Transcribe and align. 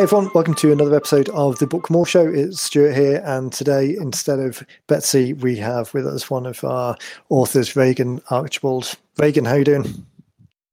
Hey 0.00 0.04
everyone, 0.04 0.30
welcome 0.34 0.54
to 0.54 0.72
another 0.72 0.96
episode 0.96 1.28
of 1.28 1.58
the 1.58 1.66
Book 1.66 1.90
More 1.90 2.06
Show. 2.06 2.26
It's 2.26 2.58
Stuart 2.58 2.94
here, 2.94 3.22
and 3.22 3.52
today, 3.52 3.94
instead 4.00 4.38
of 4.38 4.66
Betsy, 4.86 5.34
we 5.34 5.56
have 5.58 5.92
with 5.92 6.06
us 6.06 6.30
one 6.30 6.46
of 6.46 6.64
our 6.64 6.96
authors, 7.28 7.76
Regan 7.76 8.22
Archibald. 8.30 8.94
Regan, 9.18 9.44
how 9.44 9.56
you 9.56 9.64
doing? 9.64 10.06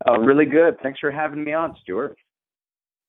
Oh, 0.05 0.15
really 0.15 0.45
good. 0.45 0.79
Thanks 0.81 1.01
for 1.01 1.11
having 1.11 1.43
me 1.43 1.51
on, 1.51 1.75
Stuart. 1.83 2.17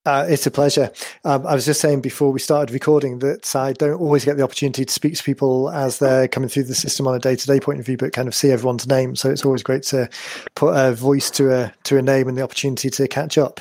Uh, 0.07 0.27
it's 0.29 0.45
a 0.45 0.51
pleasure. 0.51 0.91
Um, 1.25 1.47
I 1.47 1.55
was 1.55 1.65
just 1.65 1.81
saying 1.81 2.01
before 2.01 2.33
we 2.33 2.41
started 2.41 2.75
recording 2.75 3.21
that 3.21 3.55
I 3.55 3.73
don't 3.75 4.01
always 4.01 4.25
get 4.25 4.37
the 4.37 4.43
opportunity 4.43 4.85
to 4.85 4.93
speak 4.93 5.15
to 5.15 5.23
people 5.23 5.71
as 5.71 6.01
they're 6.01 6.27
coming 6.27 6.49
through 6.49 6.65
the 6.65 6.75
system 6.75 7.07
on 7.07 7.15
a 7.15 7.21
day-to-day 7.21 7.61
point 7.61 7.79
of 7.79 7.87
view, 7.87 7.97
but 7.97 8.13
kind 8.13 8.27
of 8.27 8.35
see 8.35 8.51
everyone's 8.51 8.89
name. 8.89 9.15
So 9.15 9.31
it's 9.31 9.45
always 9.45 9.63
great 9.63 9.85
to 9.85 10.11
put 10.57 10.75
a 10.75 10.93
voice 10.93 11.31
to 11.31 11.55
a 11.55 11.73
to 11.85 11.97
a 11.97 12.03
name 12.03 12.27
and 12.27 12.37
the 12.37 12.43
opportunity 12.43 12.91
to 12.91 13.07
catch 13.07 13.39
up. 13.39 13.61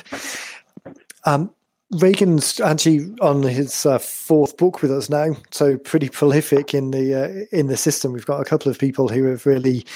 Um, 1.24 1.52
Regan's 1.92 2.60
actually 2.60 3.14
on 3.20 3.42
his 3.42 3.86
uh, 3.86 3.98
fourth 3.98 4.56
book 4.58 4.82
with 4.82 4.92
us 4.92 5.08
now, 5.08 5.34
so 5.50 5.78
pretty 5.78 6.08
prolific 6.10 6.74
in 6.74 6.90
the 6.90 7.14
uh, 7.14 7.56
in 7.56 7.68
the 7.68 7.76
system. 7.76 8.12
We've 8.12 8.26
got 8.26 8.40
a 8.40 8.44
couple 8.44 8.70
of 8.70 8.78
people 8.78 9.08
who 9.08 9.24
have 9.24 9.46
really 9.46 9.86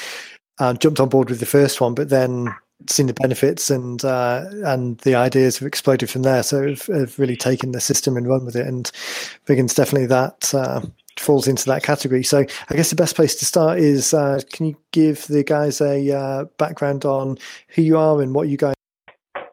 uh, 0.59 0.74
jumped 0.74 1.01
on 1.01 1.10
board 1.10 1.28
with 1.28 1.41
the 1.41 1.46
first 1.46 1.80
one, 1.80 1.95
but 1.95 2.09
then 2.09 2.55
seen 2.88 3.06
the 3.06 3.15
benefits 3.15 3.70
and 3.70 4.05
uh, 4.05 4.45
and 4.65 4.98
the 4.98 5.15
ideas 5.15 5.59
have 5.59 5.68
exploded 5.68 6.09
from 6.09 6.23
there. 6.23 6.42
So 6.42 6.68
have, 6.68 6.87
have, 6.87 7.18
really 7.18 7.37
taken 7.37 7.73
the 7.73 7.80
system 7.80 8.16
and 8.16 8.27
run 8.27 8.46
with 8.46 8.56
it. 8.56 8.66
And 8.66 8.90
Regan's 9.46 9.74
definitely 9.74 10.06
that 10.06 10.54
uh, 10.54 10.80
falls 11.18 11.46
into 11.46 11.66
that 11.66 11.82
category. 11.82 12.23
So 12.23 12.46
I 12.70 12.74
guess 12.74 12.90
the 12.90 12.96
best 12.96 13.16
place 13.16 13.34
to 13.37 13.45
start 13.45 13.79
is 13.79 14.15
uh, 14.15 14.40
can 14.51 14.66
you 14.66 14.77
give 14.93 15.27
the 15.27 15.45
guys 15.45 15.80
a 15.82 16.48
background 16.56 17.04
on 17.04 17.38
who 17.68 17.82
you 17.82 17.98
are 17.98 18.23
and 18.23 18.35
what 18.35 18.48
you 18.48 18.57
guys 18.57 18.74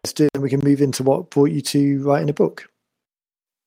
do, 0.03 0.27
and 0.33 0.43
we 0.43 0.49
can 0.49 0.61
move 0.63 0.81
into 0.81 1.03
what 1.03 1.29
brought 1.29 1.51
you 1.51 1.61
to 1.61 2.03
writing 2.03 2.29
a 2.29 2.33
book. 2.33 2.67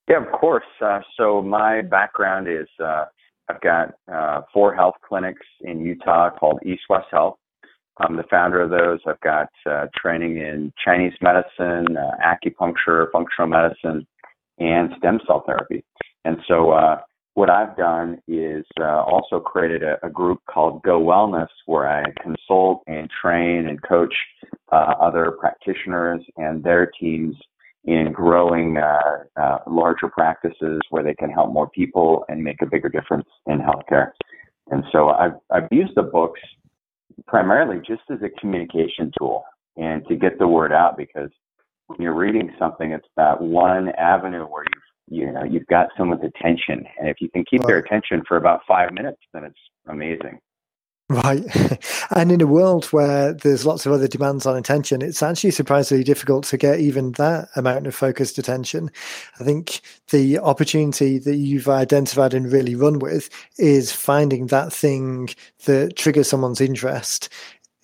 Yeah, 0.09 0.23
of 0.25 0.33
course. 0.33 0.65
Uh, 0.85 1.01
so 1.17 1.43
my 1.43 1.83
background 1.83 2.49
is 2.49 2.67
uh, 2.83 3.05
I've 3.49 3.61
got 3.61 3.95
uh, 4.13 4.43
four 4.53 4.75
health 4.75 4.95
clinics 5.07 5.47
in 5.61 5.85
Utah 5.85 6.31
called 6.31 6.61
East 6.65 6.83
West 6.89 7.07
Health. 7.11 7.37
I'm 7.99 8.17
the 8.17 8.25
founder 8.25 8.61
of 8.61 8.71
those. 8.71 9.01
I've 9.07 9.21
got 9.21 9.49
uh, 9.69 9.87
training 9.95 10.39
in 10.39 10.73
Chinese 10.83 11.13
medicine, 11.21 11.97
uh, 11.97 12.13
acupuncture, 12.25 13.13
functional 13.13 13.49
medicine, 13.49 14.07
and 14.59 14.91
stem 14.99 15.21
cell 15.27 15.45
therapy. 15.47 15.85
And 16.25 16.39
so 16.49 16.71
uh, 16.71 17.01
what 17.35 17.49
I've 17.49 17.77
done 17.77 18.21
is 18.29 18.65
uh, 18.79 19.03
also 19.03 19.41
created 19.41 19.83
a, 19.83 20.05
a, 20.05 20.11
group 20.11 20.41
called 20.51 20.83
Go 20.83 21.01
Wellness 21.01 21.49
where 21.67 21.89
I 21.89 22.05
consult 22.23 22.83
and 22.87 23.09
train 23.11 23.69
and 23.69 23.83
coach 23.83 24.15
uh, 24.71 24.95
other 25.01 25.33
practitioners 25.41 26.21
and 26.37 26.63
their 26.63 26.91
teams 27.01 27.35
in 27.85 28.13
growing 28.13 28.77
uh, 28.77 29.41
uh, 29.41 29.59
larger 29.67 30.09
practices 30.09 30.81
where 30.91 31.03
they 31.03 31.15
can 31.15 31.31
help 31.31 31.53
more 31.53 31.69
people 31.71 32.25
and 32.29 32.43
make 32.43 32.61
a 32.63 32.67
bigger 32.67 32.89
difference 32.89 33.27
in 33.47 33.59
healthcare. 33.59 34.11
And 34.71 34.85
so 34.93 35.09
I've, 35.09 35.35
I've 35.51 35.69
used 35.71 35.93
the 35.97 36.03
books 36.03 36.41
primarily 37.27 37.79
just 37.79 38.03
as 38.11 38.19
a 38.23 38.41
communication 38.41 39.11
tool 39.19 39.45
and 39.77 40.07
to 40.07 40.17
get 40.17 40.39
the 40.39 40.47
word 40.47 40.73
out 40.73 40.97
because 40.97 41.31
when 41.87 42.01
you're 42.01 42.15
reading 42.15 42.53
something, 42.59 42.93
it's 42.93 43.09
that 43.17 43.41
one 43.41 43.89
avenue 43.99 44.45
where 44.45 44.65
you 44.65 44.81
you 45.13 45.31
know 45.31 45.45
you've 45.45 45.67
got 45.67 45.89
someone's 45.97 46.25
attention. 46.25 46.85
And 46.99 47.09
if 47.09 47.21
you 47.21 47.29
can 47.29 47.45
keep 47.49 47.63
their 47.63 47.79
attention 47.79 48.23
for 48.27 48.37
about 48.37 48.61
five 48.67 48.93
minutes 48.93 49.21
then 49.33 49.45
it's 49.45 49.59
amazing. 49.89 50.39
Right. 51.09 51.45
And 52.15 52.31
in 52.31 52.43
a 52.43 52.47
world 52.47 52.85
where 52.87 53.33
there's 53.33 53.65
lots 53.65 53.87
of 53.87 53.93
other 53.93 54.07
demands 54.07 54.45
on 54.45 54.55
attention 54.55 55.01
it's 55.01 55.23
actually 55.23 55.53
surprisingly 55.53 56.05
difficult 56.05 56.45
to 56.45 56.59
get 56.59 56.79
even 56.79 57.13
that 57.13 57.49
amount 57.57 57.87
of 57.87 57.95
focused 57.95 58.37
attention. 58.37 58.91
I 59.41 59.45
think 59.45 59.81
the 60.11 60.39
opportunity 60.39 61.19
that 61.19 61.37
you've 61.37 61.69
identified 61.69 62.35
and 62.35 62.53
really 62.53 62.75
run 62.75 62.99
with 62.99 63.31
is 63.57 63.93
finding 63.93 64.49
that 64.49 64.75
thing 64.75 65.31
that 65.65 65.97
triggers 65.97 66.29
someone's 66.29 66.61
interest 66.61 67.31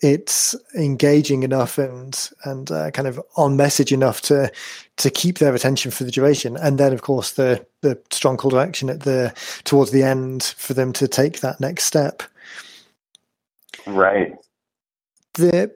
it's 0.01 0.55
engaging 0.75 1.43
enough 1.43 1.77
and 1.77 2.29
and 2.45 2.71
uh, 2.71 2.91
kind 2.91 3.07
of 3.07 3.19
on 3.35 3.57
message 3.57 3.91
enough 3.91 4.21
to 4.21 4.51
to 4.97 5.09
keep 5.09 5.39
their 5.39 5.53
attention 5.53 5.91
for 5.91 6.03
the 6.03 6.11
duration. 6.11 6.57
And 6.57 6.77
then 6.77 6.93
of 6.93 7.01
course 7.01 7.31
the 7.31 7.65
the 7.81 8.01
strong 8.11 8.37
call 8.37 8.51
to 8.51 8.59
action 8.59 8.89
at 8.89 9.01
the 9.01 9.33
towards 9.63 9.91
the 9.91 10.03
end 10.03 10.43
for 10.57 10.73
them 10.73 10.93
to 10.93 11.07
take 11.07 11.41
that 11.41 11.59
next 11.59 11.85
step. 11.85 12.23
Right. 13.85 14.35
The 15.33 15.71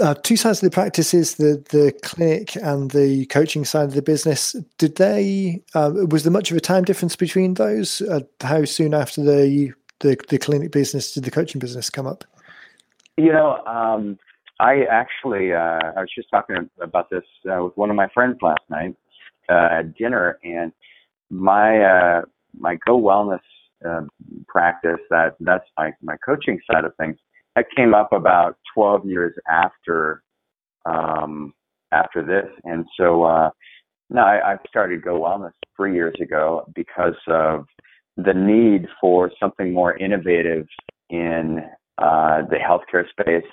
uh, 0.00 0.14
two 0.14 0.36
sides 0.36 0.62
of 0.62 0.70
the 0.70 0.74
practice 0.74 1.14
is 1.14 1.36
the 1.36 1.62
the 1.70 1.92
clinic 2.02 2.56
and 2.56 2.90
the 2.90 3.26
coaching 3.26 3.64
side 3.64 3.84
of 3.84 3.94
the 3.94 4.02
business. 4.02 4.54
Did 4.78 4.96
they 4.96 5.62
uh, 5.74 5.92
was 6.10 6.24
there 6.24 6.32
much 6.32 6.50
of 6.50 6.56
a 6.56 6.60
time 6.60 6.84
difference 6.84 7.16
between 7.16 7.54
those? 7.54 8.02
Uh, 8.02 8.20
how 8.42 8.64
soon 8.64 8.92
after 8.94 9.22
the, 9.22 9.72
the 10.00 10.16
the 10.28 10.38
clinic 10.38 10.72
business 10.72 11.12
did 11.12 11.24
the 11.24 11.30
coaching 11.30 11.58
business 11.58 11.90
come 11.90 12.06
up 12.06 12.24
you 13.16 13.32
know, 13.32 13.64
um, 13.66 14.18
I 14.58 14.84
actually 14.90 15.52
uh, 15.52 15.80
I 15.96 16.00
was 16.00 16.10
just 16.14 16.28
talking 16.30 16.56
about 16.80 17.10
this 17.10 17.24
uh, 17.50 17.64
with 17.64 17.76
one 17.76 17.90
of 17.90 17.96
my 17.96 18.08
friends 18.12 18.38
last 18.42 18.62
night 18.68 18.94
uh, 19.48 19.68
at 19.78 19.94
dinner, 19.96 20.38
and 20.44 20.72
my 21.30 21.82
uh, 21.82 22.22
my 22.58 22.76
Go 22.86 23.00
Wellness 23.00 23.40
uh, 23.86 24.02
practice 24.46 25.00
that 25.10 25.36
that's 25.40 25.64
my 25.78 25.92
my 26.02 26.16
coaching 26.24 26.60
side 26.70 26.84
of 26.84 26.94
things 26.96 27.16
that 27.56 27.66
came 27.74 27.94
up 27.94 28.12
about 28.12 28.56
12 28.74 29.06
years 29.06 29.34
after 29.48 30.22
um, 30.84 31.54
after 31.92 32.22
this, 32.22 32.50
and 32.64 32.84
so 32.96 33.24
uh, 33.24 33.50
no, 34.10 34.22
I, 34.22 34.52
I 34.52 34.56
started 34.68 35.02
Go 35.02 35.20
Wellness 35.20 35.52
three 35.76 35.94
years 35.94 36.14
ago 36.20 36.70
because 36.74 37.16
of 37.28 37.66
the 38.16 38.34
need 38.34 38.86
for 39.00 39.30
something 39.40 39.72
more 39.72 39.96
innovative 39.96 40.66
in 41.08 41.62
uh, 42.00 42.42
the 42.48 42.56
healthcare 42.56 43.08
space. 43.10 43.48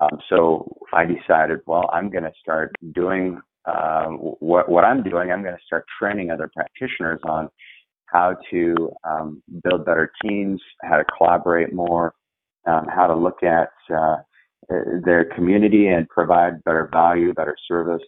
Um, 0.00 0.18
so 0.28 0.76
I 0.92 1.04
decided, 1.04 1.60
well, 1.66 1.88
I'm 1.92 2.10
going 2.10 2.24
to 2.24 2.32
start 2.40 2.74
doing 2.94 3.40
um, 3.66 4.16
what, 4.40 4.68
what 4.68 4.84
I'm 4.84 5.02
doing. 5.02 5.30
I'm 5.30 5.42
going 5.42 5.54
to 5.54 5.64
start 5.64 5.84
training 5.98 6.30
other 6.30 6.50
practitioners 6.54 7.20
on 7.24 7.48
how 8.06 8.36
to 8.50 8.92
um, 9.04 9.42
build 9.62 9.84
better 9.84 10.10
teams, 10.22 10.60
how 10.82 10.96
to 10.96 11.04
collaborate 11.16 11.72
more, 11.72 12.14
um, 12.66 12.86
how 12.94 13.06
to 13.06 13.14
look 13.14 13.42
at 13.42 13.70
uh, 13.94 14.16
their 15.04 15.26
community 15.34 15.88
and 15.88 16.08
provide 16.08 16.62
better 16.64 16.88
value, 16.92 17.32
better 17.32 17.56
service. 17.68 18.02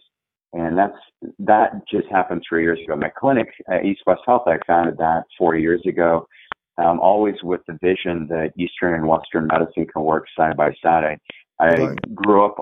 And 0.53 0.77
that's 0.77 0.97
that 1.39 1.81
just 1.91 2.07
happened 2.09 2.41
three 2.47 2.63
years 2.63 2.79
ago. 2.85 2.95
My 2.95 3.09
clinic, 3.09 3.47
uh, 3.69 3.81
East 3.81 4.01
West 4.07 4.21
Health, 4.25 4.43
I 4.47 4.57
founded 4.65 4.97
that 4.97 5.23
four 5.37 5.55
years 5.55 5.81
ago 5.85 6.27
um, 6.77 6.99
always 6.99 7.35
with 7.43 7.61
the 7.67 7.77
vision 7.81 8.27
that 8.29 8.51
Eastern 8.57 8.95
and 8.95 9.07
Western 9.07 9.47
medicine 9.47 9.87
can 9.87 10.03
work 10.03 10.25
side 10.37 10.57
by 10.57 10.71
side. 10.81 11.19
I, 11.59 11.63
I 11.63 11.73
right. 11.75 12.15
grew 12.15 12.45
up 12.45 12.55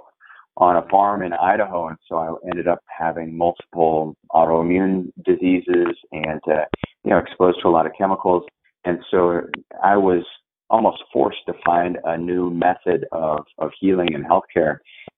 on 0.58 0.76
a 0.76 0.88
farm 0.90 1.24
in 1.24 1.34
Idaho, 1.34 1.88
and 1.88 1.98
so 2.08 2.18
I 2.18 2.50
ended 2.50 2.68
up 2.68 2.80
having 2.88 3.36
multiple 3.36 4.16
autoimmune 4.32 5.12
diseases 5.26 5.96
and 6.12 6.42
uh, 6.48 6.66
you 7.04 7.12
know 7.12 7.18
exposed 7.18 7.60
to 7.62 7.68
a 7.68 7.72
lot 7.72 7.86
of 7.86 7.94
chemicals, 7.98 8.44
and 8.86 9.00
so 9.10 9.42
I 9.84 9.98
was 9.98 10.24
almost 10.70 11.04
forced 11.12 11.46
to 11.48 11.54
find 11.66 11.98
a 12.06 12.18
new 12.18 12.52
method 12.52 13.06
of 13.12 13.46
of 13.58 13.72
healing 13.80 14.14
and 14.14 14.26
healthcare. 14.26 14.78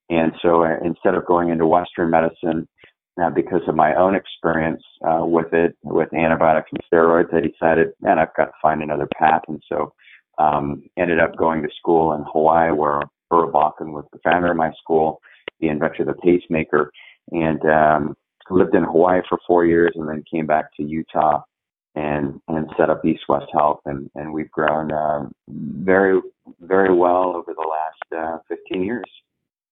And 0.10 0.32
so 0.42 0.64
uh, 0.64 0.78
instead 0.84 1.16
of 1.16 1.26
going 1.26 1.50
into 1.50 1.68
Western 1.68 2.12
medicine, 2.12 2.68
now, 3.18 3.30
because 3.30 3.62
of 3.68 3.76
my 3.76 3.96
own 3.96 4.16
experience 4.16 4.84
uh, 5.08 5.26
with 5.26 5.54
it, 5.54 5.78
with 5.84 6.14
antibiotics 6.14 6.70
and 6.72 6.82
steroids, 6.92 7.34
I 7.34 7.42
decided, 7.42 7.94
man, 8.02 8.20
I've 8.20 8.36
got 8.36 8.46
to 8.46 8.52
find 8.62 8.84
another 8.84 9.08
path. 9.18 9.42
And 9.48 9.62
so, 9.70 9.94
um, 10.38 10.84
ended 10.98 11.20
up 11.20 11.38
going 11.38 11.62
to 11.64 11.70
school 11.80 12.14
in 12.14 12.26
Hawaii, 12.34 12.72
where 12.72 13.02
Earl 13.32 13.52
Bakken 13.52 13.94
was 13.94 14.06
the 14.12 14.20
founder 14.24 14.52
of 14.52 14.58
my 14.58 14.72
school, 14.82 15.22
the 15.62 15.70
inventor 15.70 16.04
of 16.04 16.08
the 16.08 16.22
pacemaker, 16.22 16.92
and 17.32 17.62
um, 17.66 18.18
lived 18.50 18.76
in 18.76 18.84
Hawaii 18.84 19.22
for 19.30 19.40
four 19.48 19.66
years, 19.66 19.94
and 19.96 20.10
then 20.10 20.24
came 20.30 20.46
back 20.46 20.76
to 20.76 20.84
Utah 20.84 21.42
and 21.96 22.42
and 22.50 22.70
set 22.78 22.90
up 22.90 23.06
East 23.06 23.24
West 23.30 23.48
Health, 23.54 23.80
and 23.86 24.10
and 24.16 24.34
we've 24.34 24.52
grown 24.52 24.92
uh, 24.92 25.30
very 25.48 26.20
very 26.62 26.94
well 26.94 27.34
over 27.36 27.54
the 27.54 27.68
last 27.68 28.40
uh, 28.40 28.40
15 28.50 28.84
years. 28.84 29.06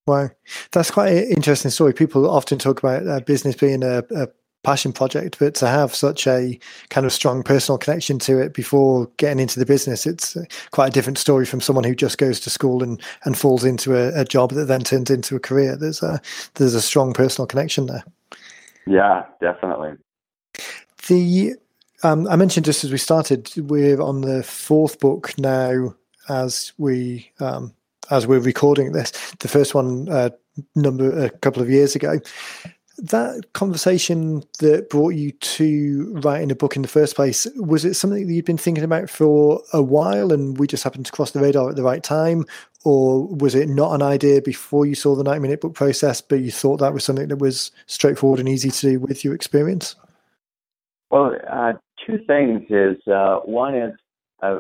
Wow, 0.06 0.30
that's 0.72 0.92
quite 0.92 1.14
an 1.14 1.24
interesting 1.30 1.72
story. 1.72 1.94
People 1.94 2.30
often 2.30 2.60
talk 2.60 2.80
about 2.80 3.08
uh, 3.08 3.22
business 3.22 3.56
being 3.56 3.84
a, 3.84 4.04
a, 4.16 4.28
passion 4.64 4.94
project, 4.94 5.38
but 5.40 5.54
to 5.54 5.68
have 5.68 5.94
such 5.94 6.26
a 6.26 6.58
kind 6.90 7.06
of 7.06 7.12
strong 7.12 7.44
personal 7.44 7.78
connection 7.78 8.18
to 8.18 8.40
it 8.40 8.54
before 8.54 9.12
getting 9.18 9.40
into 9.40 9.60
the 9.60 9.66
business, 9.66 10.06
it's 10.06 10.38
uh, 10.38 10.46
quite 10.72 10.88
a 10.88 10.92
different 10.92 11.18
story 11.18 11.46
from 11.46 11.60
someone 11.60 11.84
who 11.84 11.94
just 11.94 12.18
goes 12.18 12.40
to 12.40 12.50
school 12.50 12.82
and, 12.82 13.02
and 13.26 13.38
falls 13.38 13.66
into 13.66 13.94
a, 13.94 14.22
a 14.22 14.24
job 14.24 14.52
that 14.52 14.66
then 14.66 14.82
turns 14.82 15.10
into 15.10 15.36
a 15.36 15.40
career. 15.40 15.76
There's 15.76 16.02
a 16.02 16.22
there's 16.56 16.76
a 16.76 16.82
strong 16.82 17.14
personal 17.14 17.46
connection 17.46 17.88
there. 17.88 18.06
Yeah, 18.88 19.26
definitely. 19.42 19.98
The 21.08 21.56
um, 22.04 22.28
I 22.28 22.36
mentioned 22.36 22.66
just 22.66 22.84
as 22.84 22.92
we 22.92 22.98
started, 22.98 23.52
we're 23.58 24.02
on 24.02 24.22
the 24.22 24.44
fourth 24.44 25.00
book 25.00 25.38
now 25.38 25.94
as 26.30 26.74
we 26.78 27.32
um, 27.40 27.74
as 28.12 28.28
we're 28.28 28.40
recording 28.40 28.92
this. 28.92 29.12
The 29.40 29.48
first 29.48 29.74
one, 29.74 30.10
uh, 30.10 30.30
number 30.76 31.26
a 31.26 31.30
couple 31.30 31.62
of 31.62 31.70
years 31.70 31.96
ago. 31.96 32.20
that 33.00 33.54
conversation 33.54 34.44
that 34.60 34.88
brought 34.90 35.16
you 35.16 35.32
to 35.32 36.14
writing 36.24 36.52
a 36.52 36.56
book 36.56 36.76
in 36.76 36.84
the 36.84 36.88
first 36.88 37.16
place 37.16 37.48
was 37.56 37.86
it 37.86 37.96
something 37.96 38.28
that 38.28 38.34
you'd 38.34 38.46
been 38.46 38.58
thinking 38.58 38.84
about 38.84 39.10
for 39.10 39.62
a 39.74 39.82
while 39.82 40.32
and 40.32 40.60
we 40.60 40.68
just 40.68 40.84
happened 40.84 41.06
to 41.06 41.12
cross 41.12 41.32
the 41.32 41.40
radar 41.40 41.70
at 41.70 41.76
the 41.76 41.82
right 41.82 42.04
time 42.04 42.46
or 42.86 43.28
was 43.28 43.56
it 43.56 43.68
not 43.68 43.94
an 43.94 44.04
idea 44.04 44.44
before 44.44 44.86
you 44.86 44.94
saw 44.94 45.16
the 45.16 45.24
90 45.24 45.40
minute 45.40 45.62
book 45.62 45.74
process 45.74 46.22
but 46.22 46.40
you 46.42 46.52
thought 46.52 46.78
that 46.78 46.94
was 46.94 47.04
something 47.04 47.30
that 47.30 47.38
was 47.38 47.72
straightforward 47.88 48.40
and 48.40 48.48
easy 48.48 48.70
to 48.70 48.92
do 48.92 49.00
with 49.00 49.26
your 49.26 49.34
experience 49.34 49.96
well 51.10 51.36
uh, 51.52 51.74
two 52.06 52.20
things 52.28 52.62
is 52.70 52.98
uh, 53.08 53.38
one 53.40 53.76
is 53.76 53.94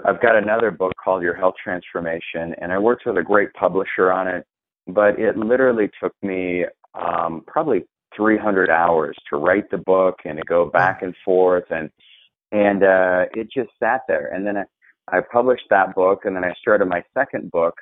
i've 0.05 0.21
got 0.21 0.35
another 0.35 0.71
book 0.71 0.93
called 1.03 1.21
your 1.21 1.35
health 1.35 1.55
transformation 1.61 2.55
and 2.61 2.71
i 2.71 2.77
worked 2.77 3.05
with 3.05 3.17
a 3.17 3.23
great 3.23 3.51
publisher 3.53 4.11
on 4.11 4.27
it 4.27 4.45
but 4.87 5.19
it 5.19 5.37
literally 5.37 5.89
took 6.01 6.13
me 6.21 6.65
um, 6.93 7.43
probably 7.47 7.83
300 8.15 8.69
hours 8.69 9.15
to 9.29 9.37
write 9.37 9.69
the 9.71 9.77
book 9.77 10.19
and 10.25 10.37
to 10.37 10.43
go 10.43 10.65
back 10.65 11.01
and 11.01 11.15
forth 11.25 11.65
and 11.69 11.89
and 12.53 12.83
uh, 12.83 13.25
it 13.33 13.51
just 13.51 13.71
sat 13.81 14.01
there. 14.07 14.27
And 14.27 14.45
then 14.45 14.57
I, 14.57 14.63
I 15.17 15.21
published 15.21 15.65
that 15.71 15.95
book, 15.95 16.21
and 16.23 16.35
then 16.35 16.45
I 16.45 16.53
started 16.61 16.85
my 16.85 17.03
second 17.13 17.51
book. 17.51 17.73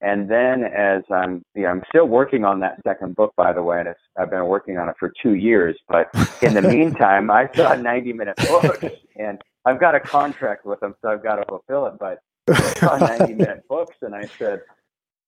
And 0.00 0.28
then 0.28 0.64
as 0.64 1.02
I'm, 1.10 1.42
you 1.54 1.62
know, 1.62 1.68
I'm 1.68 1.82
still 1.88 2.06
working 2.06 2.44
on 2.44 2.60
that 2.60 2.80
second 2.86 3.14
book, 3.16 3.32
by 3.36 3.52
the 3.52 3.62
way, 3.62 3.80
and 3.80 3.88
I've 4.18 4.30
been 4.30 4.46
working 4.46 4.78
on 4.78 4.88
it 4.88 4.96
for 4.98 5.12
two 5.22 5.34
years. 5.34 5.78
But 5.88 6.08
in 6.42 6.54
the 6.54 6.62
meantime, 6.76 7.30
I 7.30 7.48
saw 7.54 7.74
90 7.74 8.12
minute 8.14 8.36
books, 8.48 8.84
and 9.16 9.40
I've 9.64 9.80
got 9.80 9.94
a 9.94 10.00
contract 10.00 10.66
with 10.66 10.80
them, 10.80 10.94
so 11.00 11.08
I've 11.08 11.22
got 11.22 11.36
to 11.36 11.44
fulfill 11.46 11.86
it. 11.86 11.94
But 11.98 12.18
I 12.48 12.74
saw 12.74 12.96
90 12.98 13.34
minute 13.34 13.64
books, 13.68 13.96
and 14.02 14.14
I 14.14 14.26
said, 14.38 14.60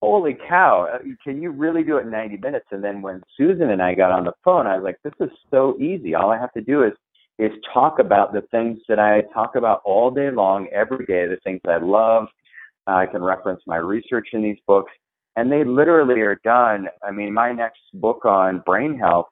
holy 0.03 0.37
cow, 0.49 0.89
uh, 0.93 0.99
can 1.25 1.41
you 1.41 1.51
really 1.51 1.83
do 1.83 1.97
it 1.97 2.03
in 2.03 2.11
90 2.11 2.37
minutes? 2.39 2.67
And 2.71 2.85
then 2.85 3.03
when 3.03 3.23
Susan 3.37 3.71
and 3.71 3.83
I 3.83 3.95
got 3.95 4.13
on 4.13 4.25
the 4.25 4.33
phone, 4.45 4.67
I 4.67 4.77
was 4.77 4.85
like, 4.85 4.99
this 5.03 5.15
is 5.21 5.35
so 5.51 5.77
easy. 5.81 6.15
All 6.15 6.31
I 6.31 6.39
have 6.39 6.53
to 6.53 6.61
do 6.61 6.85
is 6.85 6.93
is 7.39 7.53
talk 7.75 7.99
about 7.99 8.33
the 8.33 8.41
things 8.51 8.79
that 8.89 8.99
I 8.99 9.21
talk 9.35 9.57
about 9.57 9.83
all 9.85 10.11
day 10.11 10.31
long, 10.31 10.69
every 10.73 11.05
day, 11.05 11.27
the 11.27 11.37
things 11.45 11.61
I 11.69 11.77
love. 11.77 12.29
Uh, 12.87 12.93
I 12.93 13.07
can 13.07 13.23
reference 13.23 13.61
my 13.67 13.77
research 13.77 14.29
in 14.33 14.43
these 14.43 14.57
books, 14.67 14.91
and 15.37 15.53
they 15.53 15.63
literally 15.63 16.21
are 16.21 16.41
done. 16.45 16.89
I 17.07 17.11
mean, 17.11 17.35
my 17.35 17.53
next 17.53 17.81
book 17.93 18.25
on 18.25 18.63
brain 18.65 18.99
health, 18.99 19.27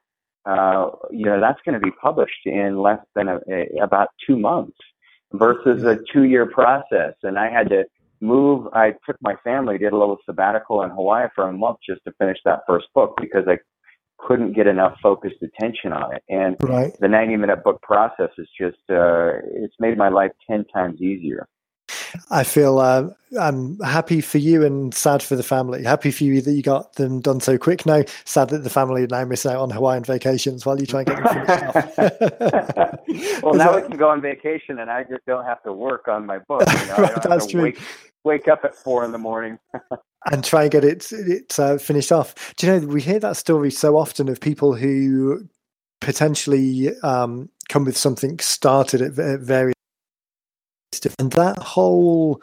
uh, 0.45 0.89
you 1.09 1.25
know, 1.25 1.39
that's 1.41 1.59
going 1.65 1.73
to 1.73 1.83
be 1.83 1.91
published 1.99 2.45
in 2.45 2.77
less 2.77 2.99
than 3.15 3.27
a, 3.27 3.39
a, 3.49 3.83
about 3.83 4.09
two 4.27 4.37
months 4.37 4.77
versus 5.33 5.83
a 5.83 5.97
two-year 6.11 6.45
process. 6.47 7.13
And 7.23 7.37
I 7.37 7.49
had 7.49 7.69
to 7.69 7.85
move. 8.21 8.67
I 8.73 8.93
took 9.05 9.17
my 9.21 9.35
family, 9.43 9.77
did 9.77 9.93
a 9.93 9.97
little 9.97 10.17
sabbatical 10.25 10.83
in 10.83 10.89
Hawaii 10.89 11.27
for 11.35 11.47
a 11.47 11.53
month 11.53 11.79
just 11.87 12.03
to 12.05 12.13
finish 12.19 12.37
that 12.45 12.61
first 12.67 12.87
book 12.93 13.17
because 13.19 13.45
I 13.47 13.57
couldn't 14.17 14.53
get 14.53 14.67
enough 14.67 14.97
focused 15.01 15.41
attention 15.41 15.91
on 15.91 16.15
it. 16.15 16.23
And 16.29 16.55
right. 16.61 16.93
the 16.99 17.07
90 17.07 17.35
minute 17.37 17.63
book 17.63 17.81
process 17.81 18.29
is 18.37 18.47
just, 18.59 18.77
uh, 18.89 19.39
it's 19.53 19.75
made 19.79 19.97
my 19.97 20.09
life 20.09 20.31
10 20.49 20.65
times 20.73 21.01
easier. 21.01 21.47
I 22.31 22.43
feel 22.43 22.79
uh, 22.79 23.09
I'm 23.39 23.79
happy 23.79 24.21
for 24.21 24.37
you 24.37 24.63
and 24.63 24.93
sad 24.93 25.21
for 25.21 25.35
the 25.35 25.43
family. 25.43 25.83
Happy 25.83 26.11
for 26.11 26.23
you 26.23 26.41
that 26.41 26.51
you 26.51 26.61
got 26.61 26.93
them 26.93 27.21
done 27.21 27.39
so 27.39 27.57
quick. 27.57 27.85
Now, 27.85 28.03
sad 28.23 28.49
that 28.49 28.59
the 28.59 28.69
family 28.69 29.03
are 29.03 29.07
now 29.07 29.25
missing 29.25 29.51
out 29.51 29.61
on 29.61 29.69
Hawaiian 29.69 30.03
vacations 30.03 30.65
while 30.65 30.79
you 30.79 30.85
try 30.85 31.01
and 31.01 31.07
get 31.07 31.23
them 31.23 31.45
finished 31.45 31.75
off. 31.75 31.97
well, 33.43 33.53
now 33.53 33.71
that... 33.71 33.83
we 33.83 33.89
can 33.89 33.97
go 33.97 34.09
on 34.09 34.21
vacation 34.21 34.79
and 34.79 34.89
I 34.89 35.03
just 35.03 35.25
don't 35.25 35.45
have 35.45 35.61
to 35.63 35.73
work 35.73 36.07
on 36.07 36.25
my 36.25 36.39
book. 36.39 36.63
You 36.67 36.85
know? 36.87 36.95
right, 36.97 37.23
that's 37.23 37.47
true. 37.47 37.63
Wake, 37.63 37.79
wake 38.23 38.47
up 38.47 38.63
at 38.63 38.75
four 38.75 39.03
in 39.03 39.11
the 39.11 39.17
morning. 39.17 39.59
and 40.31 40.43
try 40.43 40.63
and 40.63 40.71
get 40.71 40.83
it, 40.83 41.11
it 41.11 41.59
uh, 41.59 41.77
finished 41.77 42.11
off. 42.11 42.55
Do 42.57 42.67
you 42.67 42.73
know, 42.73 42.87
we 42.87 43.01
hear 43.01 43.19
that 43.19 43.37
story 43.37 43.71
so 43.71 43.97
often 43.97 44.29
of 44.29 44.39
people 44.39 44.75
who 44.75 45.47
potentially 46.01 46.97
um, 47.01 47.49
come 47.69 47.85
with 47.85 47.97
something 47.97 48.39
started 48.39 49.01
at, 49.01 49.17
at 49.19 49.39
various 49.41 49.74
and 51.19 51.31
that 51.33 51.57
whole 51.59 52.41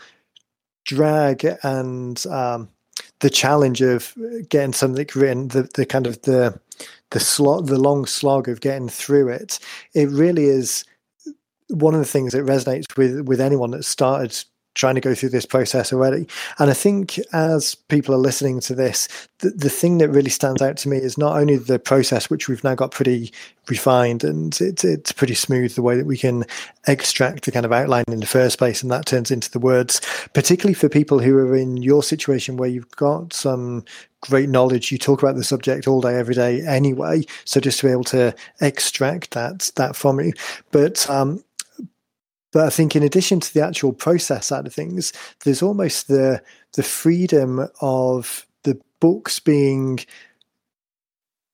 drag 0.85 1.47
and 1.63 2.25
um, 2.27 2.69
the 3.21 3.31
challenge 3.31 3.81
of 3.83 4.15
getting 4.49 4.73
something 4.73 5.07
written, 5.15 5.49
the, 5.49 5.69
the 5.75 5.87
kind 5.87 6.07
of 6.07 6.21
the 6.23 6.59
the 7.11 7.21
slog, 7.21 7.67
the 7.67 7.79
long 7.79 8.07
slog 8.07 8.49
of 8.49 8.61
getting 8.61 8.89
through 8.89 9.29
it, 9.29 9.59
it 9.95 10.09
really 10.09 10.47
is 10.47 10.85
one 11.69 11.95
of 11.95 12.01
the 12.01 12.07
things 12.07 12.33
that 12.33 12.45
resonates 12.45 12.97
with 12.97 13.21
with 13.29 13.41
anyone 13.41 13.71
that 13.71 13.85
started 13.85 14.45
trying 14.75 14.95
to 14.95 15.01
go 15.01 15.15
through 15.15 15.29
this 15.29 15.47
process 15.47 15.93
already. 15.93 16.27
And 16.59 16.71
I 16.71 16.75
think 16.75 17.19
as 17.33 17.75
people 17.75 18.15
are 18.15 18.19
listening 18.19 18.61
to 18.61 18.75
this, 18.75 19.09
the, 19.39 19.51
the 19.51 19.71
thing 19.71 19.99
that 19.99 20.09
really 20.09 20.31
stands 20.31 20.63
out 20.63 20.77
to 20.79 20.89
me 20.89 20.97
is 20.97 21.19
not 21.19 21.37
only 21.37 21.57
the 21.57 21.79
process, 21.79 22.31
which 22.31 22.49
we've 22.49 22.65
now 22.65 22.75
got 22.75 22.91
pretty 22.91 23.33
refined 23.69 24.25
and 24.25 24.59
it's, 24.61 24.85
it's 24.85 25.13
pretty 25.13 25.35
smooth 25.35 25.75
the 25.75 25.83
way 25.83 25.97
that 25.97 26.07
we 26.07 26.17
can 26.17 26.45
extract 26.89 27.45
the 27.45 27.53
kind 27.53 27.65
of 27.65 27.73
outline 27.73 28.05
in 28.09 28.21
the 28.21 28.27
first 28.27 28.59
place 28.59 28.83
and 28.83 28.91
that 28.91 29.07
turns 29.07 29.31
into 29.31 29.51
the 29.51 29.59
words, 29.59 30.01
particularly 30.33 30.75
for 30.75 30.89
people 30.89 31.19
who 31.19 31.37
are 31.39 31.57
in 31.57 31.77
your 31.77 32.03
situation 32.03 32.57
where 32.57 32.69
you've 32.69 32.91
got 32.93 33.33
some 33.33 33.85
great 34.21 34.49
knowledge. 34.49 34.91
You 34.91 34.99
talk 34.99 35.23
about 35.23 35.37
the 35.37 35.45
subject 35.45 35.87
all 35.87 36.01
day, 36.01 36.17
every 36.17 36.35
day 36.35 36.63
anyway. 36.63 37.25
So 37.45 37.61
just 37.61 37.81
to 37.81 37.87
be 37.87 37.93
able 37.93 38.05
to 38.05 38.35
extract 38.61 39.33
that, 39.33 39.71
that 39.77 39.97
from 39.97 40.21
you. 40.21 40.33
But, 40.71 41.09
um, 41.11 41.45
but 42.53 42.67
I 42.67 42.71
think 42.71 42.95
in 42.95 43.03
addition 43.03 43.41
to 43.41 43.55
the 43.55 43.65
actual 43.65 43.93
process 43.93 44.47
side 44.47 44.67
of 44.67 44.75
things, 44.75 45.13
there's 45.45 45.63
almost 45.63 46.09
the 46.09 46.43
the 46.75 46.83
freedom 46.83 47.69
of 47.81 48.47
the 48.63 48.81
books 49.01 49.41
being 49.41 50.01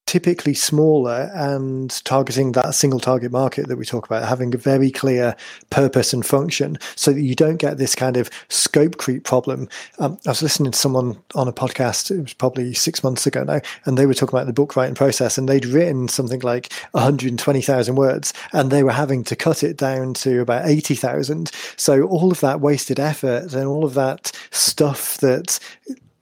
typically 0.09 0.55
smaller 0.55 1.31
and 1.35 2.03
targeting 2.07 2.53
that 2.53 2.75
single 2.75 2.99
target 2.99 3.31
market 3.31 3.69
that 3.69 3.77
we 3.77 3.85
talk 3.85 4.07
about, 4.07 4.27
having 4.27 4.55
a 4.55 4.57
very 4.57 4.91
clear 4.91 5.37
purpose 5.69 6.15
and 6.15 6.25
function 6.25 6.79
so 6.97 7.13
that 7.13 7.21
you 7.21 7.35
don't 7.35 7.59
get 7.59 7.77
this 7.77 7.95
kind 7.95 8.17
of 8.17 8.31
scope 8.49 8.97
creep 8.97 9.25
problem. 9.25 9.69
Um, 9.99 10.19
I 10.27 10.31
was 10.31 10.43
listening 10.43 10.73
to 10.73 10.79
someone 10.79 11.23
on 11.35 11.47
a 11.47 11.53
podcast, 11.53 12.11
it 12.11 12.23
was 12.23 12.33
probably 12.33 12.73
six 12.73 13.05
months 13.05 13.27
ago 13.27 13.45
now, 13.45 13.61
and 13.85 13.99
they 13.99 14.07
were 14.07 14.15
talking 14.15 14.35
about 14.35 14.47
the 14.47 14.55
book 14.55 14.77
writing 14.77 14.95
process 14.95 15.37
and 15.37 15.47
they'd 15.47 15.67
written 15.67 16.09
something 16.09 16.41
like 16.41 16.73
120,000 16.93 17.95
words 17.95 18.33
and 18.55 18.71
they 18.71 18.83
were 18.83 18.93
having 18.93 19.25
to 19.25 19.37
cut 19.37 19.63
it 19.63 19.77
down 19.77 20.15
to 20.15 20.41
about 20.41 20.67
80,000. 20.67 21.51
So 21.77 22.05
all 22.05 22.33
of 22.33 22.41
that 22.41 22.63
wasted 22.63 22.99
effort 22.99 23.53
and 23.53 23.67
all 23.67 23.85
of 23.85 23.93
that 23.93 24.33
stuff 24.53 25.19
that 25.19 25.61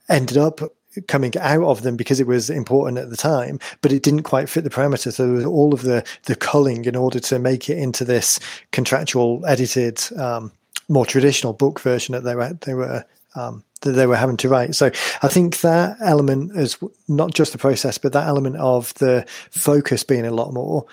ended 0.09 0.39
up 0.39 0.61
coming 1.09 1.33
out 1.39 1.65
of 1.65 1.83
them 1.83 1.97
because 1.97 2.21
it 2.21 2.27
was 2.27 2.51
important 2.51 2.99
at 2.99 3.11
the 3.11 3.17
time, 3.17 3.59
but 3.83 3.93
it 3.93 4.03
didn't 4.03 4.23
quite 4.23 4.49
fit 4.49 4.65
the 4.65 4.71
parameters. 4.71 5.15
So 5.15 5.27
there 5.27 5.37
was 5.37 5.45
all 5.45 5.75
of 5.75 5.83
the 5.83 6.05
the 6.25 6.37
culling 6.37 6.85
in 6.85 6.97
order 6.97 7.21
to 7.21 7.39
make 7.39 7.69
it 7.69 7.79
into 7.79 8.05
this 8.05 8.41
contractual, 8.73 9.45
edited, 9.47 10.01
um, 10.19 10.53
more 10.89 11.07
traditional 11.07 11.53
book 11.53 11.81
version 11.81 12.13
that 12.13 12.25
they 12.25 12.35
were 12.35 12.53
they 12.65 12.75
were 12.75 13.05
um, 13.35 13.65
that 13.83 13.93
they 13.93 14.07
were 14.07 14.17
having 14.17 14.37
to 14.39 14.49
write. 14.49 14.75
So 14.75 14.91
I 15.23 15.29
think 15.29 15.61
that 15.61 15.97
element 16.01 16.57
is 16.57 16.79
not 17.09 17.35
just 17.35 17.53
the 17.53 17.59
process, 17.59 17.99
but 17.99 18.13
that 18.13 18.27
element 18.27 18.57
of 18.57 18.95
the 18.95 19.25
focus 19.51 20.03
being 20.03 20.27
a 20.27 20.31
lot 20.31 20.53
more 20.53 20.87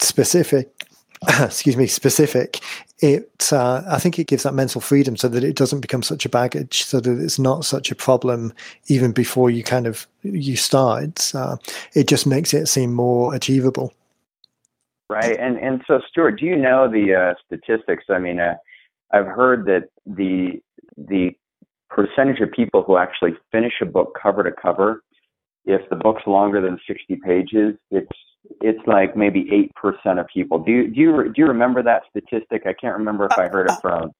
specific 0.00 0.77
excuse 1.40 1.76
me, 1.76 1.86
specific, 1.86 2.60
it 3.00 3.52
uh, 3.52 3.82
I 3.88 3.98
think 3.98 4.18
it 4.18 4.26
gives 4.26 4.42
that 4.42 4.54
mental 4.54 4.80
freedom 4.80 5.16
so 5.16 5.28
that 5.28 5.42
it 5.42 5.56
doesn't 5.56 5.80
become 5.80 6.02
such 6.02 6.24
a 6.24 6.28
baggage, 6.28 6.84
so 6.84 7.00
that 7.00 7.18
it's 7.18 7.38
not 7.38 7.64
such 7.64 7.90
a 7.90 7.94
problem 7.94 8.52
even 8.86 9.12
before 9.12 9.50
you 9.50 9.62
kind 9.62 9.86
of 9.86 10.06
you 10.22 10.56
start. 10.56 11.32
Uh, 11.34 11.56
it 11.94 12.08
just 12.08 12.26
makes 12.26 12.54
it 12.54 12.66
seem 12.66 12.92
more 12.94 13.34
achievable. 13.34 13.92
Right, 15.10 15.38
and 15.38 15.56
and 15.58 15.82
so 15.86 16.00
Stuart, 16.08 16.38
do 16.38 16.46
you 16.46 16.56
know 16.56 16.90
the 16.90 17.14
uh, 17.14 17.34
statistics? 17.46 18.04
I 18.10 18.18
mean, 18.18 18.38
uh, 18.38 18.54
I've 19.10 19.26
heard 19.26 19.64
that 19.66 19.88
the 20.06 20.60
the 20.96 21.30
percentage 21.88 22.40
of 22.40 22.52
people 22.52 22.82
who 22.82 22.96
actually 22.96 23.32
finish 23.50 23.74
a 23.80 23.86
book 23.86 24.16
cover 24.20 24.44
to 24.44 24.52
cover, 24.52 25.02
if 25.64 25.88
the 25.88 25.96
book's 25.96 26.26
longer 26.26 26.60
than 26.60 26.78
sixty 26.86 27.16
pages, 27.16 27.74
it's 27.90 28.12
it's 28.60 28.84
like 28.86 29.16
maybe 29.16 29.48
eight 29.52 29.74
percent 29.74 30.18
of 30.18 30.26
people. 30.32 30.58
Do 30.58 30.70
you 30.70 30.88
do 30.88 31.00
you 31.00 31.24
do 31.24 31.34
you 31.36 31.46
remember 31.46 31.82
that 31.82 32.02
statistic? 32.10 32.62
I 32.66 32.72
can't 32.72 32.96
remember 32.96 33.26
if 33.26 33.38
I 33.38 33.48
heard 33.48 33.70
it 33.70 33.76
from 33.80 34.12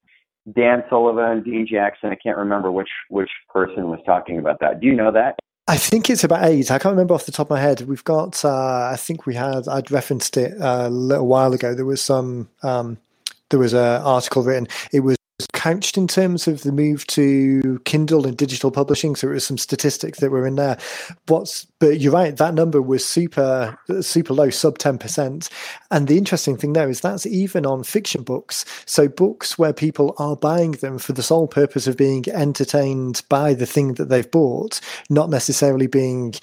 Dan 0.55 0.83
Sullivan, 0.89 1.43
Dean 1.43 1.67
Jackson. 1.71 2.11
I 2.11 2.17
can't 2.17 2.39
remember 2.39 2.73
which 2.73 2.91
which 3.11 3.31
person 3.53 3.91
was 3.91 4.01
talking 4.07 4.39
about 4.39 4.61
that. 4.61 4.81
Do 4.81 4.87
you 4.87 4.95
know 4.95 5.13
that? 5.13 5.39
I 5.67 5.77
think 5.77 6.09
it's 6.09 6.25
about 6.25 6.47
eight. 6.47 6.71
I 6.71 6.79
can't 6.79 6.95
remember 6.95 7.13
off 7.13 7.27
the 7.27 7.33
top 7.33 7.49
of 7.49 7.51
my 7.51 7.61
head. 7.61 7.83
We've 7.83 8.05
got. 8.05 8.43
Uh, 8.43 8.89
I 8.91 8.97
think 8.97 9.27
we 9.27 9.35
had. 9.35 9.69
I'd 9.69 9.91
referenced 9.91 10.39
it 10.39 10.55
a 10.59 10.89
little 10.89 11.27
while 11.27 11.53
ago. 11.53 11.75
There 11.75 11.85
was 11.85 12.01
some. 12.01 12.49
Um, 12.63 12.97
there 13.51 13.61
was 13.61 13.75
an 13.75 14.03
article 14.03 14.43
written. 14.43 14.69
It 14.93 15.01
was 15.01 15.18
couched 15.53 15.97
in 15.97 16.09
terms 16.09 16.49
of 16.49 16.63
the 16.63 16.73
move 16.73 17.07
to 17.09 17.81
Kindle 17.85 18.27
and 18.27 18.37
digital 18.37 18.71
publishing. 18.71 19.15
So 19.15 19.29
it 19.29 19.35
was 19.35 19.47
some 19.47 19.59
statistics 19.59 20.19
that 20.21 20.31
were 20.31 20.47
in 20.47 20.57
there. 20.57 20.79
What's 21.27 21.67
but 21.81 22.01
you're 22.01 22.13
right, 22.13 22.37
that 22.37 22.55
number 22.55 22.83
was 22.83 23.05
super 23.05 23.79
super 24.01 24.35
low, 24.35 24.51
sub 24.51 24.79
ten 24.79 24.99
percent. 24.99 25.49
And 25.91 26.09
the 26.09 26.19
interesting 26.19 26.57
thing 26.57 26.73
there 26.73 26.91
is 26.91 27.01
that's 27.01 27.27
even 27.27 27.67
on 27.67 27.85
fiction 27.85 28.23
books. 28.23 28.65
So 28.85 29.09
books 29.09 29.59
where 29.59 29.73
people 29.73 30.15
are 30.19 30.37
buying 30.37 30.73
them 30.73 30.99
for 30.99 31.13
the 31.13 31.23
sole 31.23 31.47
purpose 31.47 31.87
of 31.87 31.97
being 31.97 32.25
entertained 32.29 33.23
by 33.29 33.55
the 33.55 33.67
thing 33.67 33.95
that 33.95 34.09
they've 34.09 34.31
bought, 34.31 34.81
not 35.09 35.31
necessarily 35.31 35.87
being 35.87 36.35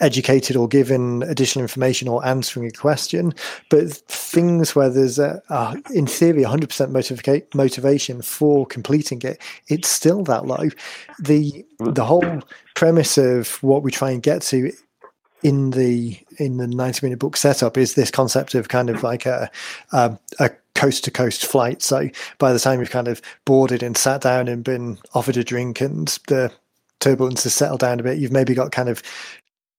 educated 0.00 0.56
or 0.56 0.68
given 0.68 1.22
additional 1.24 1.62
information 1.62 2.08
or 2.08 2.24
answering 2.24 2.66
a 2.66 2.70
question, 2.70 3.34
but 3.68 3.90
things 3.90 4.74
where 4.74 4.90
there's 4.90 5.18
a, 5.18 5.42
in 5.92 6.06
theory 6.06 6.42
100% 6.42 6.66
motiva- 6.90 7.54
motivation 7.54 8.22
for 8.22 8.66
completing 8.66 9.20
it, 9.22 9.40
it's 9.68 9.88
still 9.88 10.22
that 10.24 10.46
low. 10.46 10.68
The 11.18 11.64
the 11.78 12.04
whole 12.04 12.40
premise 12.74 13.18
of 13.18 13.62
what 13.62 13.82
we 13.82 13.90
try 13.90 14.10
and 14.10 14.22
get 14.22 14.42
to 14.42 14.72
in 15.42 15.70
the 15.70 16.18
in 16.38 16.56
the 16.56 16.66
90 16.66 17.06
minute 17.06 17.18
book 17.18 17.36
setup 17.36 17.76
is 17.76 17.94
this 17.94 18.10
concept 18.10 18.54
of 18.54 18.68
kind 18.68 18.90
of 18.90 19.02
like 19.02 19.26
a, 19.26 19.50
a 19.92 20.18
coast 20.74 21.04
to 21.04 21.10
coast 21.10 21.46
flight 21.46 21.82
so 21.82 22.08
by 22.38 22.52
the 22.52 22.58
time 22.58 22.80
you've 22.80 22.90
kind 22.90 23.08
of 23.08 23.20
boarded 23.44 23.82
and 23.82 23.96
sat 23.96 24.20
down 24.20 24.48
and 24.48 24.64
been 24.64 24.98
offered 25.14 25.36
a 25.36 25.44
drink 25.44 25.80
and 25.80 26.18
the 26.28 26.52
turbulence 27.00 27.44
has 27.44 27.54
settled 27.54 27.80
down 27.80 28.00
a 28.00 28.02
bit 28.02 28.18
you've 28.18 28.32
maybe 28.32 28.54
got 28.54 28.72
kind 28.72 28.88
of 28.88 29.02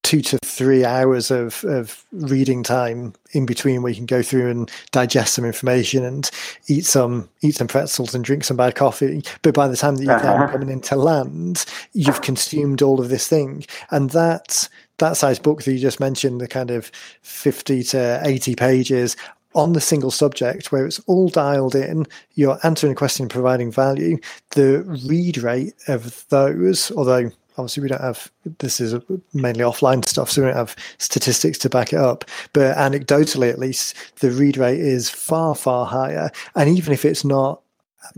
two 0.09 0.21
to 0.21 0.39
three 0.43 0.83
hours 0.83 1.29
of, 1.29 1.63
of 1.65 2.03
reading 2.11 2.63
time 2.63 3.13
in 3.33 3.45
between 3.45 3.83
where 3.83 3.91
you 3.91 3.95
can 3.95 4.07
go 4.07 4.23
through 4.23 4.49
and 4.49 4.71
digest 4.91 5.35
some 5.35 5.45
information 5.45 6.03
and 6.03 6.31
eat 6.67 6.83
some 6.83 7.29
eat 7.43 7.53
some 7.53 7.67
pretzels 7.67 8.15
and 8.15 8.25
drink 8.25 8.43
some 8.43 8.57
bad 8.57 8.73
coffee. 8.73 9.21
But 9.43 9.53
by 9.53 9.67
the 9.67 9.77
time 9.77 9.97
that 9.97 10.03
you're 10.05 10.15
uh-huh. 10.15 10.47
coming 10.47 10.69
into 10.69 10.95
land, 10.95 11.63
you've 11.93 12.23
consumed 12.23 12.81
all 12.81 12.99
of 12.99 13.09
this 13.09 13.27
thing. 13.27 13.67
And 13.91 14.09
that 14.09 14.67
that 14.97 15.15
size 15.15 15.37
book 15.37 15.61
that 15.61 15.71
you 15.71 15.77
just 15.77 15.99
mentioned, 15.99 16.41
the 16.41 16.47
kind 16.47 16.71
of 16.71 16.91
50 17.21 17.83
to 17.83 18.19
80 18.23 18.55
pages 18.55 19.15
on 19.53 19.73
the 19.73 19.81
single 19.81 20.11
subject 20.11 20.71
where 20.71 20.87
it's 20.87 20.99
all 21.01 21.29
dialed 21.29 21.75
in, 21.75 22.07
you're 22.33 22.57
answering 22.63 22.93
a 22.93 22.95
question, 22.95 23.25
and 23.25 23.31
providing 23.31 23.71
value. 23.71 24.17
The 24.55 24.81
read 25.05 25.37
rate 25.37 25.75
of 25.87 26.27
those, 26.29 26.91
although 26.93 27.31
obviously 27.59 27.83
we 27.83 27.89
don't 27.89 28.01
have 28.01 28.31
this 28.59 28.79
is 28.79 28.93
mainly 29.33 29.61
offline 29.61 30.03
stuff 30.05 30.31
so 30.31 30.41
we 30.41 30.47
don't 30.47 30.57
have 30.57 30.75
statistics 30.97 31.57
to 31.59 31.69
back 31.69 31.93
it 31.93 31.99
up. 31.99 32.25
But 32.53 32.75
anecdotally 32.77 33.49
at 33.49 33.59
least 33.59 33.95
the 34.19 34.31
read 34.31 34.57
rate 34.57 34.79
is 34.79 35.09
far 35.09 35.55
far 35.55 35.85
higher. 35.85 36.31
And 36.55 36.69
even 36.69 36.93
if 36.93 37.05
it's 37.05 37.25
not 37.25 37.61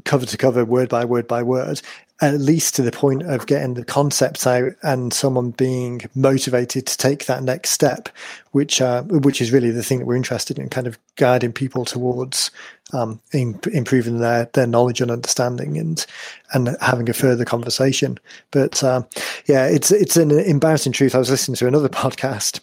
cover 0.05 0.25
to 0.25 0.37
cover 0.37 0.63
word 0.63 0.89
by 0.89 1.03
word 1.03 1.27
by 1.27 1.43
word 1.43 1.81
at 2.21 2.39
least 2.39 2.75
to 2.75 2.83
the 2.83 2.91
point 2.91 3.23
of 3.23 3.47
getting 3.47 3.73
the 3.73 3.83
concepts 3.83 4.45
out 4.45 4.71
and 4.83 5.11
someone 5.11 5.49
being 5.51 6.01
motivated 6.13 6.85
to 6.85 6.95
take 6.95 7.25
that 7.25 7.41
next 7.41 7.71
step, 7.71 8.09
which 8.51 8.79
uh, 8.79 9.01
which 9.03 9.41
is 9.41 9.51
really 9.51 9.71
the 9.71 9.83
thing 9.83 9.99
that 9.99 10.05
we're 10.05 10.15
interested 10.15 10.59
in, 10.59 10.69
kind 10.69 10.85
of 10.85 10.99
guiding 11.15 11.51
people 11.51 11.83
towards 11.83 12.51
um, 12.93 13.21
in, 13.33 13.59
improving 13.71 14.19
their 14.19 14.45
their 14.53 14.67
knowledge 14.67 15.01
and 15.01 15.11
understanding, 15.11 15.77
and 15.77 16.05
and 16.53 16.75
having 16.81 17.09
a 17.09 17.13
further 17.13 17.45
conversation. 17.45 18.19
But 18.51 18.83
uh, 18.83 19.03
yeah, 19.47 19.65
it's 19.65 19.91
it's 19.91 20.17
an 20.17 20.31
embarrassing 20.31 20.93
truth. 20.93 21.15
I 21.15 21.19
was 21.19 21.29
listening 21.29 21.55
to 21.57 21.67
another 21.67 21.89
podcast 22.03 22.59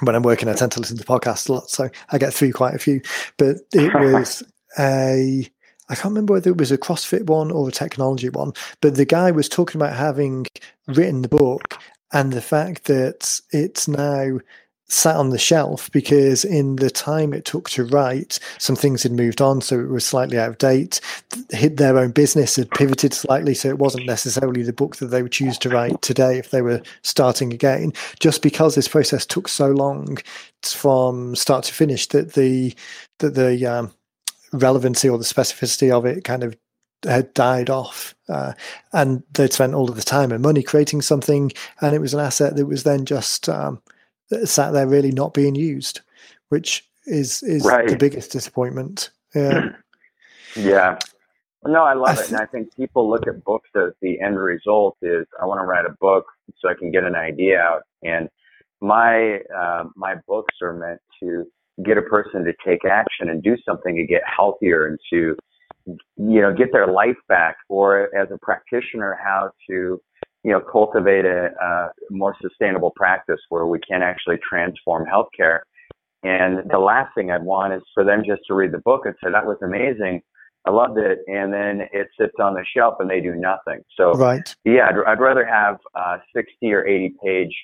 when 0.00 0.14
I'm 0.14 0.22
working. 0.22 0.48
I 0.48 0.54
tend 0.54 0.72
to 0.72 0.80
listen 0.80 0.98
to 0.98 1.04
podcasts 1.04 1.48
a 1.48 1.52
lot, 1.52 1.70
so 1.70 1.88
I 2.10 2.18
get 2.18 2.34
through 2.34 2.52
quite 2.52 2.74
a 2.74 2.78
few. 2.78 3.00
But 3.36 3.58
it 3.72 3.92
was 4.12 4.42
a 4.78 5.48
I 5.88 5.94
can't 5.94 6.12
remember 6.12 6.34
whether 6.34 6.50
it 6.50 6.58
was 6.58 6.72
a 6.72 6.78
CrossFit 6.78 7.26
one 7.26 7.50
or 7.50 7.68
a 7.68 7.72
technology 7.72 8.30
one, 8.30 8.52
but 8.80 8.94
the 8.94 9.04
guy 9.04 9.30
was 9.30 9.48
talking 9.48 9.80
about 9.80 9.96
having 9.96 10.46
written 10.86 11.22
the 11.22 11.28
book 11.28 11.78
and 12.12 12.32
the 12.32 12.42
fact 12.42 12.84
that 12.84 13.40
it's 13.50 13.88
now 13.88 14.38
sat 14.92 15.16
on 15.16 15.30
the 15.30 15.38
shelf 15.38 15.90
because 15.90 16.44
in 16.44 16.76
the 16.76 16.90
time 16.90 17.32
it 17.32 17.44
took 17.44 17.70
to 17.70 17.84
write, 17.84 18.38
some 18.58 18.76
things 18.76 19.02
had 19.02 19.12
moved 19.12 19.40
on, 19.40 19.60
so 19.60 19.80
it 19.80 19.88
was 19.88 20.04
slightly 20.04 20.38
out 20.38 20.50
of 20.50 20.58
date. 20.58 21.00
Hit 21.50 21.78
their 21.78 21.98
own 21.98 22.10
business 22.10 22.56
had 22.56 22.70
pivoted 22.70 23.14
slightly, 23.14 23.54
so 23.54 23.68
it 23.68 23.78
wasn't 23.78 24.06
necessarily 24.06 24.62
the 24.62 24.72
book 24.72 24.96
that 24.96 25.06
they 25.06 25.22
would 25.22 25.32
choose 25.32 25.56
to 25.58 25.70
write 25.70 26.02
today 26.02 26.38
if 26.38 26.50
they 26.50 26.60
were 26.60 26.82
starting 27.02 27.52
again. 27.52 27.92
Just 28.20 28.42
because 28.42 28.74
this 28.74 28.88
process 28.88 29.24
took 29.24 29.48
so 29.48 29.68
long 29.68 30.18
from 30.62 31.34
start 31.34 31.64
to 31.64 31.74
finish 31.74 32.06
that 32.08 32.34
the 32.34 32.74
that 33.18 33.34
the 33.34 33.64
um, 33.66 33.92
relevancy 34.52 35.08
or 35.08 35.16
the 35.16 35.24
specificity 35.24 35.90
of 35.90 36.04
it 36.04 36.24
kind 36.24 36.44
of 36.44 36.56
had 37.04 37.32
died 37.34 37.70
off. 37.70 38.14
Uh, 38.28 38.52
and 38.92 39.22
they'd 39.32 39.52
spent 39.52 39.74
all 39.74 39.88
of 39.88 39.96
the 39.96 40.02
time 40.02 40.32
and 40.32 40.42
money 40.42 40.62
creating 40.62 41.00
something, 41.00 41.50
and 41.80 41.94
it 41.94 42.00
was 42.00 42.12
an 42.12 42.20
asset 42.20 42.56
that 42.56 42.66
was 42.66 42.82
then 42.84 43.06
just 43.06 43.48
um, 43.48 43.80
sat 44.44 44.72
there 44.72 44.86
really 44.86 45.12
not 45.12 45.34
being 45.34 45.54
used, 45.54 46.00
which 46.48 46.88
is 47.06 47.42
is 47.42 47.64
right. 47.64 47.88
the 47.88 47.96
biggest 47.96 48.32
disappointment. 48.32 49.10
Yeah. 49.34 49.70
yeah. 50.56 50.98
No, 51.64 51.84
I 51.84 51.94
love 51.94 52.18
it. 52.18 52.28
And 52.28 52.40
I 52.40 52.46
think 52.46 52.74
people 52.74 53.08
look 53.08 53.28
at 53.28 53.44
books 53.44 53.70
as 53.76 53.92
the 54.00 54.20
end 54.20 54.38
result 54.38 54.96
is 55.00 55.26
I 55.40 55.46
want 55.46 55.60
to 55.60 55.64
write 55.64 55.86
a 55.86 55.94
book 56.00 56.24
so 56.58 56.68
I 56.68 56.74
can 56.74 56.90
get 56.90 57.04
an 57.04 57.14
idea 57.14 57.60
out. 57.60 57.82
And 58.02 58.28
my 58.80 59.38
uh, 59.56 59.84
my 59.94 60.16
books 60.26 60.54
are 60.60 60.72
meant 60.72 61.00
to 61.20 61.46
get 61.84 61.96
a 61.98 62.02
person 62.02 62.44
to 62.44 62.52
take 62.66 62.84
action 62.84 63.30
and 63.30 63.42
do 63.42 63.56
something 63.64 63.96
to 63.96 64.04
get 64.04 64.22
healthier 64.26 64.86
and 64.86 64.98
to 65.10 65.36
you 65.86 66.40
know 66.40 66.52
get 66.52 66.72
their 66.72 66.86
life 66.86 67.16
back 67.28 67.56
or 67.68 68.14
as 68.14 68.28
a 68.30 68.38
practitioner 68.38 69.18
how 69.22 69.50
to 69.68 70.00
you 70.44 70.50
know 70.52 70.60
cultivate 70.60 71.24
a, 71.24 71.50
a 71.60 71.88
more 72.10 72.36
sustainable 72.40 72.92
practice 72.94 73.40
where 73.48 73.66
we 73.66 73.78
can 73.80 74.02
actually 74.02 74.38
transform 74.48 75.06
healthcare. 75.06 75.60
And 76.24 76.70
the 76.70 76.78
last 76.78 77.14
thing 77.14 77.30
i'd 77.30 77.42
want 77.42 77.72
is 77.72 77.82
for 77.94 78.04
them 78.04 78.22
just 78.26 78.42
to 78.48 78.54
read 78.54 78.72
the 78.72 78.78
book 78.78 79.06
and 79.06 79.14
say 79.22 79.30
that 79.30 79.46
was 79.46 79.58
amazing. 79.62 80.22
I 80.64 80.70
loved 80.70 80.96
it. 80.96 81.18
And 81.26 81.52
then 81.52 81.88
it 81.92 82.06
sits 82.18 82.34
on 82.38 82.54
the 82.54 82.64
shelf 82.76 82.94
and 83.00 83.10
they 83.10 83.20
do 83.20 83.34
nothing. 83.34 83.82
So 83.96 84.12
right. 84.12 84.54
yeah 84.64 84.88
i'd, 84.88 85.12
I'd 85.12 85.20
rather 85.20 85.44
have 85.44 85.78
a 85.94 86.18
60 86.34 86.72
or 86.72 86.86
80 86.86 87.14
page 87.22 87.54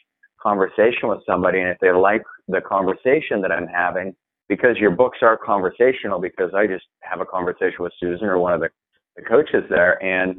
conversation 0.41 1.09
with 1.09 1.21
somebody. 1.27 1.61
And 1.61 1.69
if 1.69 1.79
they 1.81 1.91
like 1.93 2.23
the 2.47 2.61
conversation 2.61 3.43
that 3.43 3.53
I'm 3.53 3.67
having, 3.67 4.15
because 4.49 4.77
your 4.79 4.91
books 4.91 5.19
are 5.23 5.37
conversational, 5.37 6.21
because 6.21 6.53
I 6.55 6.67
just 6.67 6.87
have 7.03 7.21
a 7.21 7.27
conversation 7.27 7.81
with 7.81 7.93
Susan 8.01 8.27
or 8.27 8.39
one 8.39 8.55
of 8.55 8.61
the, 8.61 8.71
the 9.17 9.23
coaches 9.23 9.65
there. 9.69 10.03
And 10.03 10.39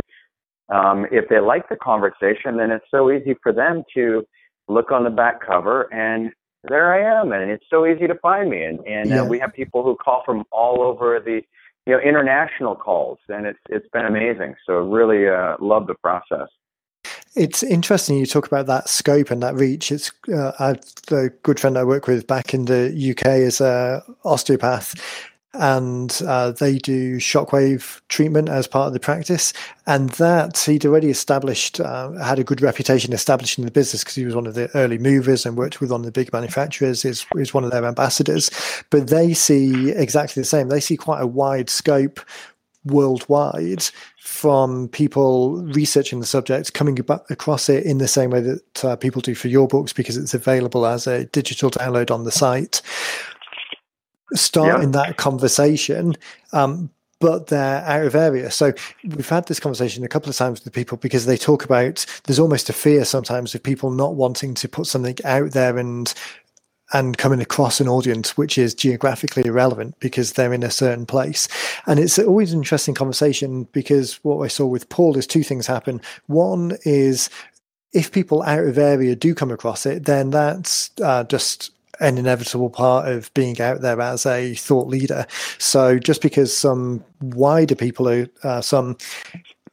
um, 0.69 1.05
if 1.11 1.29
they 1.29 1.39
like 1.39 1.69
the 1.69 1.75
conversation, 1.75 2.57
then 2.57 2.71
it's 2.71 2.85
so 2.91 3.11
easy 3.11 3.35
for 3.41 3.51
them 3.51 3.83
to 3.95 4.23
look 4.67 4.91
on 4.91 5.03
the 5.03 5.09
back 5.09 5.45
cover 5.45 5.91
and 5.93 6.31
there 6.63 6.93
I 6.93 7.21
am. 7.21 7.31
And 7.31 7.49
it's 7.49 7.65
so 7.69 7.85
easy 7.85 8.07
to 8.07 8.15
find 8.15 8.49
me. 8.49 8.63
And, 8.63 8.79
and 8.85 9.11
uh, 9.11 9.15
yeah. 9.15 9.21
uh, 9.21 9.25
we 9.25 9.39
have 9.39 9.53
people 9.53 9.83
who 9.83 9.95
call 9.95 10.23
from 10.25 10.43
all 10.51 10.81
over 10.81 11.19
the, 11.19 11.41
you 11.85 11.93
know, 11.93 11.99
international 11.99 12.75
calls 12.75 13.17
and 13.29 13.45
it's, 13.45 13.59
it's 13.69 13.87
been 13.93 14.05
amazing. 14.05 14.55
So 14.65 14.79
really 14.79 15.27
uh, 15.27 15.55
love 15.59 15.87
the 15.87 15.95
process. 15.95 16.49
It's 17.35 17.63
interesting 17.63 18.17
you 18.17 18.25
talk 18.25 18.47
about 18.47 18.65
that 18.65 18.89
scope 18.89 19.31
and 19.31 19.41
that 19.43 19.55
reach. 19.55 19.91
It's 19.91 20.11
uh, 20.27 20.75
a 21.11 21.29
good 21.43 21.59
friend 21.59 21.77
I 21.77 21.83
work 21.83 22.07
with 22.07 22.27
back 22.27 22.53
in 22.53 22.65
the 22.65 22.89
UK 23.11 23.25
is 23.27 23.61
a 23.61 24.03
osteopath, 24.25 24.95
and 25.53 26.21
uh, 26.27 26.51
they 26.51 26.77
do 26.77 27.17
shockwave 27.17 28.01
treatment 28.07 28.49
as 28.49 28.67
part 28.67 28.87
of 28.87 28.93
the 28.93 28.99
practice. 28.99 29.51
And 29.87 30.09
that 30.11 30.59
he'd 30.59 30.85
already 30.85 31.09
established, 31.09 31.79
uh, 31.79 32.11
had 32.13 32.37
a 32.37 32.43
good 32.43 32.61
reputation 32.61 33.13
establishing 33.13 33.65
the 33.65 33.71
business 33.71 34.03
because 34.03 34.15
he 34.15 34.25
was 34.25 34.35
one 34.35 34.45
of 34.45 34.53
the 34.53 34.69
early 34.75 34.99
movers 34.99 35.45
and 35.45 35.57
worked 35.57 35.81
with 35.81 35.91
one 35.91 36.01
of 36.01 36.05
the 36.05 36.11
big 36.11 36.31
manufacturers. 36.31 37.03
is 37.03 37.25
is 37.35 37.53
one 37.53 37.63
of 37.63 37.71
their 37.71 37.85
ambassadors. 37.85 38.51
But 38.91 39.07
they 39.07 39.33
see 39.33 39.89
exactly 39.89 40.41
the 40.41 40.47
same. 40.47 40.69
They 40.69 40.79
see 40.79 40.97
quite 40.97 41.21
a 41.21 41.27
wide 41.27 41.69
scope 41.69 42.19
worldwide 42.85 43.83
from 44.19 44.87
people 44.89 45.57
researching 45.63 46.19
the 46.19 46.25
subject, 46.25 46.73
coming 46.73 46.99
across 47.29 47.67
it 47.67 47.83
in 47.83 47.97
the 47.97 48.07
same 48.07 48.29
way 48.29 48.41
that 48.41 48.85
uh, 48.85 48.95
people 48.95 49.21
do 49.21 49.35
for 49.35 49.47
your 49.47 49.67
books 49.67 49.91
because 49.91 50.17
it's 50.17 50.33
available 50.33 50.85
as 50.85 51.07
a 51.07 51.25
digital 51.25 51.71
download 51.71 52.11
on 52.11 52.23
the 52.23 52.31
site. 52.31 52.81
Starting 54.33 54.93
yeah. 54.93 55.03
that 55.05 55.17
conversation, 55.17 56.15
um, 56.53 56.89
but 57.19 57.47
they're 57.47 57.83
out 57.83 58.05
of 58.05 58.15
area. 58.15 58.49
So 58.51 58.73
we've 59.03 59.27
had 59.27 59.47
this 59.47 59.59
conversation 59.59 60.03
a 60.03 60.07
couple 60.07 60.29
of 60.29 60.37
times 60.37 60.63
with 60.63 60.73
people 60.73 60.97
because 60.97 61.25
they 61.25 61.37
talk 61.37 61.65
about 61.65 62.05
there's 62.25 62.39
almost 62.39 62.69
a 62.69 62.73
fear 62.73 63.05
sometimes 63.05 63.53
of 63.53 63.63
people 63.63 63.91
not 63.91 64.15
wanting 64.15 64.53
to 64.55 64.69
put 64.69 64.87
something 64.87 65.17
out 65.25 65.51
there 65.51 65.77
and 65.77 66.13
and 66.91 67.17
coming 67.17 67.39
across 67.39 67.79
an 67.79 67.87
audience 67.87 68.35
which 68.35 68.57
is 68.57 68.73
geographically 68.73 69.43
irrelevant 69.45 69.99
because 69.99 70.33
they're 70.33 70.53
in 70.53 70.63
a 70.63 70.71
certain 70.71 71.05
place. 71.05 71.47
And 71.85 71.99
it's 71.99 72.17
always 72.17 72.51
an 72.51 72.59
interesting 72.59 72.95
conversation 72.95 73.65
because 73.71 74.15
what 74.23 74.43
I 74.43 74.47
saw 74.47 74.65
with 74.65 74.89
Paul 74.89 75.15
is 75.17 75.27
two 75.27 75.43
things 75.43 75.67
happen. 75.67 76.01
One 76.27 76.77
is 76.85 77.29
if 77.93 78.11
people 78.11 78.41
out 78.43 78.63
of 78.65 78.77
area 78.77 79.15
do 79.15 79.35
come 79.35 79.51
across 79.51 79.85
it, 79.85 80.05
then 80.05 80.31
that's 80.31 80.89
uh, 81.03 81.23
just 81.25 81.71
an 81.99 82.17
inevitable 82.17 82.69
part 82.69 83.07
of 83.07 83.33
being 83.33 83.59
out 83.61 83.81
there 83.81 83.99
as 83.99 84.25
a 84.25 84.55
thought 84.55 84.87
leader. 84.87 85.25
So 85.57 85.99
just 85.99 86.21
because 86.21 86.55
some 86.55 87.03
wider 87.21 87.75
people 87.75 88.07
are 88.07 88.27
uh, 88.43 88.61
some 88.61 88.97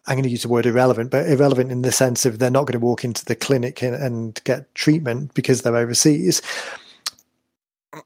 I'm 0.09 0.15
going 0.15 0.25
to 0.25 0.31
use 0.31 0.43
the 0.43 0.49
word 0.49 0.67
irrelevant, 0.67 1.11
but 1.11 1.29
irrelevant 1.29 1.73
in 1.73 1.83
the 1.83 1.91
sense 1.91 2.25
of 2.25 2.39
they're 2.39 2.51
not 2.51 2.67
going 2.67 2.79
to 2.79 2.85
walk 2.85 3.05
into 3.05 3.25
the 3.25 3.35
clinic 3.35 3.83
and, 3.83 3.95
and, 3.97 4.41
get 4.45 4.73
treatment 4.77 5.35
because 5.35 5.63
they're 5.63 5.77
overseas 5.77 6.41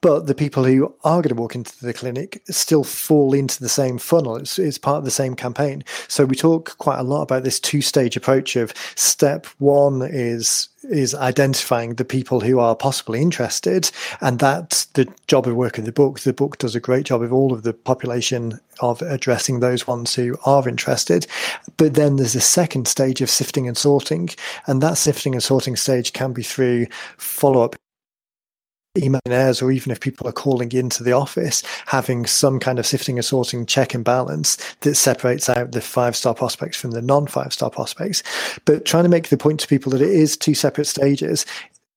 but 0.01 0.27
the 0.27 0.35
people 0.35 0.65
who 0.65 0.95
are 1.05 1.23
going 1.23 1.35
to 1.35 1.41
walk 1.41 1.55
into 1.55 1.85
the 1.85 1.93
clinic 1.93 2.43
still 2.51 2.85
fall 2.85 3.35
into 3.35 3.61
the 3.61 3.69
same 3.69 3.99
funnel. 3.99 4.37
It's, 4.37 4.59
it's 4.59 4.79
part 4.79 4.99
of 4.99 5.05
the 5.05 5.11
same 5.11 5.35
campaign. 5.35 5.85
So 6.09 6.25
we 6.25 6.37
talk 6.37 6.77
quite 6.79 6.99
a 6.99 7.05
lot 7.05 7.23
about 7.23 7.45
this 7.45 7.61
two 7.61 7.81
stage 7.81 8.17
approach 8.17 8.57
of 8.57 8.73
step 8.97 9.47
one 9.59 10.03
is 10.03 10.69
is 10.85 11.15
identifying 11.15 11.95
the 11.95 12.07
people 12.07 12.41
who 12.41 12.59
are 12.59 12.75
possibly 12.75 13.21
interested, 13.21 13.91
and 14.23 14.39
that's 14.39 14.87
the 14.87 15.07
job 15.27 15.47
of 15.47 15.55
work 15.55 15.77
of 15.77 15.85
the 15.85 15.93
book. 15.93 16.21
The 16.21 16.33
book 16.33 16.57
does 16.57 16.75
a 16.75 16.81
great 16.81 17.05
job 17.05 17.23
of 17.23 17.35
all 17.35 17.53
of 17.53 17.65
the 17.65 17.75
population 17.75 18.59
of 18.81 19.03
addressing 19.03 19.61
those 19.61 19.87
ones 19.87 20.15
who 20.15 20.39
are 20.47 20.67
interested. 20.67 21.27
But 21.77 21.95
then 21.95 22.17
there's 22.17 22.35
a 22.35 22.41
second 22.41 22.89
stage 22.89 23.21
of 23.21 23.29
sifting 23.29 23.69
and 23.69 23.77
sorting, 23.77 24.31
and 24.67 24.83
that 24.83 24.97
sifting 24.97 25.35
and 25.35 25.43
sorting 25.43 25.77
stage 25.77 26.15
can 26.15 26.33
be 26.33 26.43
through 26.43 26.87
follow 27.19 27.63
up 27.63 27.77
emails 28.99 29.63
or 29.63 29.71
even 29.71 29.93
if 29.93 30.01
people 30.01 30.27
are 30.27 30.33
calling 30.33 30.73
into 30.73 31.05
the 31.05 31.13
office, 31.13 31.63
having 31.87 32.27
some 32.27 32.59
kind 32.59 32.79
of 32.79 32.87
sifting 32.87 33.19
and 33.19 33.25
sorting 33.25 33.65
check 33.65 33.95
and 33.95 34.05
balance 34.05 34.57
that 34.81 34.97
separates 34.97 35.49
out 35.49 35.73
the 35.73 35.81
five 35.81 36.17
star 36.17 36.35
prospects 36.35 36.77
from 36.77 36.91
the 36.91 37.03
non 37.03 37.27
five 37.27 37.53
star 37.53 37.71
prospects. 37.71 38.23
But 38.65 38.85
trying 38.85 39.05
to 39.05 39.11
make 39.11 39.29
the 39.29 39.37
point 39.37 39.61
to 39.61 39.69
people 39.69 39.93
that 39.93 40.03
it 40.03 40.11
is 40.11 40.37
two 40.37 40.55
separate 40.55 40.87
stages 40.87 41.47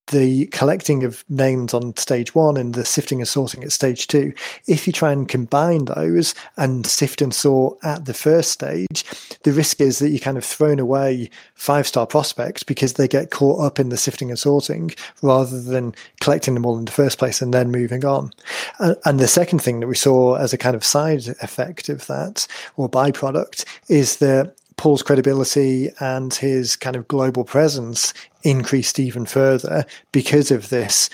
the 0.08 0.48
collecting 0.48 1.04
of 1.04 1.24
names 1.30 1.74
on 1.74 1.96
stage 1.96 2.36
one 2.36 2.58
and 2.58 2.74
the 2.74 2.86
sifting 2.86 3.20
and 3.20 3.28
sorting 3.28 3.64
at 3.64 3.72
stage 3.72 4.08
two, 4.08 4.34
if 4.68 4.86
you 4.86 4.94
try 4.94 5.12
and 5.12 5.30
combine 5.30 5.86
those 5.86 6.36
and 6.58 6.86
sift 6.86 7.22
and 7.22 7.34
sort 7.34 7.78
at 7.84 8.06
the 8.06 8.14
first 8.14 8.52
stage, 8.52 9.06
the 9.44 9.54
risk 9.54 9.80
is 9.80 10.00
that 10.00 10.10
you 10.10 10.20
kind 10.20 10.38
of 10.38 10.44
thrown 10.44 10.80
away 10.80 11.30
five 11.56 11.88
star 11.88 12.06
prospects 12.06 12.64
because 12.64 12.94
they 12.94 13.08
get 13.08 13.32
caught 13.32 13.62
up 13.62 13.80
in 13.80 13.90
the 13.90 13.98
sifting 13.98 14.30
and 14.30 14.40
sorting 14.40 14.92
rather 15.22 15.62
than 15.62 15.96
collecting 16.20 16.54
them 16.54 16.66
all 16.66 16.78
in 16.78 16.86
the 16.86 16.92
first 16.92 17.18
place 17.18 17.42
and 17.42 17.54
then 17.54 17.72
moving 17.72 18.04
on. 18.06 18.32
And 18.80 19.20
the 19.20 19.28
second 19.28 19.60
thing 19.60 19.80
that 19.80 19.88
we 19.88 19.96
saw 19.96 20.36
as 20.36 20.54
a 20.54 20.58
kind 20.58 20.76
of 20.76 20.84
side 20.84 21.28
effect 21.42 21.90
of 21.90 22.08
that 22.08 22.48
or 22.76 22.90
byproduct 22.90 23.66
is 23.90 24.18
that 24.18 24.56
Paul's 24.76 25.04
credibility 25.04 25.92
and 26.00 26.34
his 26.34 26.76
kind 26.76 26.96
of 26.96 27.08
global 27.08 27.44
presence 27.44 28.14
increased 28.44 29.00
even 29.00 29.26
further 29.26 29.86
because 30.12 30.52
of 30.52 30.70
this 30.70 31.10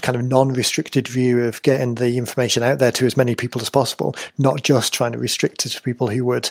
kind 0.00 0.16
of 0.16 0.24
non-restricted 0.24 1.06
view 1.06 1.44
of 1.44 1.60
getting 1.62 1.96
the 1.96 2.16
information 2.16 2.62
out 2.62 2.78
there 2.78 2.92
to 2.92 3.04
as 3.04 3.16
many 3.16 3.34
people 3.34 3.60
as 3.60 3.68
possible, 3.68 4.14
not 4.38 4.62
just 4.62 4.94
trying 4.94 5.12
to 5.12 5.18
restrict 5.18 5.66
it 5.66 5.70
to 5.70 5.82
people 5.82 6.08
who 6.08 6.24
would 6.24 6.50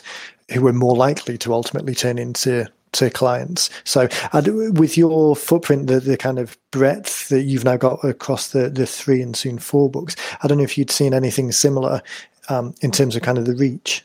who 0.52 0.60
were 0.60 0.72
more 0.72 0.96
likely 0.96 1.36
to 1.38 1.52
ultimately 1.52 1.94
turn 1.94 2.18
into 2.18 2.66
to 2.92 3.10
clients. 3.10 3.70
So, 3.84 4.08
with 4.32 4.96
your 4.96 5.36
footprint, 5.36 5.86
the, 5.86 6.00
the 6.00 6.16
kind 6.16 6.38
of 6.38 6.56
breadth 6.70 7.28
that 7.28 7.42
you've 7.42 7.64
now 7.64 7.76
got 7.76 8.04
across 8.04 8.48
the 8.48 8.68
the 8.68 8.86
three 8.86 9.22
and 9.22 9.36
soon 9.36 9.58
four 9.58 9.90
books, 9.90 10.14
I 10.42 10.48
don't 10.48 10.58
know 10.58 10.64
if 10.64 10.78
you'd 10.78 10.90
seen 10.90 11.14
anything 11.14 11.50
similar 11.52 12.02
um, 12.48 12.74
in 12.80 12.90
terms 12.90 13.16
of 13.16 13.22
kind 13.22 13.38
of 13.38 13.46
the 13.46 13.54
reach. 13.54 14.04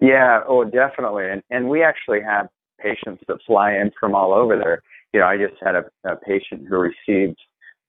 Yeah, 0.00 0.42
oh, 0.46 0.64
definitely. 0.64 1.28
And 1.30 1.42
and 1.50 1.68
we 1.68 1.82
actually 1.82 2.20
have 2.22 2.48
patients 2.86 3.22
that 3.28 3.38
fly 3.46 3.72
in 3.72 3.90
from 3.98 4.14
all 4.14 4.32
over 4.32 4.56
there. 4.56 4.82
You 5.12 5.20
know, 5.20 5.26
I 5.26 5.36
just 5.36 5.54
had 5.62 5.74
a, 5.74 5.84
a 6.04 6.16
patient 6.16 6.66
who 6.68 6.76
received 6.76 7.38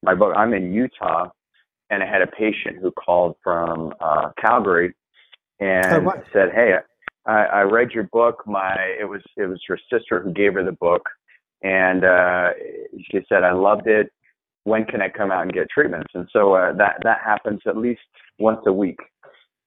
my 0.03 0.15
book. 0.15 0.33
I'm 0.35 0.53
in 0.53 0.73
Utah, 0.73 1.29
and 1.89 2.03
I 2.03 2.05
had 2.05 2.21
a 2.21 2.27
patient 2.27 2.77
who 2.81 2.91
called 2.91 3.35
from 3.43 3.93
uh, 3.99 4.29
Calgary 4.39 4.93
and 5.59 6.07
oh, 6.07 6.13
said, 6.33 6.49
"Hey, 6.53 6.73
I, 7.25 7.43
I 7.43 7.61
read 7.61 7.91
your 7.91 8.07
book. 8.11 8.43
My 8.45 8.75
it 8.99 9.05
was 9.05 9.21
it 9.35 9.45
was 9.45 9.61
her 9.67 9.79
sister 9.91 10.21
who 10.21 10.31
gave 10.31 10.53
her 10.53 10.63
the 10.63 10.71
book, 10.71 11.03
and 11.63 12.03
uh, 12.03 12.49
she 13.11 13.19
said 13.27 13.43
I 13.43 13.53
loved 13.53 13.87
it. 13.87 14.11
When 14.63 14.85
can 14.85 15.01
I 15.01 15.09
come 15.09 15.31
out 15.31 15.43
and 15.43 15.53
get 15.53 15.69
treatments?" 15.69 16.11
And 16.13 16.27
so 16.31 16.53
uh, 16.53 16.73
that 16.73 16.97
that 17.03 17.19
happens 17.25 17.61
at 17.65 17.77
least 17.77 18.01
once 18.39 18.61
a 18.65 18.73
week. 18.73 18.99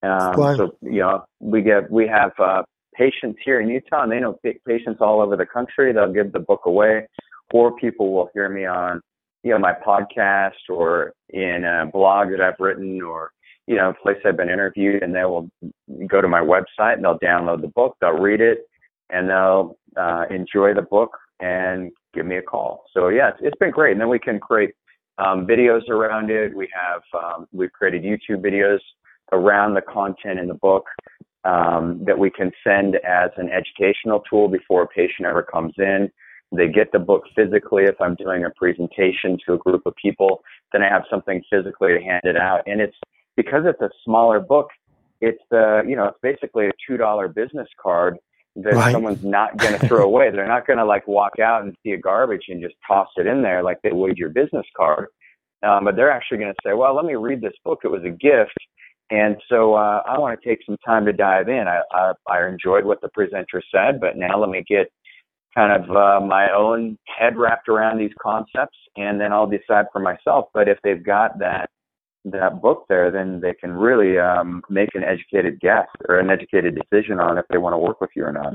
Um, 0.02 0.34
so 0.56 0.76
you 0.82 1.00
know, 1.00 1.24
we 1.40 1.62
get 1.62 1.90
we 1.90 2.06
have 2.06 2.32
uh, 2.38 2.62
patients 2.94 3.38
here 3.44 3.60
in 3.60 3.68
Utah, 3.68 4.02
and 4.02 4.12
they 4.12 4.20
know 4.20 4.38
patients 4.66 4.98
all 5.00 5.20
over 5.20 5.36
the 5.36 5.46
country. 5.46 5.92
They'll 5.92 6.12
give 6.12 6.32
the 6.32 6.40
book 6.40 6.62
away, 6.64 7.06
or 7.52 7.76
people 7.76 8.12
will 8.12 8.30
hear 8.34 8.48
me 8.48 8.66
on 8.66 9.00
you 9.42 9.50
know 9.52 9.58
my 9.58 9.72
podcast 9.72 10.68
or 10.68 11.12
in 11.30 11.64
a 11.64 11.86
blog 11.86 12.30
that 12.30 12.40
I've 12.40 12.58
written, 12.58 13.00
or 13.02 13.32
you 13.70 13.76
know, 13.76 13.90
a 13.90 13.94
place 13.94 14.16
I've 14.24 14.36
been 14.36 14.50
interviewed, 14.50 15.00
and 15.02 15.14
they 15.14 15.24
will 15.24 15.48
go 16.08 16.20
to 16.20 16.26
my 16.26 16.40
website 16.40 16.94
and 16.94 17.04
they'll 17.04 17.20
download 17.20 17.60
the 17.60 17.68
book, 17.68 17.96
they'll 18.00 18.10
read 18.10 18.40
it, 18.40 18.66
and 19.10 19.28
they'll 19.28 19.78
uh, 19.96 20.24
enjoy 20.28 20.74
the 20.74 20.82
book 20.82 21.16
and 21.38 21.92
give 22.12 22.26
me 22.26 22.36
a 22.36 22.42
call. 22.42 22.84
So 22.92 23.08
yeah, 23.08 23.28
it's, 23.28 23.38
it's 23.42 23.58
been 23.58 23.70
great. 23.70 23.92
And 23.92 24.00
then 24.00 24.08
we 24.08 24.18
can 24.18 24.40
create 24.40 24.70
um, 25.18 25.46
videos 25.46 25.88
around 25.88 26.30
it. 26.30 26.52
We 26.52 26.68
have 26.74 27.02
um, 27.22 27.46
we've 27.52 27.70
created 27.70 28.02
YouTube 28.02 28.42
videos 28.42 28.80
around 29.32 29.74
the 29.74 29.82
content 29.82 30.40
in 30.40 30.48
the 30.48 30.54
book 30.54 30.84
um, 31.44 32.02
that 32.06 32.18
we 32.18 32.30
can 32.30 32.52
send 32.64 32.96
as 32.96 33.30
an 33.36 33.48
educational 33.50 34.20
tool 34.28 34.48
before 34.48 34.82
a 34.82 34.86
patient 34.86 35.26
ever 35.26 35.42
comes 35.42 35.74
in. 35.78 36.10
They 36.52 36.68
get 36.68 36.92
the 36.92 36.98
book 36.98 37.24
physically 37.36 37.84
if 37.84 38.00
I'm 38.00 38.16
doing 38.16 38.44
a 38.44 38.50
presentation 38.50 39.38
to 39.46 39.54
a 39.54 39.58
group 39.58 39.82
of 39.86 39.94
people, 40.00 40.42
then 40.72 40.82
I 40.82 40.88
have 40.88 41.04
something 41.08 41.42
physically 41.50 41.94
to 41.94 42.02
hand 42.02 42.22
it 42.24 42.36
out. 42.36 42.62
And 42.66 42.80
it's 42.80 42.96
because 43.36 43.62
it's 43.66 43.80
a 43.80 43.90
smaller 44.04 44.40
book, 44.40 44.68
it's 45.20 45.42
the, 45.50 45.82
you 45.86 45.94
know, 45.94 46.06
it's 46.06 46.18
basically 46.22 46.66
a 46.66 46.72
two 46.86 46.96
dollar 46.96 47.28
business 47.28 47.68
card 47.80 48.18
that 48.56 48.74
right. 48.74 48.92
someone's 48.92 49.24
not 49.24 49.56
going 49.58 49.72
to 49.78 49.86
throw 49.86 50.02
away. 50.02 50.30
They're 50.30 50.48
not 50.48 50.66
going 50.66 50.78
to 50.78 50.84
like 50.84 51.06
walk 51.06 51.38
out 51.38 51.62
and 51.62 51.74
see 51.84 51.92
a 51.92 51.98
garbage 51.98 52.46
and 52.48 52.60
just 52.60 52.74
toss 52.86 53.08
it 53.16 53.26
in 53.26 53.42
there 53.42 53.62
like 53.62 53.80
they 53.82 53.92
would 53.92 54.18
your 54.18 54.30
business 54.30 54.66
card. 54.76 55.06
Um, 55.62 55.84
but 55.84 55.94
they're 55.94 56.10
actually 56.10 56.38
going 56.38 56.52
to 56.52 56.68
say, 56.68 56.74
well, 56.74 56.96
let 56.96 57.04
me 57.04 57.14
read 57.14 57.42
this 57.42 57.52
book. 57.64 57.80
It 57.84 57.88
was 57.88 58.02
a 58.04 58.10
gift 58.10 58.56
and 59.10 59.36
so 59.48 59.74
uh, 59.74 60.02
I 60.06 60.18
want 60.18 60.40
to 60.40 60.48
take 60.48 60.60
some 60.64 60.76
time 60.84 61.04
to 61.06 61.12
dive 61.12 61.48
in. 61.48 61.66
I, 61.66 61.82
I, 61.92 62.12
I 62.28 62.46
enjoyed 62.46 62.84
what 62.84 63.00
the 63.00 63.08
presenter 63.08 63.62
said, 63.74 64.00
but 64.00 64.16
now 64.16 64.38
let 64.38 64.50
me 64.50 64.64
get 64.68 64.90
kind 65.54 65.72
of 65.72 65.90
uh, 65.90 66.24
my 66.24 66.48
own 66.52 66.96
head 67.06 67.36
wrapped 67.36 67.68
around 67.68 67.98
these 67.98 68.12
concepts, 68.22 68.76
and 68.96 69.20
then 69.20 69.32
I'll 69.32 69.48
decide 69.48 69.86
for 69.92 69.98
myself. 69.98 70.46
But 70.54 70.68
if 70.68 70.78
they've 70.84 71.04
got 71.04 71.38
that 71.40 71.68
that 72.26 72.60
book 72.60 72.84
there, 72.88 73.10
then 73.10 73.40
they 73.40 73.54
can 73.54 73.72
really 73.72 74.18
um, 74.18 74.62
make 74.68 74.90
an 74.94 75.02
educated 75.02 75.58
guess 75.58 75.86
or 76.08 76.18
an 76.18 76.30
educated 76.30 76.78
decision 76.78 77.18
on 77.18 77.38
if 77.38 77.46
they 77.48 77.58
want 77.58 77.72
to 77.72 77.78
work 77.78 78.00
with 78.00 78.10
you 78.14 78.24
or 78.24 78.32
not. 78.32 78.54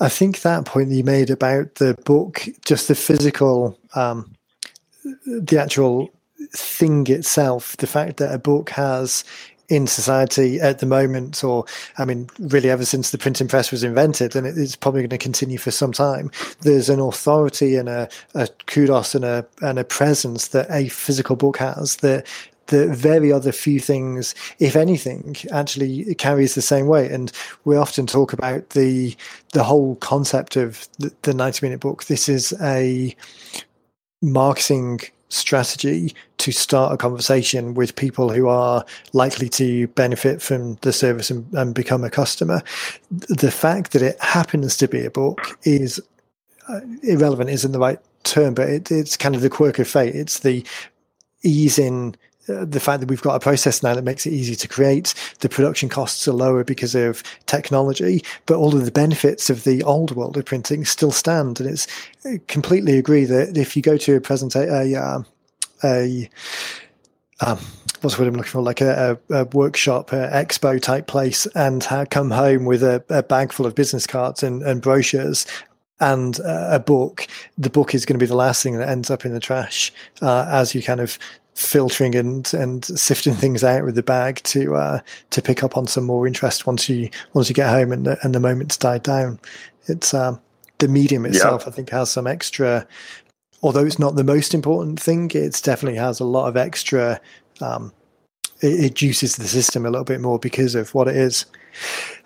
I 0.00 0.08
think 0.08 0.40
that 0.40 0.64
point 0.64 0.88
that 0.88 0.94
you 0.94 1.04
made 1.04 1.30
about 1.30 1.76
the 1.76 1.94
book, 2.04 2.46
just 2.64 2.88
the 2.88 2.94
physical, 2.94 3.78
um, 3.94 4.34
the 5.24 5.58
actual 5.58 6.10
thing 6.52 7.06
itself, 7.06 7.76
the 7.76 7.86
fact 7.86 8.16
that 8.16 8.34
a 8.34 8.38
book 8.38 8.70
has 8.70 9.24
in 9.68 9.86
society 9.86 10.60
at 10.60 10.78
the 10.78 10.86
moment, 10.86 11.42
or 11.42 11.64
I 11.98 12.04
mean, 12.04 12.28
really 12.38 12.70
ever 12.70 12.84
since 12.84 13.10
the 13.10 13.18
printing 13.18 13.48
press 13.48 13.70
was 13.70 13.84
invented, 13.84 14.36
and 14.36 14.46
it's 14.46 14.76
probably 14.76 15.02
going 15.02 15.10
to 15.10 15.18
continue 15.18 15.58
for 15.58 15.70
some 15.70 15.92
time. 15.92 16.30
There's 16.60 16.88
an 16.88 17.00
authority 17.00 17.76
and 17.76 17.88
a, 17.88 18.08
a 18.34 18.48
kudos 18.66 19.14
and 19.14 19.24
a 19.24 19.46
and 19.62 19.78
a 19.78 19.84
presence 19.84 20.48
that 20.48 20.70
a 20.70 20.88
physical 20.88 21.36
book 21.36 21.56
has 21.58 21.96
that 21.96 22.26
the 22.66 22.86
very 22.88 23.30
other 23.30 23.52
few 23.52 23.78
things, 23.78 24.34
if 24.58 24.74
anything, 24.74 25.36
actually 25.52 26.14
carries 26.14 26.54
the 26.54 26.62
same 26.62 26.86
weight. 26.86 27.10
And 27.10 27.30
we 27.64 27.76
often 27.76 28.06
talk 28.06 28.32
about 28.32 28.70
the 28.70 29.16
the 29.52 29.64
whole 29.64 29.96
concept 29.96 30.56
of 30.56 30.88
the, 30.98 31.12
the 31.22 31.34
ninety 31.34 31.64
minute 31.64 31.80
book. 31.80 32.04
This 32.04 32.28
is 32.28 32.52
a 32.60 33.14
marketing 34.22 35.00
strategy 35.28 36.14
to 36.38 36.52
start 36.52 36.92
a 36.92 36.96
conversation 36.96 37.74
with 37.74 37.96
people 37.96 38.30
who 38.30 38.48
are 38.48 38.84
likely 39.12 39.48
to 39.48 39.86
benefit 39.88 40.42
from 40.42 40.74
the 40.82 40.92
service 40.92 41.30
and, 41.30 41.52
and 41.54 41.74
become 41.74 42.04
a 42.04 42.10
customer. 42.10 42.62
The 43.10 43.50
fact 43.50 43.92
that 43.92 44.02
it 44.02 44.20
happens 44.20 44.76
to 44.78 44.88
be 44.88 45.04
a 45.04 45.10
book 45.10 45.58
is 45.62 46.00
uh, 46.68 46.80
irrelevant, 47.02 47.50
isn't 47.50 47.72
the 47.72 47.78
right 47.78 47.98
term, 48.24 48.54
but 48.54 48.68
it, 48.68 48.90
it's 48.90 49.16
kind 49.16 49.34
of 49.34 49.40
the 49.40 49.50
quirk 49.50 49.78
of 49.78 49.88
fate. 49.88 50.14
It's 50.14 50.40
the 50.40 50.64
ease 51.42 51.78
in 51.78 52.16
the 52.46 52.80
fact 52.80 53.00
that 53.00 53.08
we've 53.08 53.22
got 53.22 53.34
a 53.34 53.40
process 53.40 53.82
now 53.82 53.94
that 53.94 54.04
makes 54.04 54.26
it 54.26 54.32
easy 54.32 54.54
to 54.56 54.68
create, 54.68 55.14
the 55.40 55.48
production 55.48 55.88
costs 55.88 56.26
are 56.28 56.32
lower 56.32 56.64
because 56.64 56.94
of 56.94 57.22
technology, 57.46 58.22
but 58.46 58.56
all 58.56 58.74
of 58.74 58.84
the 58.84 58.90
benefits 58.90 59.50
of 59.50 59.64
the 59.64 59.82
old 59.82 60.14
world 60.14 60.36
of 60.36 60.44
printing 60.44 60.84
still 60.84 61.12
stand. 61.12 61.60
And 61.60 61.70
it's 61.70 61.86
I 62.24 62.40
completely 62.46 62.98
agree 62.98 63.24
that 63.24 63.56
if 63.56 63.76
you 63.76 63.82
go 63.82 63.96
to 63.96 64.16
a 64.16 64.20
presentation, 64.20 64.72
a, 64.72 64.94
uh, 64.94 65.22
a 65.82 66.30
um, 67.40 67.58
what's 68.00 68.18
what 68.18 68.28
I'm 68.28 68.34
looking 68.34 68.50
for, 68.50 68.62
like 68.62 68.80
a, 68.80 69.18
a, 69.30 69.34
a 69.34 69.44
workshop, 69.46 70.12
a 70.12 70.28
expo 70.32 70.80
type 70.80 71.06
place, 71.06 71.46
and 71.54 71.82
ha- 71.82 72.04
come 72.04 72.30
home 72.30 72.64
with 72.64 72.82
a, 72.82 73.02
a, 73.08 73.22
bag 73.22 73.52
full 73.52 73.66
of 73.66 73.74
business 73.74 74.06
cards 74.06 74.42
and, 74.42 74.62
and 74.62 74.82
brochures 74.82 75.46
and 76.00 76.40
uh, 76.40 76.68
a 76.70 76.80
book, 76.80 77.26
the 77.56 77.70
book 77.70 77.94
is 77.94 78.04
going 78.04 78.18
to 78.18 78.22
be 78.22 78.28
the 78.28 78.36
last 78.36 78.62
thing 78.62 78.76
that 78.76 78.88
ends 78.88 79.10
up 79.10 79.24
in 79.24 79.32
the 79.32 79.40
trash 79.40 79.92
uh, 80.22 80.46
as 80.48 80.74
you 80.74 80.82
kind 80.82 81.00
of 81.00 81.18
filtering 81.54 82.14
and 82.16 82.52
and 82.52 82.84
sifting 82.84 83.34
things 83.34 83.62
out 83.62 83.84
with 83.84 83.94
the 83.94 84.02
bag 84.02 84.42
to 84.42 84.74
uh, 84.74 85.00
to 85.30 85.42
pick 85.42 85.62
up 85.62 85.76
on 85.76 85.86
some 85.86 86.04
more 86.04 86.26
interest 86.26 86.66
once 86.66 86.88
you 86.88 87.08
once 87.32 87.48
you 87.48 87.54
get 87.54 87.70
home 87.70 87.92
and 87.92 88.06
the, 88.06 88.18
and 88.22 88.34
the 88.34 88.40
moment's 88.40 88.76
died 88.76 89.02
down. 89.02 89.38
It's 89.86 90.14
um, 90.14 90.40
the 90.78 90.88
medium 90.88 91.26
itself, 91.26 91.62
yeah. 91.62 91.68
I 91.68 91.70
think, 91.72 91.90
has 91.90 92.10
some 92.10 92.26
extra. 92.26 92.86
Although 93.62 93.86
it's 93.86 93.98
not 93.98 94.16
the 94.16 94.24
most 94.24 94.52
important 94.52 95.00
thing, 95.00 95.30
it 95.34 95.60
definitely 95.62 95.98
has 95.98 96.20
a 96.20 96.24
lot 96.24 96.48
of 96.48 96.56
extra 96.56 97.20
um, 97.60 97.92
it, 98.60 98.84
it, 98.84 98.94
juices 98.94 99.36
the 99.36 99.46
system 99.48 99.84
a 99.86 99.90
little 99.90 100.04
bit 100.04 100.20
more 100.20 100.38
because 100.38 100.74
of 100.74 100.94
what 100.94 101.08
it 101.08 101.16
is. 101.16 101.46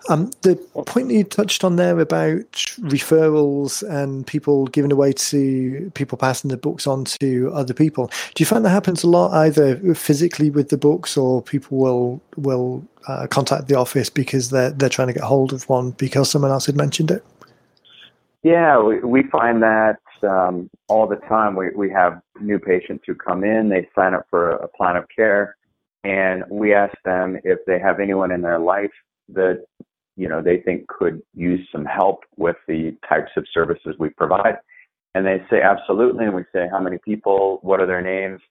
Um, 0.09 0.31
the 0.41 0.55
point 0.85 1.11
you 1.11 1.23
touched 1.23 1.63
on 1.63 1.75
there 1.75 1.99
about 1.99 2.51
referrals 2.81 3.83
and 3.87 4.25
people 4.25 4.67
giving 4.67 4.91
away 4.91 5.11
to 5.13 5.91
people 5.95 6.17
passing 6.17 6.49
the 6.49 6.57
books 6.57 6.87
on 6.87 7.05
to 7.05 7.51
other 7.53 7.73
people. 7.73 8.07
Do 8.35 8.41
you 8.41 8.45
find 8.45 8.63
that 8.65 8.69
happens 8.69 9.03
a 9.03 9.09
lot, 9.09 9.33
either 9.33 9.93
physically 9.93 10.49
with 10.49 10.69
the 10.69 10.77
books, 10.77 11.17
or 11.17 11.41
people 11.41 11.77
will 11.77 12.21
will 12.37 12.83
uh, 13.07 13.27
contact 13.27 13.67
the 13.67 13.75
office 13.75 14.09
because 14.09 14.49
they're 14.49 14.71
they're 14.71 14.89
trying 14.89 15.07
to 15.09 15.13
get 15.13 15.23
hold 15.23 15.53
of 15.53 15.67
one 15.67 15.91
because 15.91 16.29
someone 16.29 16.51
else 16.51 16.65
had 16.65 16.75
mentioned 16.75 17.11
it? 17.11 17.23
Yeah, 18.43 18.81
we, 18.81 18.99
we 18.99 19.23
find 19.23 19.61
that 19.63 19.99
um, 20.23 20.69
all 20.87 21.07
the 21.07 21.17
time. 21.17 21.55
We 21.55 21.69
we 21.71 21.89
have 21.91 22.21
new 22.39 22.59
patients 22.59 23.03
who 23.05 23.15
come 23.15 23.43
in, 23.43 23.69
they 23.69 23.89
sign 23.95 24.13
up 24.13 24.25
for 24.29 24.51
a 24.51 24.67
plan 24.67 24.95
of 24.95 25.05
care, 25.13 25.55
and 26.03 26.43
we 26.49 26.73
ask 26.73 26.95
them 27.03 27.37
if 27.43 27.59
they 27.67 27.79
have 27.79 27.99
anyone 27.99 28.31
in 28.31 28.41
their 28.41 28.59
life 28.59 28.91
that 29.29 29.65
you 30.15 30.27
know 30.27 30.41
they 30.41 30.57
think 30.57 30.87
could 30.87 31.21
use 31.33 31.67
some 31.71 31.85
help 31.85 32.23
with 32.37 32.55
the 32.67 32.95
types 33.07 33.31
of 33.37 33.45
services 33.53 33.95
we 33.99 34.09
provide. 34.09 34.55
And 35.15 35.25
they 35.25 35.43
say 35.49 35.61
absolutely. 35.61 36.25
And 36.25 36.35
we 36.35 36.43
say 36.53 36.67
how 36.71 36.79
many 36.79 36.97
people? 37.03 37.59
What 37.61 37.81
are 37.81 37.87
their 37.87 38.01
names? 38.01 38.41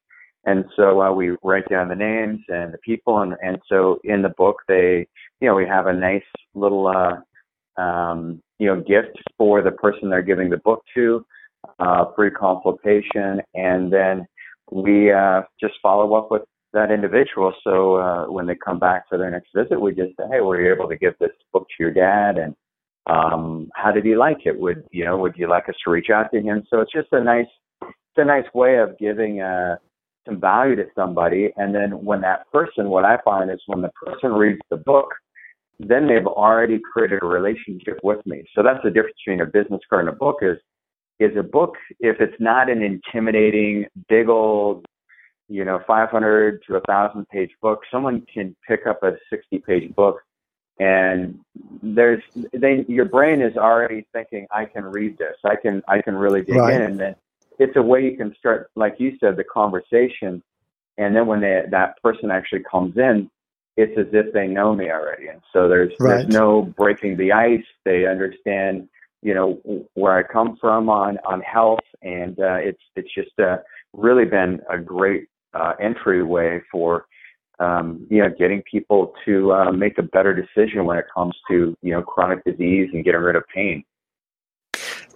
And 0.44 0.64
so 0.76 1.02
uh, 1.02 1.12
we 1.12 1.36
write 1.42 1.68
down 1.68 1.88
the 1.88 1.94
names 1.94 2.40
and 2.48 2.72
the 2.72 2.78
people 2.78 3.20
and 3.20 3.34
and 3.42 3.58
so 3.68 3.98
in 4.04 4.22
the 4.22 4.30
book 4.30 4.56
they 4.68 5.06
you 5.40 5.48
know 5.48 5.54
we 5.54 5.66
have 5.66 5.86
a 5.86 5.92
nice 5.92 6.22
little 6.54 6.86
uh 6.86 7.80
um 7.80 8.42
you 8.58 8.66
know 8.66 8.80
gift 8.80 9.16
for 9.36 9.62
the 9.62 9.70
person 9.70 10.10
they're 10.10 10.22
giving 10.22 10.50
the 10.50 10.58
book 10.58 10.82
to 10.94 11.24
uh 11.78 12.06
free 12.14 12.30
consultation. 12.30 13.40
And 13.54 13.92
then 13.92 14.26
we 14.70 15.12
uh 15.12 15.42
just 15.60 15.74
follow 15.82 16.14
up 16.14 16.30
with 16.30 16.42
that 16.78 16.92
individual. 16.92 17.52
So 17.64 17.96
uh, 17.96 18.24
when 18.26 18.46
they 18.46 18.54
come 18.54 18.78
back 18.78 19.08
for 19.08 19.18
their 19.18 19.30
next 19.30 19.50
visit, 19.54 19.80
we 19.80 19.94
just 19.94 20.16
say, 20.16 20.24
"Hey, 20.30 20.40
were 20.40 20.60
you 20.60 20.72
able 20.72 20.88
to 20.88 20.96
give 20.96 21.14
this 21.18 21.30
book 21.52 21.66
to 21.68 21.82
your 21.82 21.92
dad?" 21.92 22.38
And 22.38 22.54
um, 23.06 23.68
how 23.74 23.90
did 23.92 24.04
he 24.04 24.16
like 24.16 24.46
it? 24.46 24.58
Would 24.58 24.84
you 24.90 25.04
know? 25.04 25.18
Would 25.18 25.36
you 25.36 25.48
like 25.48 25.68
us 25.68 25.74
to 25.84 25.90
reach 25.90 26.10
out 26.10 26.30
to 26.32 26.40
him? 26.40 26.62
So 26.70 26.80
it's 26.80 26.92
just 26.92 27.08
a 27.12 27.22
nice, 27.22 27.46
it's 27.82 28.18
a 28.18 28.24
nice 28.24 28.46
way 28.54 28.78
of 28.78 28.98
giving 28.98 29.40
uh, 29.40 29.76
some 30.26 30.40
value 30.40 30.76
to 30.76 30.86
somebody. 30.94 31.50
And 31.56 31.74
then 31.74 32.04
when 32.04 32.20
that 32.22 32.50
person, 32.52 32.88
what 32.88 33.04
I 33.04 33.18
find 33.24 33.50
is 33.50 33.60
when 33.66 33.82
the 33.82 33.90
person 34.04 34.32
reads 34.32 34.60
the 34.70 34.76
book, 34.76 35.08
then 35.78 36.06
they've 36.06 36.26
already 36.26 36.80
created 36.92 37.22
a 37.22 37.26
relationship 37.26 37.98
with 38.02 38.24
me. 38.26 38.44
So 38.54 38.62
that's 38.62 38.82
the 38.82 38.90
difference 38.90 39.16
between 39.24 39.40
a 39.40 39.46
business 39.46 39.80
card 39.88 40.06
and 40.06 40.14
a 40.14 40.18
book 40.18 40.38
is 40.42 40.58
is 41.20 41.36
a 41.36 41.42
book 41.42 41.74
if 41.98 42.20
it's 42.20 42.36
not 42.38 42.70
an 42.70 42.80
intimidating 42.80 43.86
big 44.08 44.28
old 44.28 44.86
you 45.48 45.64
know, 45.64 45.80
500 45.86 46.62
to 46.66 46.76
a 46.76 46.80
thousand 46.80 47.28
page 47.28 47.50
book, 47.62 47.82
someone 47.90 48.26
can 48.32 48.54
pick 48.66 48.86
up 48.86 49.02
a 49.02 49.16
60 49.30 49.58
page 49.58 49.94
book 49.94 50.22
and 50.80 51.40
there's, 51.82 52.22
they, 52.52 52.84
your 52.88 53.04
brain 53.04 53.42
is 53.42 53.56
already 53.56 54.06
thinking, 54.12 54.46
I 54.52 54.64
can 54.64 54.84
read 54.84 55.18
this. 55.18 55.36
I 55.44 55.56
can, 55.56 55.82
I 55.88 56.00
can 56.00 56.14
really 56.14 56.42
dig 56.42 56.56
right. 56.56 56.74
in. 56.74 56.82
And 56.82 57.00
then 57.00 57.16
it's 57.58 57.76
a 57.76 57.82
way 57.82 58.04
you 58.04 58.16
can 58.16 58.34
start, 58.38 58.70
like 58.76 58.96
you 58.98 59.16
said, 59.18 59.36
the 59.36 59.44
conversation. 59.44 60.42
And 60.96 61.16
then 61.16 61.26
when 61.26 61.40
they, 61.40 61.62
that 61.70 62.00
person 62.02 62.30
actually 62.30 62.62
comes 62.70 62.96
in, 62.96 63.28
it's 63.76 63.96
as 63.98 64.06
if 64.12 64.32
they 64.32 64.46
know 64.46 64.74
me 64.74 64.90
already. 64.90 65.28
And 65.28 65.40
so 65.52 65.68
there's, 65.68 65.92
right. 65.98 66.18
there's 66.18 66.28
no 66.28 66.62
breaking 66.62 67.16
the 67.16 67.32
ice. 67.32 67.64
They 67.84 68.06
understand, 68.06 68.88
you 69.22 69.34
know, 69.34 69.60
where 69.94 70.16
I 70.16 70.22
come 70.22 70.56
from 70.60 70.88
on, 70.88 71.18
on 71.24 71.40
health. 71.40 71.80
And, 72.02 72.38
uh, 72.38 72.58
it's, 72.60 72.82
it's 72.94 73.12
just, 73.12 73.38
uh, 73.40 73.58
really 73.94 74.26
been 74.26 74.60
a 74.70 74.78
great 74.78 75.28
uh, 75.54 75.72
entryway 75.80 76.60
for 76.70 77.06
um, 77.60 78.06
you 78.10 78.22
know 78.22 78.30
getting 78.38 78.62
people 78.62 79.14
to 79.24 79.52
uh, 79.52 79.72
make 79.72 79.98
a 79.98 80.02
better 80.02 80.34
decision 80.34 80.84
when 80.84 80.98
it 80.98 81.06
comes 81.14 81.34
to 81.50 81.76
you 81.82 81.92
know 81.92 82.02
chronic 82.02 82.44
disease 82.44 82.90
and 82.92 83.04
getting 83.04 83.20
rid 83.20 83.36
of 83.36 83.44
pain. 83.54 83.84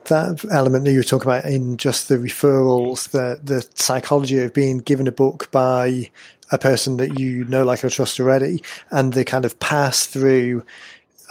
That 0.06 0.44
element 0.50 0.84
that 0.84 0.92
you 0.92 0.98
were 0.98 1.04
talking 1.04 1.30
about 1.30 1.44
in 1.44 1.76
just 1.76 2.08
the 2.08 2.16
referrals, 2.16 3.10
the 3.10 3.40
the 3.42 3.66
psychology 3.74 4.38
of 4.40 4.52
being 4.52 4.78
given 4.78 5.06
a 5.06 5.12
book 5.12 5.50
by 5.52 6.10
a 6.50 6.58
person 6.58 6.98
that 6.98 7.18
you 7.18 7.44
know, 7.44 7.64
like 7.64 7.84
or 7.84 7.90
trust 7.90 8.20
already, 8.20 8.62
and 8.90 9.12
the 9.14 9.24
kind 9.24 9.44
of 9.44 9.58
pass 9.60 10.06
through, 10.06 10.64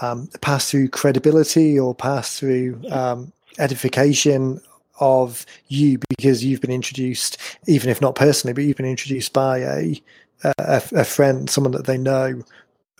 um, 0.02 0.30
pass 0.42 0.72
through 0.72 0.90
credibility 0.90 1.80
or 1.80 1.94
pass 1.94 2.40
through 2.40 2.82
um, 2.90 3.32
edification 3.60 4.62
of 5.02 5.46
you 5.68 6.00
because 6.10 6.46
you've 6.46 6.62
been 6.62 6.72
introduced, 6.72 7.38
even 7.68 7.90
if 7.90 8.00
not 8.00 8.16
personally, 8.16 8.54
but 8.54 8.64
you've 8.64 8.78
been 8.78 8.86
introduced 8.86 9.34
by 9.34 9.58
a 9.60 10.02
a, 10.44 10.82
a 10.94 11.04
friend, 11.04 11.50
someone 11.50 11.72
that 11.74 11.86
they 11.86 11.98
know, 11.98 12.44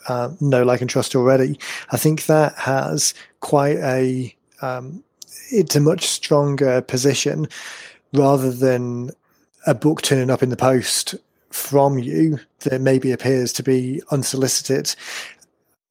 uh, 0.08 0.32
know, 0.40 0.64
like, 0.64 0.82
and 0.82 0.90
trust 0.90 1.16
already. 1.16 1.60
I 1.92 1.98
think 1.98 2.26
that 2.26 2.54
has 2.56 3.14
quite 3.40 3.78
a 3.78 4.36
um, 4.62 5.04
it's 5.52 5.76
a 5.76 5.82
much 5.82 6.06
stronger 6.06 6.82
position 6.82 7.48
rather 8.14 8.52
than 8.52 9.12
a 9.68 9.74
book 9.74 10.02
turning 10.02 10.30
up 10.30 10.44
in 10.44 10.50
the 10.50 10.58
post 10.58 11.16
from 11.50 12.00
you 12.00 12.40
that 12.62 12.82
maybe 12.82 13.12
appears 13.12 13.52
to 13.54 13.64
be 13.64 14.02
unsolicited. 14.12 14.96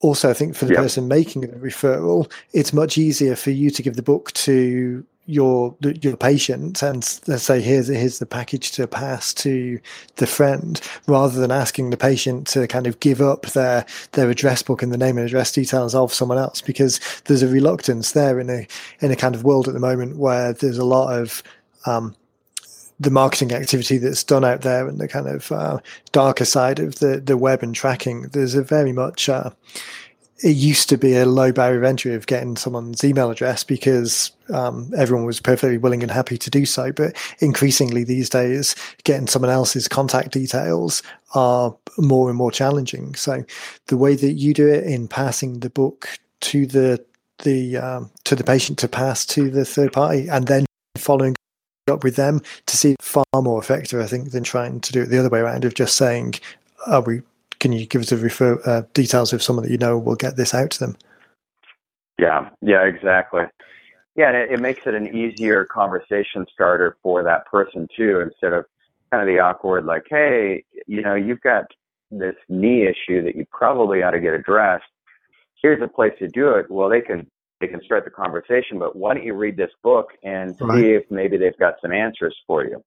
Also, 0.01 0.31
I 0.31 0.35
think 0.35 0.57
for 0.57 0.65
the 0.65 0.75
yeah. 0.75 0.81
person 0.81 1.09
making 1.09 1.43
the 1.43 1.49
referral, 1.49 2.31
it's 2.53 2.73
much 2.73 2.97
easier 2.97 3.37
for 3.37 3.51
you 3.51 3.71
to 3.71 3.83
give 3.83 3.97
the 3.97 4.03
book 4.03 4.33
to 4.33 5.05
your 5.31 5.77
your 6.03 6.17
patient 6.17 6.83
and 6.83 7.21
let's 7.29 7.45
say 7.45 7.61
here's 7.61 7.87
here's 7.87 8.19
the 8.19 8.27
package 8.27 8.73
to 8.73 8.87
pass 8.87 9.33
to 9.33 9.79
the 10.17 10.27
friend 10.27 10.81
rather 11.07 11.39
than 11.41 11.53
asking 11.53 11.91
the 11.91 11.97
patient 11.97 12.49
to 12.49 12.67
kind 12.67 12.87
of 12.87 12.99
give 12.99 13.21
up 13.21 13.47
their 13.49 13.87
their 14.13 14.29
address 14.29 14.63
book 14.63 14.83
and 14.83 14.93
the 14.93 14.99
name 14.99 15.17
and 15.17 15.27
address 15.27 15.53
details 15.53 15.95
of 15.95 16.13
someone 16.13 16.39
else 16.39 16.61
because 16.61 16.99
there's 17.27 17.43
a 17.43 17.49
reluctance 17.49 18.13
there 18.13 18.41
in 18.41 18.51
a 18.51 18.67
in 19.01 19.13
a 19.13 19.17
kind 19.17 19.37
of 19.37 19.45
world 19.45 19.69
at 19.69 19.75
the 19.75 19.81
moment 19.81 20.17
where 20.17 20.53
there's 20.53 20.79
a 20.79 20.85
lot 20.85 21.17
of 21.17 21.43
um, 21.87 22.15
the 23.01 23.11
marketing 23.11 23.53
activity 23.53 23.99
that's 23.99 24.23
done 24.23 24.45
out 24.45 24.61
there 24.61 24.87
and 24.87 24.99
the 24.99 25.09
kind 25.09 25.27
of 25.27 25.51
uh, 25.51 25.79
darker 26.13 26.45
side 26.45 26.79
of 26.79 26.97
the 26.97 27.21
the 27.21 27.37
web 27.37 27.63
and 27.63 27.75
tracking 27.75 28.23
there's 28.33 28.55
a 28.55 28.63
very 28.63 28.93
much 28.93 29.29
uh, 29.29 29.51
it 30.43 30.57
used 30.57 30.89
to 30.89 30.97
be 30.97 31.17
a 31.17 31.27
low 31.27 31.53
barrier 31.53 31.79
of 31.79 31.85
entry 31.85 32.15
of 32.15 32.27
getting 32.27 32.57
someone's 32.57 33.05
email 33.05 33.31
address 33.31 33.63
because 33.63 34.33
um, 34.53 34.91
everyone 34.97 35.27
was 35.27 35.41
perfectly 35.41 35.79
willing 35.79 36.03
and 36.03 36.11
happy 36.11 36.39
to 36.39 36.51
do 36.51 36.65
so. 36.65 36.93
But 36.93 37.15
increasingly 37.41 38.05
these 38.05 38.31
days, 38.31 38.75
getting 39.05 39.27
someone 39.27 39.51
else's 39.51 39.87
contact 39.87 40.33
details 40.33 41.03
are 41.35 41.77
more 41.99 42.29
and 42.29 42.39
more 42.39 42.51
challenging. 42.51 43.15
So 43.15 43.45
the 43.87 43.97
way 43.97 44.15
that 44.15 44.33
you 44.33 44.55
do 44.55 44.67
it 44.67 44.85
in 44.85 45.09
passing 45.09 45.61
the 45.61 45.71
book 45.71 46.09
to 46.41 46.67
the 46.67 47.05
the 47.43 47.77
um, 47.77 48.11
to 48.25 48.35
the 48.35 48.45
patient 48.45 48.79
to 48.79 48.89
pass 48.89 49.25
to 49.27 49.51
the 49.51 49.65
third 49.65 49.93
party 49.93 50.29
and 50.29 50.47
then 50.47 50.67
following 50.97 51.35
up 51.91 52.05
with 52.05 52.17
them 52.17 52.41
to 52.67 52.77
see 52.77 52.97
far 53.01 53.25
more 53.35 53.61
effective, 53.61 54.01
I 54.01 54.07
think, 54.07 54.31
than 54.31 54.45
trying 54.45 54.81
to 54.81 54.93
do 54.93 55.03
it 55.03 55.07
the 55.07 55.19
other 55.19 55.29
way 55.29 55.41
around 55.41 55.65
of 55.65 55.75
just 55.75 55.97
saying, 55.97 56.35
"Are 56.87 57.03
we 57.03 57.23
can 57.61 57.73
you 57.73 57.87
give 57.87 58.01
us 58.01 58.11
a 58.11 58.17
refer 58.17 58.61
uh, 58.65 58.83
details 58.95 59.33
of 59.33 59.43
someone 59.43 59.65
that 59.65 59.71
you 59.71 59.79
know 59.79 59.99
will 59.99 60.17
get 60.17 60.37
this 60.37 60.55
out 60.55 60.71
to 60.73 60.81
them? 60.81 60.97
Yeah, 62.19 62.49
yeah, 62.63 62.85
exactly. 62.85 63.43
Yeah, 64.17 64.29
and 64.29 64.37
it, 64.37 64.51
it 64.53 64.61
makes 64.61 64.87
it 64.87 64.95
an 64.95 65.15
easier 65.15 65.65
conversation 65.65 66.47
starter 66.53 66.97
for 67.03 67.23
that 67.23 67.47
person 67.47 67.87
too, 67.97 68.21
instead 68.21 68.53
of 68.53 68.65
kind 69.11 69.23
of 69.23 69.33
the 69.33 69.41
awkward 69.41 69.85
like, 69.85 70.07
hey, 70.11 70.65
you 70.87 71.03
know, 71.03 71.15
you've 71.15 71.41
got 71.41 71.65
this 72.11 72.35
knee 72.49 72.87
issue 72.87 73.23
that 73.23 73.37
you 73.37 73.47
probably 73.53 74.03
ought 74.03 74.11
to 74.11 74.21
get 74.21 74.33
addressed. 74.33 74.85
Here's 75.63 75.83
a 75.83 75.89
place 75.89 76.13
to 76.19 76.29
do 76.29 76.51
it. 76.51 76.71
Well, 76.71 76.89
they 76.89 77.01
can 77.01 77.31
they 77.61 77.69
can 77.69 77.83
start 77.83 78.05
the 78.05 78.11
conversation, 78.11 78.79
but 78.79 78.97
why 78.97 79.15
don't 79.15 79.25
you 79.25 79.35
read 79.35 79.57
this 79.57 79.71
book 79.83 80.09
and 80.23 80.57
right. 80.61 80.81
see 80.81 80.91
if 80.91 81.05
maybe 81.11 81.37
they've 81.37 81.59
got 81.59 81.75
some 81.83 81.93
answers 81.93 82.37
for 82.47 82.65
you? 82.65 82.83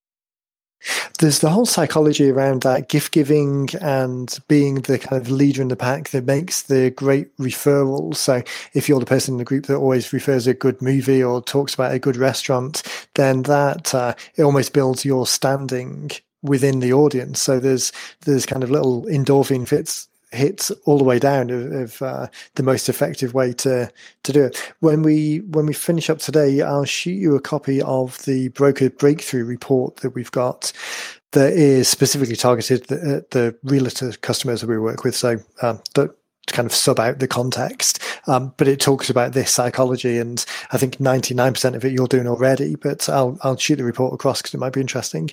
there's 1.20 1.40
the 1.40 1.50
whole 1.50 1.66
psychology 1.66 2.30
around 2.30 2.64
that 2.64 2.90
gift 2.90 3.14
giving 3.14 3.70
and 3.82 4.40
being 4.48 4.82
the 4.82 5.00
kind 5.00 5.22
of 5.22 5.32
leader 5.32 5.62
in 5.62 5.70
the 5.70 5.76
pack 5.76 6.10
that 6.10 6.26
makes 6.26 6.64
the 6.64 6.90
great 6.92 7.36
referrals. 7.38 8.16
So 8.16 8.42
if 8.74 8.90
you're 8.90 9.00
the 9.00 9.06
person 9.06 9.36
in 9.36 9.38
the 9.38 9.46
group 9.46 9.68
that 9.68 9.78
always 9.78 10.12
refers 10.12 10.48
a 10.48 10.54
good 10.54 10.82
movie 10.82 11.24
or 11.24 11.42
talks 11.42 11.74
about 11.74 11.94
a 11.94 12.00
good 12.00 12.18
restaurant, 12.18 12.84
then 13.16 13.44
that 13.44 13.94
uh, 13.96 14.16
it 14.36 14.44
almost 14.44 14.74
builds 14.74 15.06
your 15.06 15.26
standing 15.26 16.12
within 16.42 16.82
the 16.82 16.92
audience. 16.92 17.42
So 17.42 17.60
there's 17.60 17.94
there's 18.22 18.46
kind 18.46 18.64
of 18.64 18.72
little 18.72 19.04
endorphin 19.04 19.68
fits 19.68 20.10
hits 20.34 20.72
all 20.86 20.98
the 20.98 21.04
way 21.04 21.20
down 21.20 21.50
of, 21.50 21.72
of 21.72 22.02
uh, 22.02 22.28
the 22.56 22.64
most 22.64 22.90
effective 22.90 23.34
way 23.34 23.54
to 23.54 23.92
to 24.24 24.34
do 24.34 24.44
it. 24.44 24.74
When 24.80 25.04
we 25.04 25.40
when 25.40 25.66
we 25.66 25.74
finish 25.74 26.10
up 26.10 26.20
today, 26.20 26.62
I'll 26.62 26.86
shoot 26.86 27.12
you 27.12 27.36
a 27.36 27.42
copy 27.42 27.82
of 27.82 28.24
the 28.26 28.50
broker 28.50 28.90
breakthrough 28.90 29.46
report 29.46 29.98
that 29.98 30.12
we've 30.12 30.32
got 30.32 30.72
that 31.32 31.54
is 31.54 31.88
specifically 31.88 32.36
targeted 32.36 32.92
at 32.92 33.32
the 33.32 33.56
realtor 33.64 34.12
customers 34.22 34.62
that 34.62 34.70
we 34.70 34.78
work 34.78 35.04
with. 35.04 35.16
So 35.16 35.38
um, 35.62 35.82
that 35.96 36.16
kind 36.48 36.66
of 36.66 36.74
sub 36.74 37.00
out 37.00 37.20
the 37.20 37.28
context. 37.28 38.00
Um, 38.28 38.54
but 38.58 38.68
it 38.68 38.80
talks 38.80 39.10
about 39.10 39.34
this 39.34 39.52
psychology, 39.52 40.18
and 40.18 40.44
I 40.72 40.78
think 40.78 40.98
99% 40.98 41.76
of 41.76 41.84
it 41.86 41.92
you're 41.92 42.08
doing 42.08 42.28
already. 42.28 42.76
But 42.76 43.10
I'll 43.10 43.38
I'll 43.42 43.58
shoot 43.58 43.78
the 43.78 43.84
report 43.84 44.14
across 44.14 44.42
because 44.42 44.54
it 44.54 44.60
might 44.60 44.74
be 44.74 44.82
interesting. 44.82 45.32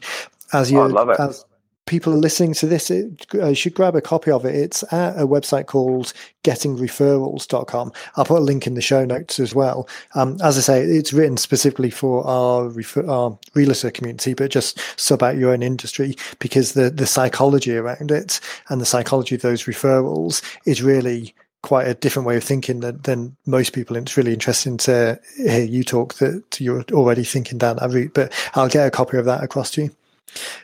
As 0.53 0.71
you, 0.73 0.81
oh, 0.81 0.85
I 0.85 0.87
love 0.87 1.11
it. 1.11 1.21
As, 1.21 1.45
people 1.87 2.13
are 2.13 2.19
listening 2.19 2.55
to 2.55 2.67
this, 2.67 2.91
it, 2.91 3.27
uh, 3.35 3.53
should 3.53 3.75
grab 3.75 3.97
a 3.97 4.01
copy 4.01 4.31
of 4.31 4.45
it. 4.45 4.55
It's 4.55 4.83
at 4.93 5.19
a 5.19 5.27
website 5.27 5.67
called 5.67 6.13
gettingreferrals.com. 6.45 7.93
I'll 8.17 8.25
put 8.25 8.39
a 8.39 8.45
link 8.45 8.67
in 8.67 8.75
the 8.75 8.81
show 8.81 9.05
notes 9.05 9.41
as 9.41 9.55
well. 9.55 9.89
Um, 10.15 10.39
as 10.43 10.57
I 10.57 10.61
say, 10.61 10.83
it's 10.83 11.13
written 11.13 11.37
specifically 11.37 11.91
for 11.91 12.27
our, 12.27 12.69
refer- 12.69 13.09
our 13.09 13.39
realtor 13.55 13.91
community, 13.91 14.35
but 14.35 14.51
just 14.51 14.79
sub 15.01 15.23
out 15.23 15.37
your 15.37 15.53
own 15.53 15.63
industry 15.63 16.15
because 16.39 16.73
the, 16.73 16.91
the 16.91 17.07
psychology 17.07 17.77
around 17.77 18.11
it 18.11 18.41
and 18.69 18.81
the 18.81 18.87
psychology 18.87 19.35
of 19.35 19.43
those 19.43 19.65
referrals 19.65 20.43
is 20.67 20.83
really 20.83 21.35
quite 21.63 21.87
a 21.87 21.95
different 21.95 22.27
way 22.27 22.37
of 22.37 22.45
thinking 22.45 22.81
than, 22.81 23.01
than 23.03 23.37
most 23.47 23.73
people. 23.73 23.97
And 23.97 24.07
it's 24.07 24.17
really 24.17 24.33
interesting 24.33 24.77
to 24.79 25.21
hear 25.37 25.65
you 25.65 25.85
talk 25.85 26.15
that 26.15 26.61
you're 26.61 26.85
already 26.93 27.25
thinking 27.25 27.59
down 27.59 27.77
that 27.77 27.91
route. 27.91 28.15
But 28.15 28.33
I'll 28.55 28.69
get 28.69 28.87
a 28.87 28.91
copy 28.91 29.19
of 29.19 29.27
that 29.27 29.45
across 29.45 29.71
to 29.73 29.83
you. 29.83 29.91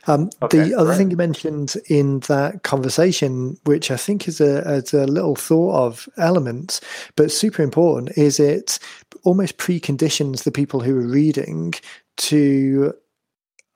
Um, 0.06 0.30
okay, 0.42 0.58
the 0.58 0.74
other 0.74 0.90
right. 0.90 0.96
thing 0.98 1.10
you 1.10 1.16
mentioned 1.16 1.74
in 1.88 2.20
that 2.20 2.62
conversation, 2.62 3.58
which 3.64 3.90
I 3.90 3.96
think 3.96 4.28
is 4.28 4.40
a, 4.40 4.58
is 4.74 4.94
a 4.94 5.06
little 5.06 5.36
thought 5.36 5.74
of 5.74 6.08
element, 6.16 6.80
but 7.16 7.32
super 7.32 7.62
important, 7.62 8.16
is 8.16 8.38
it 8.38 8.78
almost 9.24 9.58
preconditions 9.58 10.44
the 10.44 10.52
people 10.52 10.80
who 10.80 10.96
are 10.96 11.08
reading 11.08 11.74
to 12.16 12.94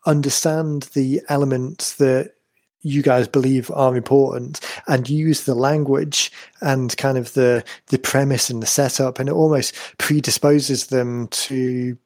understand 0.07 0.85
the 0.94 1.20
elements 1.29 1.96
that 1.96 2.33
you 2.83 3.03
guys 3.03 3.29
believe 3.29 3.70
are 3.72 3.96
important 3.96 4.61
and 4.88 5.11
use 5.11 5.44
the 5.44 5.55
language 5.55 6.33
and 6.62 6.96
kind 6.96 7.18
of 7.18 7.35
the 7.35 7.62
the 7.88 7.98
premise 7.98 8.48
and 8.48 8.62
the 8.62 8.66
setup 8.66 9.18
and 9.18 9.29
it 9.29 9.33
almost 9.33 9.74
predisposes 9.98 10.87
them 10.87 11.29
to 11.29 11.96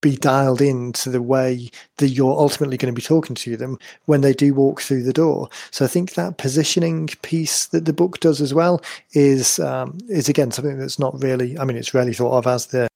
be 0.00 0.16
dialed 0.16 0.60
in 0.60 0.92
to 0.92 1.08
the 1.08 1.22
way 1.22 1.70
that 1.96 2.08
you're 2.08 2.38
ultimately 2.38 2.76
going 2.76 2.92
to 2.92 2.96
be 2.96 3.04
talking 3.04 3.34
to 3.34 3.56
them 3.56 3.78
when 4.04 4.20
they 4.20 4.34
do 4.34 4.52
walk 4.52 4.82
through 4.82 5.02
the 5.02 5.14
door. 5.14 5.48
So 5.70 5.84
I 5.84 5.88
think 5.88 6.12
that 6.12 6.36
positioning 6.36 7.08
piece 7.22 7.66
that 7.66 7.86
the 7.86 7.92
book 7.94 8.20
does 8.20 8.42
as 8.42 8.52
well 8.52 8.82
is 9.12 9.58
um, 9.58 9.96
is 10.08 10.28
again 10.28 10.50
something 10.50 10.78
that's 10.78 10.98
not 10.98 11.20
really. 11.22 11.58
I 11.58 11.64
mean, 11.64 11.76
it's 11.76 11.94
rarely 11.94 12.12
thought 12.12 12.36
of 12.36 12.46
as 12.46 12.66
the 12.66 12.88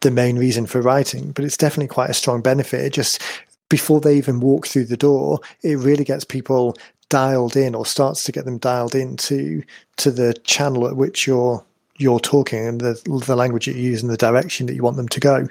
the 0.00 0.10
main 0.10 0.38
reason 0.38 0.66
for 0.66 0.82
writing, 0.82 1.32
but 1.32 1.44
it's 1.44 1.56
definitely 1.56 1.88
quite 1.88 2.10
a 2.10 2.14
strong 2.14 2.42
benefit. 2.42 2.84
It 2.84 2.92
just 2.92 3.22
before 3.68 4.00
they 4.00 4.16
even 4.16 4.40
walk 4.40 4.66
through 4.66 4.86
the 4.86 4.96
door, 4.96 5.40
it 5.62 5.76
really 5.76 6.04
gets 6.04 6.24
people 6.24 6.76
dialed 7.08 7.56
in 7.56 7.74
or 7.74 7.86
starts 7.86 8.24
to 8.24 8.32
get 8.32 8.44
them 8.44 8.58
dialed 8.58 8.94
into 8.94 9.62
to 9.96 10.10
the 10.10 10.34
channel 10.44 10.86
at 10.86 10.96
which 10.96 11.26
you're 11.26 11.64
you're 11.98 12.20
talking 12.20 12.66
and 12.66 12.80
the 12.80 13.00
the 13.26 13.36
language 13.36 13.66
you 13.66 13.74
use 13.74 14.02
and 14.02 14.10
the 14.10 14.16
direction 14.16 14.66
that 14.66 14.74
you 14.74 14.82
want 14.82 14.96
them 14.96 15.08
to 15.08 15.20
go. 15.20 15.48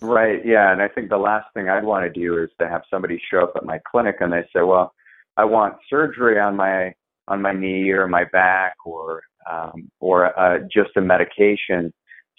Right. 0.00 0.44
Yeah. 0.44 0.72
And 0.72 0.80
I 0.80 0.88
think 0.88 1.08
the 1.08 1.18
last 1.18 1.46
thing 1.54 1.68
I'd 1.68 1.84
want 1.84 2.04
to 2.12 2.20
do 2.20 2.42
is 2.42 2.50
to 2.60 2.68
have 2.68 2.82
somebody 2.90 3.20
show 3.30 3.40
up 3.40 3.52
at 3.56 3.64
my 3.64 3.80
clinic 3.90 4.16
and 4.20 4.32
they 4.32 4.42
say, 4.54 4.62
"Well, 4.62 4.94
I 5.36 5.44
want 5.44 5.76
surgery 5.88 6.38
on 6.38 6.56
my 6.56 6.94
on 7.28 7.42
my 7.42 7.52
knee 7.52 7.90
or 7.90 8.08
my 8.08 8.24
back 8.24 8.74
or 8.84 9.22
um, 9.50 9.90
or 10.00 10.38
uh, 10.38 10.58
just 10.72 10.96
a 10.96 11.00
medication 11.00 11.92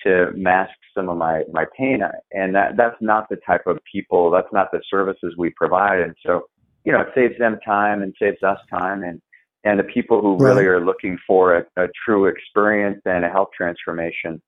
to 0.03 0.31
mask 0.35 0.71
some 0.95 1.09
of 1.09 1.17
my 1.17 1.43
my 1.51 1.65
pain 1.77 2.01
and 2.31 2.55
that 2.55 2.77
that's 2.77 2.95
not 3.01 3.27
the 3.29 3.37
type 3.45 3.67
of 3.67 3.77
people 3.91 4.31
that's 4.31 4.51
not 4.51 4.71
the 4.71 4.81
services 4.89 5.33
we 5.37 5.49
provide 5.51 5.99
and 5.99 6.15
so 6.25 6.43
you 6.85 6.91
know 6.91 7.01
it 7.01 7.07
saves 7.13 7.37
them 7.37 7.59
time 7.65 8.01
and 8.01 8.13
saves 8.19 8.41
us 8.43 8.57
time 8.69 9.03
and 9.03 9.21
and 9.65 9.77
the 9.77 9.83
people 9.83 10.21
who 10.21 10.37
really 10.37 10.65
are 10.65 10.83
looking 10.83 11.17
for 11.27 11.57
a, 11.57 11.65
a 11.75 11.87
true 12.05 12.25
experience 12.27 13.01
and 13.05 13.25
a 13.25 13.29
health 13.29 13.49
transformation 13.55 14.41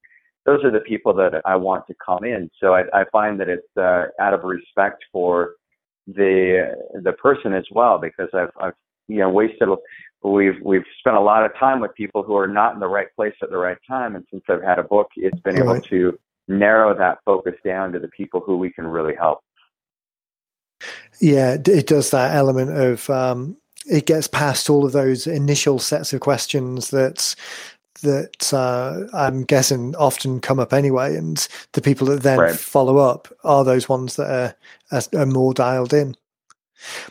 those 0.45 0.63
are 0.63 0.71
the 0.71 0.79
people 0.79 1.13
that 1.13 1.41
I 1.45 1.55
want 1.55 1.85
to 1.87 1.95
come 2.03 2.23
in. 2.23 2.49
So 2.59 2.73
I, 2.73 2.83
I 2.93 3.05
find 3.11 3.39
that 3.39 3.49
it's 3.49 3.77
uh, 3.77 4.05
out 4.19 4.33
of 4.33 4.43
respect 4.43 5.03
for 5.11 5.55
the 6.07 6.75
the 7.03 7.13
person 7.13 7.53
as 7.53 7.65
well 7.71 7.99
because 7.99 8.29
I've 8.33 8.49
I've 8.59 8.73
you 9.07 9.19
know 9.19 9.29
wasted 9.29 9.69
we've 10.23 10.59
we've 10.63 10.83
spent 10.99 11.15
a 11.15 11.21
lot 11.21 11.45
of 11.45 11.55
time 11.57 11.79
with 11.79 11.93
people 11.95 12.23
who 12.23 12.35
are 12.35 12.47
not 12.47 12.73
in 12.73 12.79
the 12.79 12.87
right 12.87 13.07
place 13.15 13.35
at 13.41 13.49
the 13.49 13.57
right 13.57 13.77
time. 13.87 14.15
And 14.15 14.25
since 14.31 14.43
I've 14.49 14.63
had 14.63 14.79
a 14.79 14.83
book 14.83 15.09
it's 15.15 15.39
been 15.41 15.55
right. 15.55 15.63
able 15.63 15.81
to 15.81 16.19
narrow 16.47 16.97
that 16.97 17.19
focus 17.23 17.53
down 17.63 17.91
to 17.93 17.99
the 17.99 18.09
people 18.09 18.41
who 18.43 18.57
we 18.57 18.71
can 18.71 18.87
really 18.87 19.15
help. 19.15 19.39
Yeah 21.19 21.57
it 21.63 21.85
does 21.85 22.09
that 22.09 22.35
element 22.35 22.71
of 22.71 23.09
um, 23.11 23.57
it 23.85 24.05
gets 24.05 24.27
past 24.27 24.69
all 24.69 24.85
of 24.85 24.91
those 24.91 25.27
initial 25.27 25.79
sets 25.79 26.13
of 26.13 26.21
questions 26.21 26.89
that 26.89 27.35
that 28.01 28.53
uh, 28.53 29.07
I'm 29.13 29.43
guessing 29.43 29.95
often 29.95 30.39
come 30.39 30.59
up 30.59 30.73
anyway, 30.73 31.15
and 31.15 31.47
the 31.73 31.81
people 31.81 32.07
that 32.07 32.23
then 32.23 32.39
right. 32.39 32.55
follow 32.55 32.97
up 32.97 33.27
are 33.43 33.63
those 33.63 33.87
ones 33.87 34.15
that 34.15 34.29
are, 34.29 34.55
are, 34.91 35.21
are 35.21 35.25
more 35.25 35.53
dialed 35.53 35.93
in. 35.93 36.15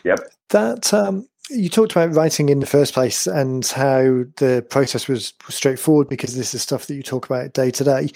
Yep. 0.03 0.19
That 0.49 0.93
um, 0.93 1.27
you 1.49 1.69
talked 1.69 1.91
about 1.91 2.13
writing 2.13 2.49
in 2.49 2.59
the 2.59 2.65
first 2.65 2.93
place 2.93 3.27
and 3.27 3.65
how 3.67 4.23
the 4.37 4.65
process 4.69 5.07
was 5.07 5.33
straightforward 5.49 6.09
because 6.09 6.35
this 6.35 6.53
is 6.53 6.61
stuff 6.61 6.87
that 6.87 6.95
you 6.95 7.03
talk 7.03 7.25
about 7.25 7.53
day 7.53 7.71
to 7.71 7.83
day. 7.83 8.09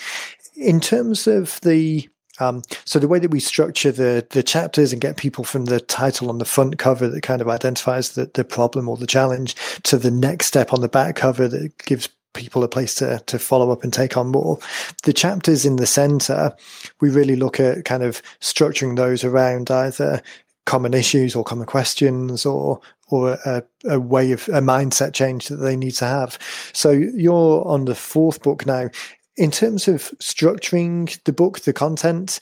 In 0.55 0.79
terms 0.79 1.27
of 1.27 1.59
the 1.61 2.09
um, 2.39 2.63
so 2.83 2.99
the 2.99 3.07
way 3.07 3.19
that 3.19 3.31
we 3.31 3.39
structure 3.39 3.91
the 3.91 4.25
the 4.31 4.43
chapters 4.43 4.91
and 4.91 5.01
get 5.01 5.17
people 5.17 5.43
from 5.43 5.65
the 5.65 5.79
title 5.79 6.29
on 6.29 6.37
the 6.37 6.45
front 6.45 6.77
cover 6.77 7.07
that 7.07 7.21
kind 7.21 7.41
of 7.41 7.47
identifies 7.47 8.11
the, 8.11 8.29
the 8.33 8.43
problem 8.43 8.89
or 8.89 8.97
the 8.97 9.07
challenge 9.07 9.55
to 9.83 9.97
the 9.97 10.11
next 10.11 10.47
step 10.47 10.73
on 10.73 10.81
the 10.81 10.89
back 10.89 11.15
cover 11.15 11.47
that 11.47 11.77
gives 11.85 12.09
people 12.35 12.63
a 12.63 12.67
place 12.67 12.93
to 12.95 13.21
to 13.25 13.39
follow 13.39 13.71
up 13.71 13.83
and 13.83 13.91
take 13.91 14.17
on 14.17 14.27
more. 14.27 14.59
The 15.03 15.13
chapters 15.13 15.65
in 15.65 15.77
the 15.77 15.87
center, 15.87 16.55
we 17.01 17.09
really 17.09 17.35
look 17.35 17.59
at 17.59 17.85
kind 17.85 18.03
of 18.03 18.21
structuring 18.41 18.95
those 18.95 19.23
around 19.23 19.71
either 19.71 20.21
common 20.65 20.93
issues 20.93 21.35
or 21.35 21.43
common 21.43 21.65
questions 21.65 22.45
or 22.45 22.79
or 23.07 23.33
a, 23.45 23.63
a, 23.85 23.99
way 23.99 24.31
of 24.31 24.47
a 24.47 24.61
mindset 24.61 25.13
change 25.13 25.47
that 25.47 25.57
they 25.57 25.75
need 25.75 25.91
to 25.91 26.05
have. 26.05 26.39
So 26.73 26.89
you're 26.89 27.63
on 27.67 27.85
the 27.85 27.93
fourth 27.93 28.41
book 28.41 28.65
now. 28.65 28.89
In 29.37 29.51
terms 29.51 29.87
of 29.87 30.11
structuring 30.19 31.21
the 31.25 31.33
book, 31.33 31.59
the 31.59 31.73
content, 31.73 32.39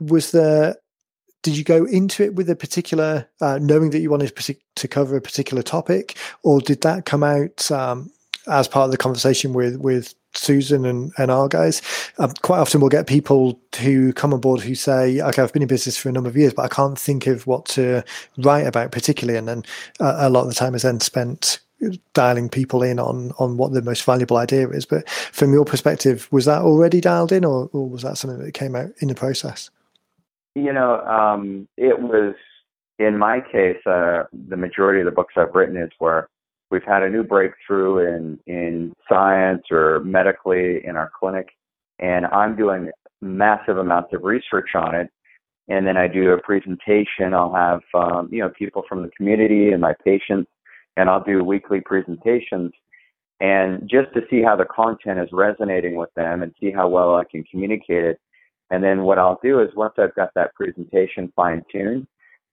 was 0.00 0.32
there 0.32 0.74
did 1.42 1.56
you 1.56 1.64
go 1.64 1.84
into 1.84 2.22
it 2.22 2.34
with 2.34 2.50
a 2.50 2.56
particular 2.56 3.26
uh, 3.40 3.58
knowing 3.62 3.90
that 3.90 4.00
you 4.00 4.10
wanted 4.10 4.34
to 4.76 4.88
cover 4.88 5.16
a 5.16 5.22
particular 5.22 5.62
topic 5.62 6.18
or 6.42 6.60
did 6.60 6.82
that 6.82 7.06
come 7.06 7.22
out 7.22 7.70
um, 7.70 8.10
as 8.46 8.68
part 8.68 8.86
of 8.86 8.90
the 8.90 8.96
conversation 8.96 9.52
with 9.52 9.76
with 9.76 10.14
Susan 10.32 10.84
and, 10.84 11.12
and 11.18 11.30
our 11.30 11.48
guys, 11.48 11.82
um, 12.18 12.32
quite 12.42 12.60
often 12.60 12.80
we'll 12.80 12.88
get 12.88 13.06
people 13.06 13.60
who 13.80 14.12
come 14.12 14.32
on 14.32 14.40
board 14.40 14.60
who 14.60 14.74
say, 14.74 15.20
okay, 15.20 15.42
I've 15.42 15.52
been 15.52 15.62
in 15.62 15.68
business 15.68 15.96
for 15.96 16.08
a 16.08 16.12
number 16.12 16.30
of 16.30 16.36
years, 16.36 16.54
but 16.54 16.62
I 16.62 16.68
can't 16.68 16.98
think 16.98 17.26
of 17.26 17.46
what 17.46 17.66
to 17.66 18.04
write 18.38 18.66
about 18.66 18.92
particularly. 18.92 19.38
And 19.38 19.48
then 19.48 19.62
uh, 19.98 20.16
a 20.18 20.30
lot 20.30 20.42
of 20.42 20.48
the 20.48 20.54
time 20.54 20.74
is 20.74 20.82
then 20.82 21.00
spent 21.00 21.58
dialing 22.12 22.48
people 22.48 22.82
in 22.82 22.98
on 22.98 23.32
on 23.38 23.56
what 23.56 23.72
the 23.72 23.82
most 23.82 24.04
valuable 24.04 24.36
idea 24.36 24.68
is. 24.68 24.86
But 24.86 25.08
from 25.08 25.52
your 25.52 25.64
perspective, 25.64 26.28
was 26.30 26.44
that 26.44 26.62
already 26.62 27.00
dialed 27.00 27.32
in 27.32 27.44
or, 27.44 27.68
or 27.72 27.88
was 27.88 28.02
that 28.02 28.18
something 28.18 28.38
that 28.38 28.52
came 28.52 28.76
out 28.76 28.90
in 28.98 29.08
the 29.08 29.14
process? 29.14 29.70
You 30.54 30.72
know, 30.72 31.00
um, 31.06 31.68
it 31.76 32.00
was, 32.00 32.34
in 32.98 33.18
my 33.18 33.40
case, 33.40 33.78
uh, 33.86 34.24
the 34.32 34.56
majority 34.56 35.00
of 35.00 35.06
the 35.06 35.12
books 35.12 35.34
I've 35.36 35.54
written 35.54 35.76
is 35.76 35.90
where 35.98 36.28
we've 36.70 36.84
had 36.84 37.02
a 37.02 37.10
new 37.10 37.22
breakthrough 37.22 38.16
in 38.16 38.38
in 38.46 38.92
science 39.08 39.62
or 39.70 40.00
medically 40.00 40.84
in 40.84 40.96
our 40.96 41.10
clinic, 41.18 41.48
and 41.98 42.26
I'm 42.26 42.56
doing 42.56 42.90
massive 43.20 43.78
amounts 43.78 44.12
of 44.14 44.24
research 44.24 44.70
on 44.74 44.94
it. 44.94 45.10
And 45.68 45.86
then 45.86 45.96
I 45.96 46.08
do 46.08 46.32
a 46.32 46.40
presentation. 46.40 47.34
I'll 47.34 47.54
have 47.54 47.80
um, 47.94 48.28
you 48.32 48.40
know 48.40 48.50
people 48.58 48.82
from 48.88 49.02
the 49.02 49.10
community 49.16 49.72
and 49.72 49.80
my 49.80 49.94
patients, 50.04 50.50
and 50.96 51.08
I'll 51.08 51.24
do 51.24 51.44
weekly 51.44 51.80
presentations. 51.80 52.72
And 53.40 53.88
just 53.88 54.12
to 54.14 54.20
see 54.28 54.42
how 54.42 54.54
the 54.56 54.66
content 54.66 55.18
is 55.18 55.28
resonating 55.32 55.96
with 55.96 56.10
them 56.14 56.42
and 56.42 56.54
see 56.60 56.70
how 56.70 56.88
well 56.88 57.16
I 57.16 57.24
can 57.24 57.42
communicate 57.44 58.04
it. 58.04 58.20
And 58.70 58.84
then 58.84 59.02
what 59.02 59.18
I'll 59.18 59.40
do 59.42 59.60
is 59.60 59.70
once 59.74 59.94
I've 59.98 60.14
got 60.14 60.30
that 60.34 60.54
presentation 60.54 61.32
fine 61.34 61.62
tuned, 61.72 62.06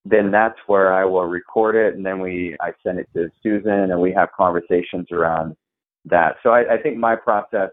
then 0.09 0.31
that's 0.31 0.57
where 0.67 0.93
I 0.93 1.05
will 1.05 1.25
record 1.25 1.75
it, 1.75 1.95
and 1.95 2.05
then 2.05 2.19
we 2.19 2.55
I 2.61 2.71
send 2.83 2.99
it 2.99 3.09
to 3.13 3.29
Susan, 3.43 3.91
and 3.91 4.01
we 4.01 4.13
have 4.13 4.29
conversations 4.35 5.07
around 5.11 5.55
that. 6.05 6.35
So 6.43 6.51
I, 6.51 6.75
I 6.75 6.81
think 6.81 6.97
my 6.97 7.15
process 7.15 7.71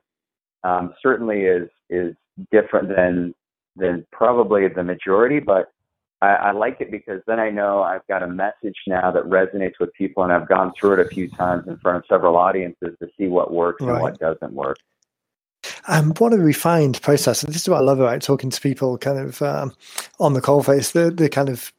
um, 0.63 0.95
certainly 1.03 1.43
is 1.43 1.69
is 1.91 2.15
different 2.51 2.89
than 2.89 3.35
than 3.77 4.07
probably 4.13 4.69
the 4.69 4.83
majority, 4.83 5.41
but 5.41 5.71
I, 6.23 6.35
I 6.35 6.53
like 6.53 6.81
it 6.81 6.91
because 6.91 7.21
then 7.27 7.41
I 7.41 7.51
know 7.51 7.83
I've 7.83 8.07
got 8.09 8.23
a 8.23 8.29
message 8.29 8.77
now 8.87 9.11
that 9.11 9.25
resonates 9.25 9.75
with 9.81 9.93
people, 9.95 10.23
and 10.23 10.33
I've 10.33 10.49
gone 10.49 10.73
through 10.79 10.95
it 10.95 11.01
a 11.01 11.09
few 11.09 11.29
times 11.29 11.65
in 11.67 11.77
front 11.79 11.99
of 11.99 12.05
several 12.09 12.37
audiences 12.37 12.97
to 13.01 13.09
see 13.19 13.27
what 13.27 13.53
works 13.53 13.83
right. 13.83 13.93
and 13.93 14.01
what 14.01 14.19
doesn't 14.19 14.53
work. 14.53 14.79
Um, 15.87 16.13
what 16.19 16.33
a 16.33 16.39
refined 16.39 17.01
process. 17.03 17.43
And 17.43 17.53
this 17.53 17.63
is 17.63 17.69
what 17.69 17.79
I 17.79 17.83
love 17.83 18.01
about 18.01 18.23
talking 18.23 18.51
to 18.51 18.61
people 18.61 18.97
kind 18.99 19.19
of 19.19 19.43
um, 19.43 19.73
on 20.19 20.35
the 20.35 20.41
call 20.41 20.63
face, 20.63 20.93
the, 20.93 21.11
the 21.11 21.29
kind 21.29 21.49
of 21.49 21.73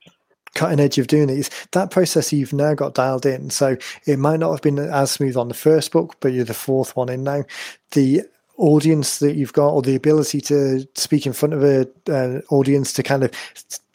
cutting 0.56 0.80
edge 0.80 0.98
of 0.98 1.08
doing 1.08 1.28
these, 1.28 1.52
that 1.72 1.92
process 1.92 2.34
you've 2.34 2.54
now 2.54 2.74
got 2.74 2.96
dialed 2.96 3.26
in. 3.26 3.52
So 3.52 3.78
it 4.06 4.18
might 4.18 4.40
not 4.40 4.52
have 4.52 4.62
been 4.62 4.80
as 4.80 5.12
smooth 5.12 5.38
on 5.38 5.50
the 5.50 5.54
first 5.54 5.92
book, 5.92 6.16
but 6.20 6.34
you're 6.34 6.46
the 6.46 6.54
fourth 6.54 6.96
one 6.96 7.10
in 7.10 7.24
now. 7.24 7.44
The 7.92 8.24
audience 8.58 9.20
that 9.20 9.36
you've 9.36 9.54
got 9.54 9.70
or 9.70 9.82
the 9.82 9.96
ability 9.96 10.42
to 10.42 10.88
speak 10.96 11.28
in 11.28 11.34
front 11.34 11.54
of 11.54 11.64
an 12.08 12.42
audience 12.50 12.94
to 12.94 13.04
kind 13.04 13.24
of 13.24 13.32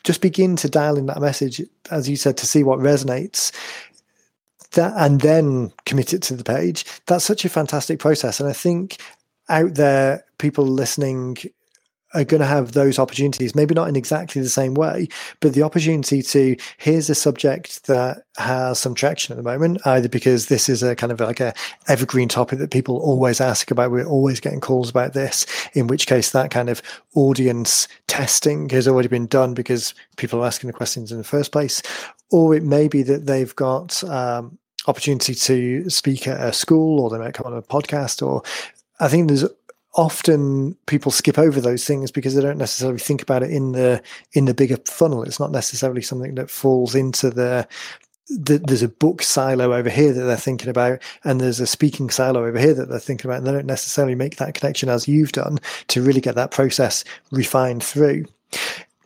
just 0.04 0.20
begin 0.20 0.54
to 0.56 0.68
dial 0.68 0.96
in 0.96 1.06
that 1.06 1.20
message, 1.20 1.60
as 1.90 2.08
you 2.08 2.16
said, 2.16 2.36
to 2.36 2.46
see 2.46 2.62
what 2.62 2.78
resonates. 2.78 3.52
That 4.72 4.92
and 4.96 5.20
then 5.20 5.72
commit 5.84 6.14
it 6.14 6.22
to 6.22 6.36
the 6.36 6.44
page. 6.44 6.84
That's 7.06 7.24
such 7.24 7.44
a 7.44 7.48
fantastic 7.48 7.98
process, 7.98 8.38
and 8.38 8.48
I 8.48 8.52
think 8.52 8.98
out 9.48 9.74
there, 9.74 10.24
people 10.38 10.64
listening 10.64 11.38
are 12.14 12.24
going 12.24 12.40
to 12.40 12.46
have 12.46 12.72
those 12.72 12.98
opportunities, 12.98 13.54
maybe 13.54 13.74
not 13.74 13.88
in 13.88 13.96
exactly 13.96 14.42
the 14.42 14.48
same 14.48 14.74
way, 14.74 15.08
but 15.40 15.54
the 15.54 15.62
opportunity 15.62 16.22
to 16.22 16.56
here's 16.78 17.08
a 17.08 17.14
subject 17.14 17.86
that 17.86 18.22
has 18.36 18.78
some 18.78 18.94
traction 18.94 19.32
at 19.32 19.36
the 19.36 19.48
moment, 19.48 19.80
either 19.86 20.08
because 20.08 20.46
this 20.46 20.68
is 20.68 20.82
a 20.82 20.96
kind 20.96 21.12
of 21.12 21.20
like 21.20 21.40
a 21.40 21.54
evergreen 21.88 22.28
topic 22.28 22.58
that 22.58 22.70
people 22.70 22.98
always 22.98 23.40
ask 23.40 23.70
about. 23.70 23.90
We're 23.90 24.04
always 24.04 24.40
getting 24.40 24.60
calls 24.60 24.90
about 24.90 25.12
this, 25.12 25.46
in 25.74 25.86
which 25.86 26.06
case 26.06 26.30
that 26.32 26.50
kind 26.50 26.68
of 26.68 26.82
audience 27.14 27.86
testing 28.06 28.68
has 28.70 28.88
already 28.88 29.08
been 29.08 29.26
done 29.26 29.54
because 29.54 29.94
people 30.16 30.42
are 30.42 30.46
asking 30.46 30.68
the 30.68 30.74
questions 30.74 31.12
in 31.12 31.18
the 31.18 31.24
first 31.24 31.52
place. 31.52 31.82
Or 32.32 32.54
it 32.54 32.62
may 32.62 32.88
be 32.88 33.02
that 33.04 33.26
they've 33.26 33.54
got 33.56 34.02
um, 34.04 34.58
opportunity 34.86 35.34
to 35.34 35.88
speak 35.90 36.26
at 36.26 36.40
a 36.40 36.52
school 36.52 37.00
or 37.00 37.10
they 37.10 37.18
might 37.18 37.34
come 37.34 37.46
on 37.46 37.56
a 37.56 37.62
podcast 37.62 38.26
or 38.26 38.42
I 39.00 39.08
think 39.08 39.28
there's 39.28 39.46
often 40.00 40.74
people 40.86 41.12
skip 41.12 41.38
over 41.38 41.60
those 41.60 41.84
things 41.84 42.10
because 42.10 42.34
they 42.34 42.40
don't 42.40 42.56
necessarily 42.56 42.98
think 42.98 43.20
about 43.20 43.42
it 43.42 43.50
in 43.50 43.72
the 43.72 44.02
in 44.32 44.46
the 44.46 44.54
bigger 44.54 44.78
funnel. 44.86 45.22
It's 45.22 45.38
not 45.38 45.52
necessarily 45.52 46.00
something 46.00 46.36
that 46.36 46.50
falls 46.50 46.94
into 46.94 47.28
the 47.28 47.68
there's 48.28 48.82
a 48.82 48.88
book 48.88 49.22
silo 49.22 49.74
over 49.74 49.90
here 49.90 50.12
that 50.12 50.22
they're 50.22 50.36
thinking 50.36 50.70
about, 50.70 51.02
and 51.24 51.40
there's 51.40 51.60
a 51.60 51.66
speaking 51.66 52.08
silo 52.08 52.46
over 52.46 52.58
here 52.58 52.72
that 52.72 52.88
they're 52.88 52.98
thinking 52.98 53.28
about, 53.28 53.38
and 53.38 53.46
they 53.46 53.52
don't 53.52 53.66
necessarily 53.66 54.14
make 54.14 54.36
that 54.36 54.54
connection 54.54 54.88
as 54.88 55.06
you've 55.06 55.32
done 55.32 55.58
to 55.88 56.00
really 56.00 56.20
get 56.20 56.36
that 56.36 56.50
process 56.50 57.04
refined 57.30 57.82
through 57.82 58.24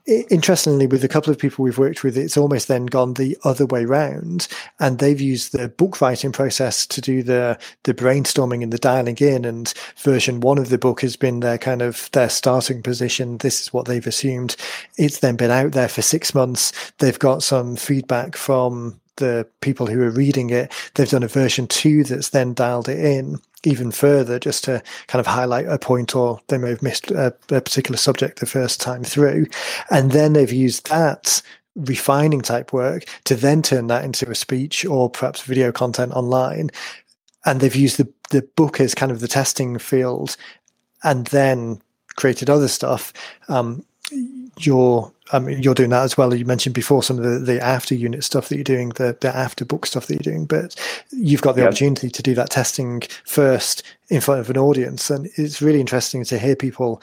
interestingly, 0.06 0.86
with 0.86 1.02
a 1.02 1.08
couple 1.08 1.30
of 1.30 1.38
people 1.38 1.64
we've 1.64 1.78
worked 1.78 2.02
with, 2.02 2.16
it's 2.16 2.36
almost 2.36 2.68
then 2.68 2.86
gone 2.86 3.14
the 3.14 3.36
other 3.44 3.66
way 3.66 3.84
round, 3.84 4.48
and 4.78 4.98
they've 4.98 5.20
used 5.20 5.52
the 5.52 5.68
book 5.68 6.00
writing 6.00 6.32
process 6.32 6.86
to 6.86 7.00
do 7.00 7.22
the 7.22 7.58
the 7.84 7.94
brainstorming 7.94 8.62
and 8.62 8.72
the 8.72 8.78
dialing 8.78 9.16
in. 9.18 9.44
And 9.44 9.72
version 9.96 10.40
one 10.40 10.58
of 10.58 10.68
the 10.68 10.78
book 10.78 11.00
has 11.00 11.16
been 11.16 11.40
their 11.40 11.58
kind 11.58 11.82
of 11.82 12.10
their 12.12 12.28
starting 12.28 12.82
position. 12.82 13.38
This 13.38 13.62
is 13.62 13.72
what 13.72 13.86
they've 13.86 14.06
assumed. 14.06 14.56
It's 14.96 15.20
then 15.20 15.36
been 15.36 15.50
out 15.50 15.72
there 15.72 15.88
for 15.88 16.02
six 16.02 16.34
months. 16.34 16.72
They've 16.98 17.18
got 17.18 17.42
some 17.42 17.76
feedback 17.76 18.36
from 18.36 19.00
the 19.16 19.46
people 19.60 19.86
who 19.86 20.02
are 20.02 20.10
reading 20.10 20.50
it. 20.50 20.72
They've 20.94 21.08
done 21.08 21.22
a 21.22 21.28
version 21.28 21.66
two 21.66 22.04
that's 22.04 22.30
then 22.30 22.52
dialed 22.52 22.88
it 22.88 22.98
in 22.98 23.40
even 23.66 23.90
further 23.90 24.38
just 24.38 24.64
to 24.64 24.82
kind 25.06 25.20
of 25.20 25.26
highlight 25.26 25.66
a 25.66 25.78
point 25.78 26.14
or 26.14 26.40
they 26.48 26.58
may 26.58 26.70
have 26.70 26.82
missed 26.82 27.10
a, 27.10 27.34
a 27.50 27.60
particular 27.60 27.96
subject 27.96 28.40
the 28.40 28.46
first 28.46 28.80
time 28.80 29.04
through. 29.04 29.46
And 29.90 30.12
then 30.12 30.32
they've 30.32 30.52
used 30.52 30.88
that 30.88 31.42
refining 31.74 32.40
type 32.40 32.72
work 32.72 33.04
to 33.24 33.34
then 33.34 33.62
turn 33.62 33.88
that 33.88 34.04
into 34.04 34.30
a 34.30 34.34
speech 34.34 34.84
or 34.84 35.10
perhaps 35.10 35.42
video 35.42 35.72
content 35.72 36.12
online. 36.12 36.70
And 37.44 37.60
they've 37.60 37.74
used 37.74 37.98
the, 37.98 38.10
the 38.30 38.42
book 38.56 38.80
as 38.80 38.94
kind 38.94 39.12
of 39.12 39.20
the 39.20 39.28
testing 39.28 39.78
field 39.78 40.36
and 41.02 41.26
then 41.26 41.80
created 42.16 42.48
other 42.48 42.68
stuff. 42.68 43.12
Um, 43.48 43.84
you're 44.58 45.12
I 45.32 45.38
mean, 45.38 45.62
you're 45.62 45.74
doing 45.74 45.90
that 45.90 46.02
as 46.02 46.18
well. 46.18 46.34
You 46.34 46.44
mentioned 46.44 46.74
before 46.74 47.02
some 47.02 47.18
of 47.18 47.24
the, 47.24 47.38
the 47.38 47.60
after 47.60 47.94
unit 47.94 48.24
stuff 48.24 48.48
that 48.48 48.56
you're 48.56 48.64
doing, 48.64 48.90
the, 48.90 49.16
the 49.20 49.34
after 49.34 49.64
book 49.64 49.86
stuff 49.86 50.06
that 50.06 50.14
you're 50.14 50.34
doing, 50.34 50.44
but 50.44 50.76
you've 51.10 51.42
got 51.42 51.54
the 51.54 51.62
yep. 51.62 51.68
opportunity 51.68 52.10
to 52.10 52.22
do 52.22 52.34
that 52.34 52.50
testing 52.50 53.02
first 53.24 53.82
in 54.10 54.20
front 54.20 54.40
of 54.40 54.50
an 54.50 54.58
audience. 54.58 55.08
And 55.08 55.30
it's 55.36 55.62
really 55.62 55.80
interesting 55.80 56.24
to 56.24 56.38
hear 56.38 56.54
people 56.54 57.00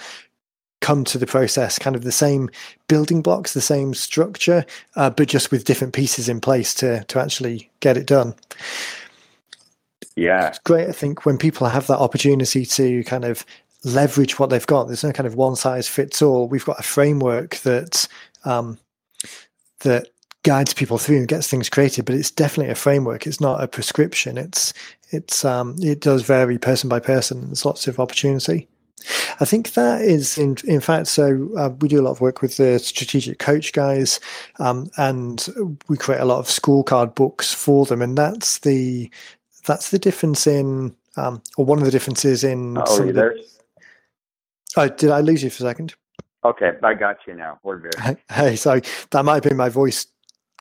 come 0.81 1.03
to 1.05 1.17
the 1.17 1.27
process 1.27 1.79
kind 1.79 1.95
of 1.95 2.03
the 2.03 2.11
same 2.11 2.49
building 2.87 3.21
blocks, 3.21 3.53
the 3.53 3.61
same 3.61 3.93
structure, 3.93 4.65
uh, 4.95 5.09
but 5.09 5.27
just 5.27 5.51
with 5.51 5.65
different 5.65 5.93
pieces 5.93 6.29
in 6.29 6.41
place 6.41 6.73
to, 6.75 7.03
to 7.05 7.19
actually 7.19 7.69
get 7.79 7.97
it 7.97 8.05
done. 8.05 8.35
Yeah. 10.15 10.47
It's 10.47 10.59
great, 10.59 10.89
I 10.89 10.91
think, 10.91 11.25
when 11.25 11.37
people 11.37 11.67
have 11.67 11.87
that 11.87 11.99
opportunity 11.99 12.65
to 12.65 13.03
kind 13.05 13.25
of 13.25 13.45
leverage 13.83 14.39
what 14.39 14.49
they've 14.49 14.67
got. 14.67 14.87
There's 14.87 15.03
no 15.03 15.11
kind 15.11 15.27
of 15.27 15.35
one 15.35 15.55
size 15.55 15.87
fits 15.87 16.21
all. 16.21 16.47
We've 16.47 16.65
got 16.65 16.79
a 16.79 16.83
framework 16.83 17.57
that 17.57 18.07
um, 18.45 18.77
that 19.79 20.07
guides 20.43 20.73
people 20.73 20.97
through 20.97 21.17
and 21.17 21.27
gets 21.27 21.47
things 21.47 21.69
created, 21.69 22.05
but 22.05 22.15
it's 22.15 22.31
definitely 22.31 22.71
a 22.71 22.75
framework. 22.75 23.27
It's 23.27 23.41
not 23.41 23.63
a 23.63 23.67
prescription. 23.67 24.37
It's 24.37 24.73
it's 25.09 25.43
um, 25.45 25.75
it 25.79 26.01
does 26.01 26.23
vary 26.23 26.57
person 26.57 26.89
by 26.89 26.99
person. 26.99 27.47
There's 27.47 27.65
lots 27.65 27.87
of 27.87 27.99
opportunity. 27.99 28.67
I 29.39 29.45
think 29.45 29.73
that 29.73 30.01
is 30.01 30.37
in 30.37 30.57
in 30.65 30.79
fact. 30.79 31.07
So 31.07 31.49
uh, 31.57 31.69
we 31.79 31.87
do 31.87 31.99
a 31.99 32.03
lot 32.03 32.11
of 32.11 32.21
work 32.21 32.41
with 32.41 32.57
the 32.57 32.79
strategic 32.79 33.39
coach 33.39 33.73
guys, 33.73 34.19
um, 34.59 34.89
and 34.97 35.47
we 35.87 35.97
create 35.97 36.21
a 36.21 36.25
lot 36.25 36.39
of 36.39 36.47
scorecard 36.47 37.15
books 37.15 37.53
for 37.53 37.85
them, 37.85 38.01
and 38.01 38.17
that's 38.17 38.59
the 38.59 39.09
that's 39.65 39.89
the 39.89 39.99
difference 39.99 40.45
in 40.45 40.95
um, 41.17 41.41
or 41.57 41.65
one 41.65 41.79
of 41.79 41.85
the 41.85 41.91
differences 41.91 42.43
in. 42.43 42.77
Oh, 42.77 43.01
are 43.01 43.05
you 43.05 43.13
there? 43.13 43.35
Oh, 44.77 44.87
did 44.87 45.09
I 45.09 45.21
lose 45.21 45.43
you 45.43 45.49
for 45.49 45.63
a 45.63 45.67
second? 45.67 45.95
Okay, 46.43 46.71
I 46.81 46.93
got 46.93 47.17
you 47.27 47.35
now. 47.35 47.59
We're 47.63 47.79
good. 47.79 48.17
Hey, 48.31 48.55
so 48.55 48.79
that 49.11 49.25
might 49.25 49.35
have 49.35 49.43
been 49.43 49.57
my 49.57 49.69
voice 49.69 50.07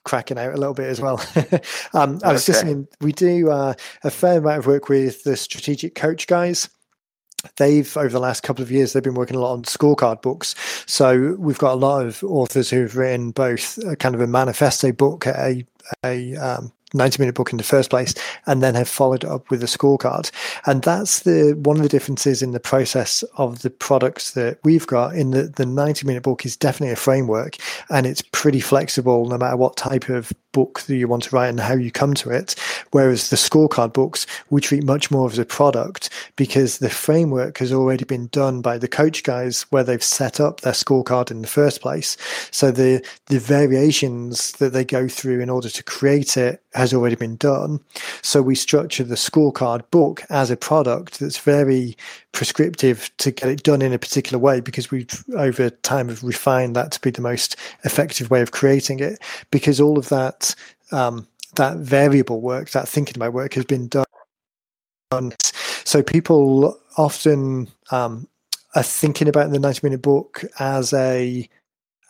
cracking 0.05 0.39
out 0.39 0.53
a 0.55 0.57
little 0.57 0.75
bit 0.75 0.87
as 0.87 1.01
well. 1.01 1.21
um, 1.95 2.21
I 2.23 2.33
was 2.33 2.43
okay. 2.43 2.53
just 2.53 2.61
saying, 2.61 2.89
we 3.01 3.13
do 3.13 3.51
uh, 3.51 3.75
a 4.03 4.11
fair 4.11 4.39
amount 4.39 4.59
of 4.59 4.67
work 4.67 4.89
with 4.89 5.25
the 5.25 5.37
strategic 5.37 5.95
coach 5.95 6.27
guys. 6.27 6.69
They've 7.57 7.97
over 7.97 8.11
the 8.11 8.21
last 8.21 8.43
couple 8.43 8.63
of 8.63 8.71
years 8.71 8.93
they've 8.93 9.03
been 9.03 9.15
working 9.15 9.37
a 9.37 9.41
lot 9.41 9.55
on 9.55 9.63
scorecard 9.63 10.21
books. 10.21 10.55
So 10.87 11.37
we've 11.39 11.59
got 11.59 11.73
a 11.73 11.77
lot 11.77 12.05
of 12.05 12.23
authors 12.23 12.69
who've 12.69 12.95
written 12.95 13.31
both 13.31 13.79
a 13.79 13.97
kind 13.97 14.15
of 14.15 14.21
a 14.21 14.27
manifesto 14.27 14.93
book, 14.93 15.27
a 15.27 15.65
a 16.05 16.37
um, 16.37 16.71
90 16.95 17.23
minute 17.23 17.35
book 17.35 17.53
in 17.53 17.59
the 17.59 17.65
first 17.65 17.91
place 17.91 18.15
and 18.47 18.63
then 18.63 18.75
have 18.75 18.89
followed 18.89 19.25
up 19.25 19.51
with 19.51 19.63
a 19.63 19.67
scorecard. 19.67 20.31
And 20.67 20.83
that's 20.83 21.21
the 21.21 21.59
one 21.63 21.77
of 21.77 21.83
the 21.83 21.89
differences 21.89 22.43
in 22.43 22.53
the 22.53 22.61
process 22.61 23.23
of 23.37 23.63
the 23.63 23.71
products 23.71 24.33
that 24.33 24.59
we've 24.65 24.87
got 24.87 25.15
in 25.15 25.31
the 25.31 25.45
the 25.45 25.67
90 25.67 26.07
minute 26.07 26.23
book 26.23 26.45
is 26.45 26.57
definitely 26.57 26.93
a 26.93 26.97
framework 26.97 27.57
and 27.91 28.07
it's 28.07 28.23
pretty 28.33 28.61
flexible 28.61 29.27
no 29.27 29.39
matter 29.39 29.57
what 29.57 29.77
type 29.77 30.09
of 30.09 30.33
book 30.53 30.81
that 30.83 30.97
you 30.97 31.09
want 31.09 31.23
to 31.23 31.35
write 31.35 31.49
and 31.49 31.61
how 31.61 31.75
you 31.75 31.91
come 31.91 32.15
to 32.15 32.31
it 32.31 32.55
whereas 32.91 33.31
the 33.31 33.37
scorecard 33.37 33.93
books 33.93 34.27
we 34.51 34.61
treat 34.61 34.85
much 34.85 35.11
more 35.11 35.29
as 35.29 35.39
a 35.39 35.45
product 35.45 36.11
because 36.37 36.79
the 36.79 36.91
framework 36.91 37.59
has 37.59 37.73
already 37.73 38.05
been 38.05 38.29
done 38.29 38.61
by 38.61 38.79
the 38.79 38.89
coach 38.89 39.23
guys 39.23 39.63
where 39.71 39.85
they've 39.85 40.05
set 40.05 40.41
up 40.41 40.61
their 40.61 40.73
scorecard 40.73 41.31
in 41.31 41.43
the 41.43 41.49
first 41.49 41.81
place 41.81 42.17
so 42.51 42.71
the 42.71 43.05
the 43.27 43.39
variations 43.39 44.53
that 44.53 44.73
they 44.73 44.85
go 44.85 45.09
through 45.09 45.41
in 45.41 45.51
order 45.51 45.69
to 45.69 45.83
create 45.83 46.37
it 46.37 46.63
has 46.75 46.95
already 46.95 47.17
been 47.17 47.37
done. 47.37 47.81
So 48.23 48.43
we 48.43 48.55
structure 48.55 49.05
the 49.05 49.15
scorecard 49.15 49.83
book 49.91 50.23
as 50.31 50.51
a 50.51 50.57
product 50.57 51.19
that's 51.19 51.39
very 51.39 51.97
prescriptive 52.33 53.11
to 53.19 53.31
get 53.31 53.49
it 53.49 53.63
done 53.63 53.83
in 53.83 53.93
a 53.93 53.99
particular 53.99 54.39
way 54.39 54.61
because 54.61 54.91
we've 54.91 55.25
over 55.37 55.71
time 55.71 56.09
have 56.09 56.23
refined 56.23 56.77
that 56.77 56.93
to 56.93 57.01
be 57.01 57.11
the 57.11 57.21
most 57.21 57.57
effective 57.85 58.31
way 58.31 58.41
of 58.41 58.53
creating 58.53 59.01
it 59.01 59.19
because 59.51 59.81
all 59.81 59.99
of 59.99 60.09
that 60.09 60.55
um, 60.93 61.27
that 61.57 61.79
variable 61.79 62.41
work, 62.41 62.71
that 62.71 62.89
thinking 62.89 63.17
about 63.17 63.33
work 63.33 63.55
has 63.55 63.65
been 63.65 63.89
done. 63.89 64.05
So 65.85 66.03
people 66.03 66.79
often 66.97 67.69
um, 67.91 68.29
are 68.75 68.83
thinking 68.83 69.29
about 69.29 69.51
the 69.51 69.59
90 69.59 69.81
minute 69.83 70.03
book 70.03 70.45
as 70.59 70.93
a 70.93 71.49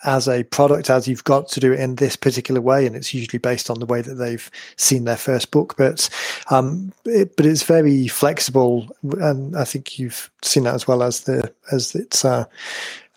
as 0.04 0.28
a 0.28 0.44
product 0.44 0.90
as 0.90 1.06
you've 1.06 1.24
got 1.24 1.48
to 1.48 1.60
do 1.60 1.72
it 1.72 1.80
in 1.80 1.96
this 1.96 2.16
particular 2.16 2.60
way 2.60 2.86
and 2.86 2.96
it's 2.96 3.12
usually 3.12 3.38
based 3.38 3.70
on 3.70 3.78
the 3.80 3.86
way 3.86 4.00
that 4.02 4.14
they've 4.14 4.50
seen 4.76 5.04
their 5.04 5.16
first 5.16 5.50
book. 5.50 5.74
But 5.76 6.08
um, 6.50 6.92
it, 7.04 7.36
but 7.36 7.46
it's 7.46 7.62
very 7.62 8.08
flexible 8.08 8.88
and 9.20 9.56
i 9.56 9.64
think 9.64 9.98
you've 9.98 10.30
seen 10.42 10.64
that 10.64 10.74
as 10.74 10.86
well 10.86 11.02
as 11.02 11.22
the 11.22 11.52
as 11.72 11.94
it's 11.94 12.24
uh, 12.24 12.44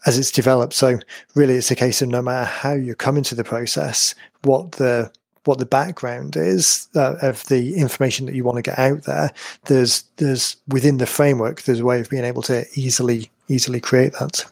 as 0.06 0.18
it's 0.18 0.32
developed. 0.32 0.74
So 0.74 1.00
really 1.36 1.56
it's 1.56 1.72
a 1.72 1.76
case 1.76 2.02
of 2.02 2.10
no 2.10 2.22
matter 2.22 2.46
how 2.46 2.74
you 2.74 2.96
come 2.96 3.18
into 3.18 3.36
the 3.36 3.44
process 3.44 4.16
what 4.44 4.74
the 4.74 5.12
what 5.46 5.58
the 5.58 5.66
background 5.66 6.36
is 6.38 6.88
uh, 6.96 7.16
of 7.22 7.46
the 7.48 7.76
information 7.76 8.26
that 8.26 8.36
you 8.36 8.44
want 8.44 8.56
to 8.58 8.62
get 8.62 8.80
out 8.80 9.04
there 9.04 9.32
there's 9.66 10.04
there's 10.18 10.56
within 10.68 10.98
the 10.98 11.06
framework 11.06 11.62
there's 11.64 11.82
a 11.82 11.86
way 11.86 12.00
of 12.00 12.10
being 12.10 12.24
able 12.24 12.42
to 12.42 12.66
easily 12.76 13.30
easily 13.50 13.80
create 13.80 14.14
that 14.14 14.46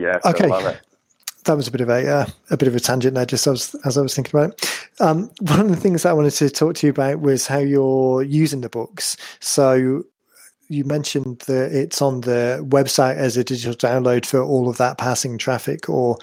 yeah. 0.00 0.18
Okay. 0.24 0.48
That 1.44 1.56
was 1.56 1.68
a 1.68 1.70
bit 1.70 1.80
of 1.80 1.88
a 1.88 2.06
uh, 2.06 2.26
a 2.50 2.56
bit 2.56 2.68
of 2.68 2.76
a 2.76 2.80
tangent 2.80 3.14
there, 3.14 3.24
just 3.24 3.46
as, 3.46 3.74
as 3.84 3.96
I 3.96 4.02
was 4.02 4.14
thinking 4.14 4.38
about 4.38 4.52
it. 4.52 4.80
Um, 5.00 5.30
one 5.40 5.60
of 5.60 5.68
the 5.68 5.76
things 5.76 6.04
I 6.04 6.12
wanted 6.12 6.32
to 6.32 6.50
talk 6.50 6.74
to 6.76 6.86
you 6.86 6.90
about 6.90 7.20
was 7.20 7.46
how 7.46 7.58
you're 7.58 8.22
using 8.22 8.60
the 8.60 8.68
books. 8.68 9.16
So 9.40 10.04
you 10.68 10.84
mentioned 10.84 11.40
that 11.40 11.72
it's 11.72 12.00
on 12.00 12.20
the 12.20 12.64
website 12.68 13.16
as 13.16 13.36
a 13.36 13.44
digital 13.44 13.74
download 13.74 14.24
for 14.24 14.40
all 14.40 14.68
of 14.68 14.76
that 14.76 14.98
passing 14.98 15.36
traffic 15.36 15.88
or 15.88 16.16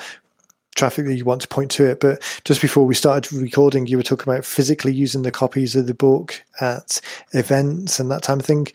traffic 0.76 1.06
that 1.06 1.16
you 1.16 1.26
want 1.26 1.42
to 1.42 1.48
point 1.48 1.72
to 1.72 1.86
it. 1.86 2.00
But 2.00 2.22
just 2.46 2.62
before 2.62 2.86
we 2.86 2.96
started 2.96 3.34
recording, 3.34 3.88
you 3.88 3.98
were 3.98 4.04
talking 4.04 4.32
about 4.32 4.46
physically 4.46 4.94
using 4.94 5.24
the 5.24 5.32
copies 5.32 5.76
of 5.76 5.88
the 5.88 5.94
book 5.94 6.42
at 6.62 7.02
events 7.34 8.00
and 8.00 8.10
that 8.12 8.24
type 8.24 8.40
of 8.40 8.46
thing. 8.46 8.66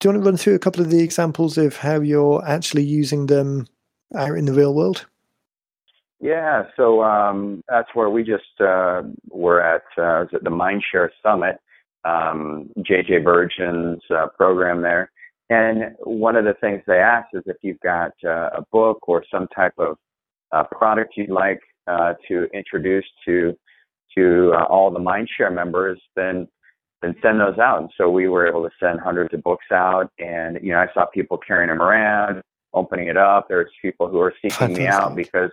Do 0.00 0.08
you 0.08 0.12
want 0.12 0.24
to 0.24 0.30
run 0.30 0.36
through 0.36 0.54
a 0.54 0.60
couple 0.60 0.80
of 0.80 0.90
the 0.90 1.02
examples 1.02 1.58
of 1.58 1.76
how 1.76 2.00
you're 2.00 2.44
actually 2.44 2.84
using 2.84 3.26
them 3.26 3.68
out 4.14 4.36
in 4.36 4.44
the 4.44 4.52
real 4.52 4.74
world? 4.74 5.06
Yeah, 6.20 6.64
so 6.76 7.02
um, 7.02 7.62
that's 7.68 7.88
where 7.94 8.10
we 8.10 8.24
just 8.24 8.60
uh, 8.60 9.02
were 9.30 9.62
at 9.62 9.82
uh, 9.96 10.24
the 10.32 10.50
Mindshare 10.50 11.10
Summit, 11.22 11.60
um, 12.04 12.70
JJ 12.78 13.22
Virgin's 13.22 14.02
uh, 14.10 14.26
program 14.36 14.82
there. 14.82 15.10
And 15.50 15.94
one 16.00 16.36
of 16.36 16.44
the 16.44 16.54
things 16.60 16.82
they 16.86 16.98
asked 16.98 17.34
is 17.34 17.42
if 17.46 17.56
you've 17.62 17.80
got 17.80 18.12
uh, 18.24 18.50
a 18.56 18.62
book 18.72 19.08
or 19.08 19.24
some 19.30 19.46
type 19.54 19.74
of 19.78 19.96
uh, 20.52 20.64
product 20.64 21.14
you'd 21.16 21.30
like 21.30 21.60
uh, 21.86 22.14
to 22.28 22.48
introduce 22.52 23.06
to 23.24 23.56
to 24.16 24.52
uh, 24.54 24.64
all 24.64 24.90
the 24.90 24.98
Mindshare 24.98 25.54
members, 25.54 26.00
then 26.16 26.48
then 27.00 27.14
send 27.22 27.38
those 27.38 27.58
out. 27.58 27.80
And 27.80 27.90
so 27.96 28.10
we 28.10 28.28
were 28.28 28.48
able 28.48 28.64
to 28.64 28.70
send 28.80 29.00
hundreds 29.00 29.32
of 29.32 29.42
books 29.42 29.66
out, 29.72 30.10
and 30.18 30.58
you 30.62 30.72
know 30.72 30.80
I 30.80 30.88
saw 30.92 31.06
people 31.06 31.38
carrying 31.38 31.68
them 31.68 31.80
around, 31.80 32.42
opening 32.74 33.08
it 33.08 33.16
up. 33.16 33.46
There's 33.48 33.70
people 33.80 34.08
who 34.08 34.20
are 34.20 34.34
seeking 34.42 34.74
me 34.74 34.86
out 34.86 35.14
because 35.16 35.50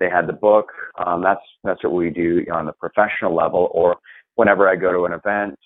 they 0.00 0.08
had 0.10 0.26
the 0.26 0.32
book. 0.32 0.70
Um, 1.04 1.22
that's 1.22 1.40
that's 1.62 1.82
what 1.84 1.92
we 1.92 2.10
do 2.10 2.44
on 2.52 2.66
the 2.66 2.72
professional 2.72 3.34
level, 3.34 3.70
or 3.72 3.96
whenever 4.34 4.68
I 4.68 4.76
go 4.76 4.92
to 4.92 5.04
an 5.04 5.12
event. 5.12 5.58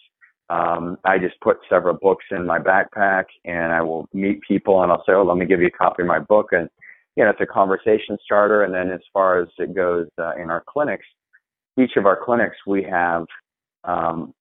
Um, 0.51 0.96
I 1.05 1.18
just 1.18 1.38
put 1.40 1.59
several 1.68 1.94
books 1.94 2.24
in 2.30 2.46
my 2.46 2.59
backpack 2.59 3.24
and 3.44 3.72
I 3.72 3.82
will 3.82 4.09
meet 4.14 4.40
people 4.40 4.82
and 4.82 4.90
I'll 4.90 5.05
say, 5.05 5.12
oh, 5.12 5.22
let 5.22 5.36
me 5.36 5.44
give 5.44 5.61
you 5.61 5.66
a 5.66 5.70
copy 5.70 6.03
of 6.03 6.09
my 6.09 6.20
book. 6.20 6.49
And, 6.53 6.70
you 7.16 7.24
know, 7.24 7.30
it's 7.30 7.40
a 7.40 7.46
conversation 7.46 8.16
starter. 8.24 8.62
And 8.62 8.72
then 8.72 8.90
as 8.90 9.03
far 9.12 9.42
as 9.42 9.49
it 9.59 9.74
goes 9.74 10.07
uh, 10.18 10.36
in 10.36 10.49
our 10.49 10.64
clinics, 10.66 11.05
each 11.78 11.96
of 11.96 12.07
our 12.07 12.18
clinics, 12.22 12.57
we 12.66 12.82
have, 12.84 13.26
um, 13.84 14.32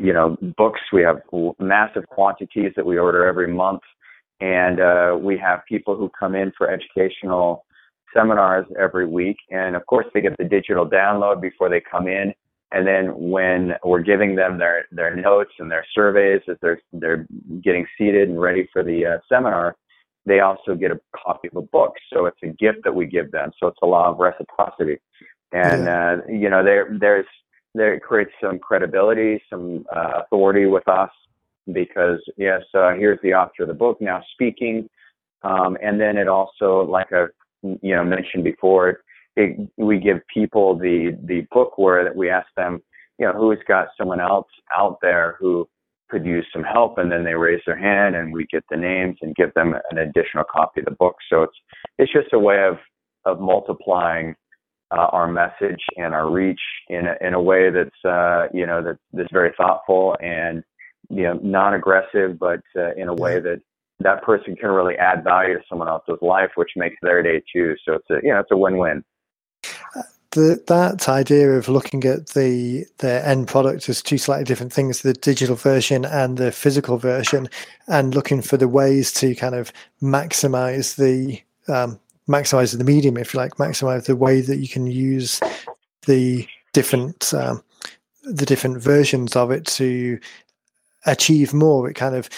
you 0.00 0.12
know, 0.12 0.36
books. 0.56 0.80
We 0.92 1.02
have 1.02 1.20
massive 1.58 2.06
quantities 2.08 2.72
that 2.76 2.84
we 2.84 2.98
order 2.98 3.24
every 3.24 3.52
month. 3.52 3.82
And 4.40 4.80
uh, 4.80 5.16
we 5.20 5.38
have 5.38 5.60
people 5.68 5.96
who 5.96 6.10
come 6.18 6.34
in 6.34 6.52
for 6.56 6.70
educational 6.70 7.64
seminars 8.14 8.66
every 8.78 9.06
week. 9.06 9.36
And 9.50 9.76
of 9.76 9.84
course, 9.86 10.06
they 10.12 10.20
get 10.20 10.36
the 10.38 10.44
digital 10.44 10.88
download 10.88 11.40
before 11.40 11.68
they 11.68 11.80
come 11.80 12.06
in. 12.06 12.32
And 12.72 12.86
then 12.86 13.12
when 13.14 13.74
we're 13.84 14.02
giving 14.02 14.34
them 14.34 14.58
their, 14.58 14.86
their 14.90 15.14
notes 15.14 15.52
and 15.58 15.70
their 15.70 15.86
surveys 15.94 16.42
as 16.48 16.56
they're, 16.60 16.80
they're 16.92 17.26
getting 17.62 17.86
seated 17.96 18.28
and 18.28 18.40
ready 18.40 18.68
for 18.72 18.82
the 18.82 19.06
uh, 19.06 19.18
seminar, 19.28 19.76
they 20.26 20.40
also 20.40 20.74
get 20.74 20.90
a 20.90 21.00
copy 21.14 21.48
of 21.48 21.56
a 21.56 21.62
book. 21.62 21.94
So 22.12 22.26
it's 22.26 22.38
a 22.42 22.48
gift 22.48 22.78
that 22.84 22.94
we 22.94 23.06
give 23.06 23.30
them. 23.30 23.52
So 23.58 23.68
it's 23.68 23.78
a 23.82 23.86
law 23.86 24.10
of 24.10 24.18
reciprocity. 24.18 24.98
And, 25.52 25.88
uh, 25.88 26.16
you 26.28 26.50
know, 26.50 26.64
there, 26.64 26.96
there's, 27.00 27.26
there 27.74 27.94
it 27.94 28.02
creates 28.02 28.32
some 28.42 28.58
credibility, 28.58 29.40
some 29.48 29.84
uh, 29.94 30.22
authority 30.24 30.66
with 30.66 30.88
us 30.88 31.10
because 31.72 32.20
yes, 32.36 32.62
uh, 32.74 32.94
here's 32.94 33.18
the 33.22 33.34
author 33.34 33.62
of 33.62 33.68
the 33.68 33.74
book 33.74 34.00
now 34.00 34.22
speaking. 34.32 34.88
Um, 35.42 35.76
and 35.82 36.00
then 36.00 36.16
it 36.16 36.28
also, 36.28 36.82
like 36.82 37.12
I, 37.12 37.26
you 37.62 37.94
know, 37.94 38.04
mentioned 38.04 38.44
before, 38.44 39.00
it, 39.36 39.68
we 39.76 39.98
give 39.98 40.18
people 40.32 40.78
the 40.78 41.16
the 41.24 41.46
book 41.50 41.78
where 41.78 42.12
we 42.14 42.30
ask 42.30 42.48
them, 42.56 42.80
you 43.18 43.26
know, 43.26 43.32
who's 43.32 43.58
got 43.68 43.88
someone 43.98 44.20
else 44.20 44.48
out 44.76 44.98
there 45.02 45.36
who 45.38 45.68
could 46.08 46.24
use 46.24 46.46
some 46.52 46.62
help, 46.62 46.98
and 46.98 47.10
then 47.10 47.24
they 47.24 47.34
raise 47.34 47.60
their 47.66 47.76
hand, 47.76 48.14
and 48.14 48.32
we 48.32 48.46
get 48.46 48.64
the 48.70 48.76
names 48.76 49.16
and 49.22 49.34
give 49.34 49.52
them 49.54 49.74
an 49.90 49.98
additional 49.98 50.44
copy 50.50 50.80
of 50.80 50.86
the 50.86 50.92
book. 50.92 51.16
So 51.30 51.42
it's 51.42 51.56
it's 51.98 52.12
just 52.12 52.32
a 52.32 52.38
way 52.38 52.64
of 52.64 52.78
of 53.24 53.40
multiplying 53.40 54.34
uh, 54.90 55.08
our 55.12 55.26
message 55.26 55.82
and 55.96 56.14
our 56.14 56.30
reach 56.30 56.60
in 56.88 57.06
a, 57.06 57.26
in 57.26 57.34
a 57.34 57.42
way 57.42 57.70
that's 57.70 58.04
uh, 58.04 58.46
you 58.54 58.66
know 58.66 58.82
that 58.82 58.98
that's 59.12 59.32
very 59.32 59.52
thoughtful 59.56 60.16
and 60.20 60.62
you 61.08 61.22
know 61.22 61.38
non-aggressive, 61.42 62.38
but 62.38 62.60
uh, 62.76 62.94
in 62.94 63.08
a 63.08 63.14
way 63.14 63.40
that 63.40 63.60
that 64.00 64.22
person 64.22 64.54
can 64.56 64.70
really 64.70 64.96
add 64.96 65.24
value 65.24 65.54
to 65.54 65.64
someone 65.68 65.88
else's 65.88 66.18
life, 66.20 66.50
which 66.56 66.70
makes 66.76 66.96
their 67.02 67.22
day 67.22 67.42
too. 67.52 67.74
So 67.84 67.94
it's 67.94 68.10
a 68.10 68.18
you 68.22 68.32
know 68.32 68.40
it's 68.40 68.50
a 68.50 68.56
win-win 68.56 69.02
the, 70.36 70.62
that 70.66 71.08
idea 71.08 71.52
of 71.52 71.68
looking 71.68 72.04
at 72.04 72.28
the 72.28 72.84
the 72.98 73.26
end 73.26 73.48
product 73.48 73.88
as 73.88 74.02
two 74.02 74.18
slightly 74.18 74.44
different 74.44 74.72
things, 74.72 75.00
the 75.00 75.14
digital 75.14 75.56
version 75.56 76.04
and 76.04 76.36
the 76.36 76.52
physical 76.52 76.98
version, 76.98 77.48
and 77.88 78.14
looking 78.14 78.42
for 78.42 78.58
the 78.58 78.68
ways 78.68 79.12
to 79.14 79.34
kind 79.34 79.54
of 79.54 79.72
maximize 80.02 80.96
the 80.96 81.40
um, 81.72 81.98
maximize 82.28 82.76
the 82.76 82.84
medium, 82.84 83.16
if 83.16 83.32
you 83.32 83.40
like, 83.40 83.54
maximize 83.54 84.04
the 84.04 84.14
way 84.14 84.42
that 84.42 84.58
you 84.58 84.68
can 84.68 84.86
use 84.86 85.40
the 86.06 86.46
different 86.74 87.32
um, 87.32 87.62
the 88.22 88.46
different 88.46 88.78
versions 88.78 89.36
of 89.36 89.50
it 89.50 89.64
to 89.64 90.18
achieve 91.06 91.54
more. 91.54 91.88
It 91.88 91.94
kind 91.94 92.14
of 92.14 92.28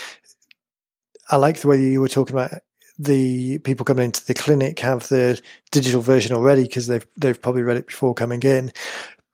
I 1.30 1.36
like 1.36 1.60
the 1.60 1.68
way 1.68 1.80
you 1.80 2.00
were 2.00 2.08
talking 2.08 2.34
about 2.34 2.52
the 2.98 3.58
people 3.60 3.84
coming 3.84 4.06
into 4.06 4.24
the 4.26 4.34
clinic 4.34 4.78
have 4.80 5.08
the 5.08 5.40
digital 5.70 6.00
version 6.00 6.34
already 6.34 6.62
because 6.62 6.86
they've 6.88 7.06
they've 7.16 7.40
probably 7.40 7.62
read 7.62 7.76
it 7.76 7.86
before 7.86 8.14
coming 8.14 8.42
in 8.42 8.72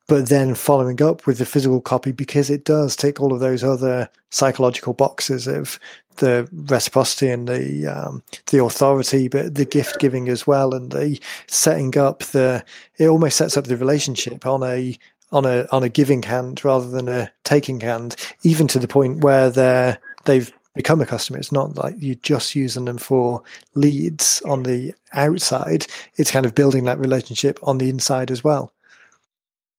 but 0.06 0.28
then 0.28 0.54
following 0.54 1.00
up 1.00 1.26
with 1.26 1.38
the 1.38 1.46
physical 1.46 1.80
copy 1.80 2.12
because 2.12 2.50
it 2.50 2.64
does 2.64 2.94
tick 2.94 3.20
all 3.20 3.32
of 3.32 3.40
those 3.40 3.64
other 3.64 4.08
psychological 4.30 4.92
boxes 4.92 5.46
of 5.46 5.78
the 6.16 6.48
reciprocity 6.52 7.28
and 7.28 7.48
the 7.48 7.86
um, 7.86 8.22
the 8.50 8.62
authority, 8.62 9.28
but 9.28 9.54
the 9.54 9.64
gift 9.64 9.98
giving 9.98 10.28
as 10.28 10.46
well, 10.46 10.74
and 10.74 10.92
the 10.92 11.18
setting 11.48 11.96
up 11.96 12.20
the 12.20 12.64
it 12.98 13.08
almost 13.08 13.36
sets 13.36 13.56
up 13.56 13.64
the 13.64 13.76
relationship 13.76 14.46
on 14.46 14.62
a 14.62 14.96
on 15.34 15.44
a 15.44 15.66
on 15.72 15.82
a 15.82 15.88
giving 15.88 16.22
hand 16.22 16.64
rather 16.64 16.88
than 16.88 17.08
a 17.08 17.30
taking 17.42 17.80
hand, 17.80 18.16
even 18.42 18.66
to 18.68 18.78
the 18.78 18.88
point 18.88 19.22
where 19.22 19.50
they're 19.50 19.98
they've 20.24 20.50
become 20.74 21.00
a 21.00 21.06
customer. 21.06 21.38
It's 21.38 21.52
not 21.52 21.76
like 21.76 21.96
you're 21.98 22.14
just 22.16 22.54
using 22.54 22.84
them 22.84 22.98
for 22.98 23.42
leads 23.74 24.40
on 24.42 24.62
the 24.62 24.94
outside. 25.12 25.86
It's 26.16 26.30
kind 26.30 26.46
of 26.46 26.54
building 26.54 26.84
that 26.84 26.98
relationship 26.98 27.58
on 27.62 27.78
the 27.78 27.90
inside 27.90 28.30
as 28.30 28.42
well. 28.42 28.72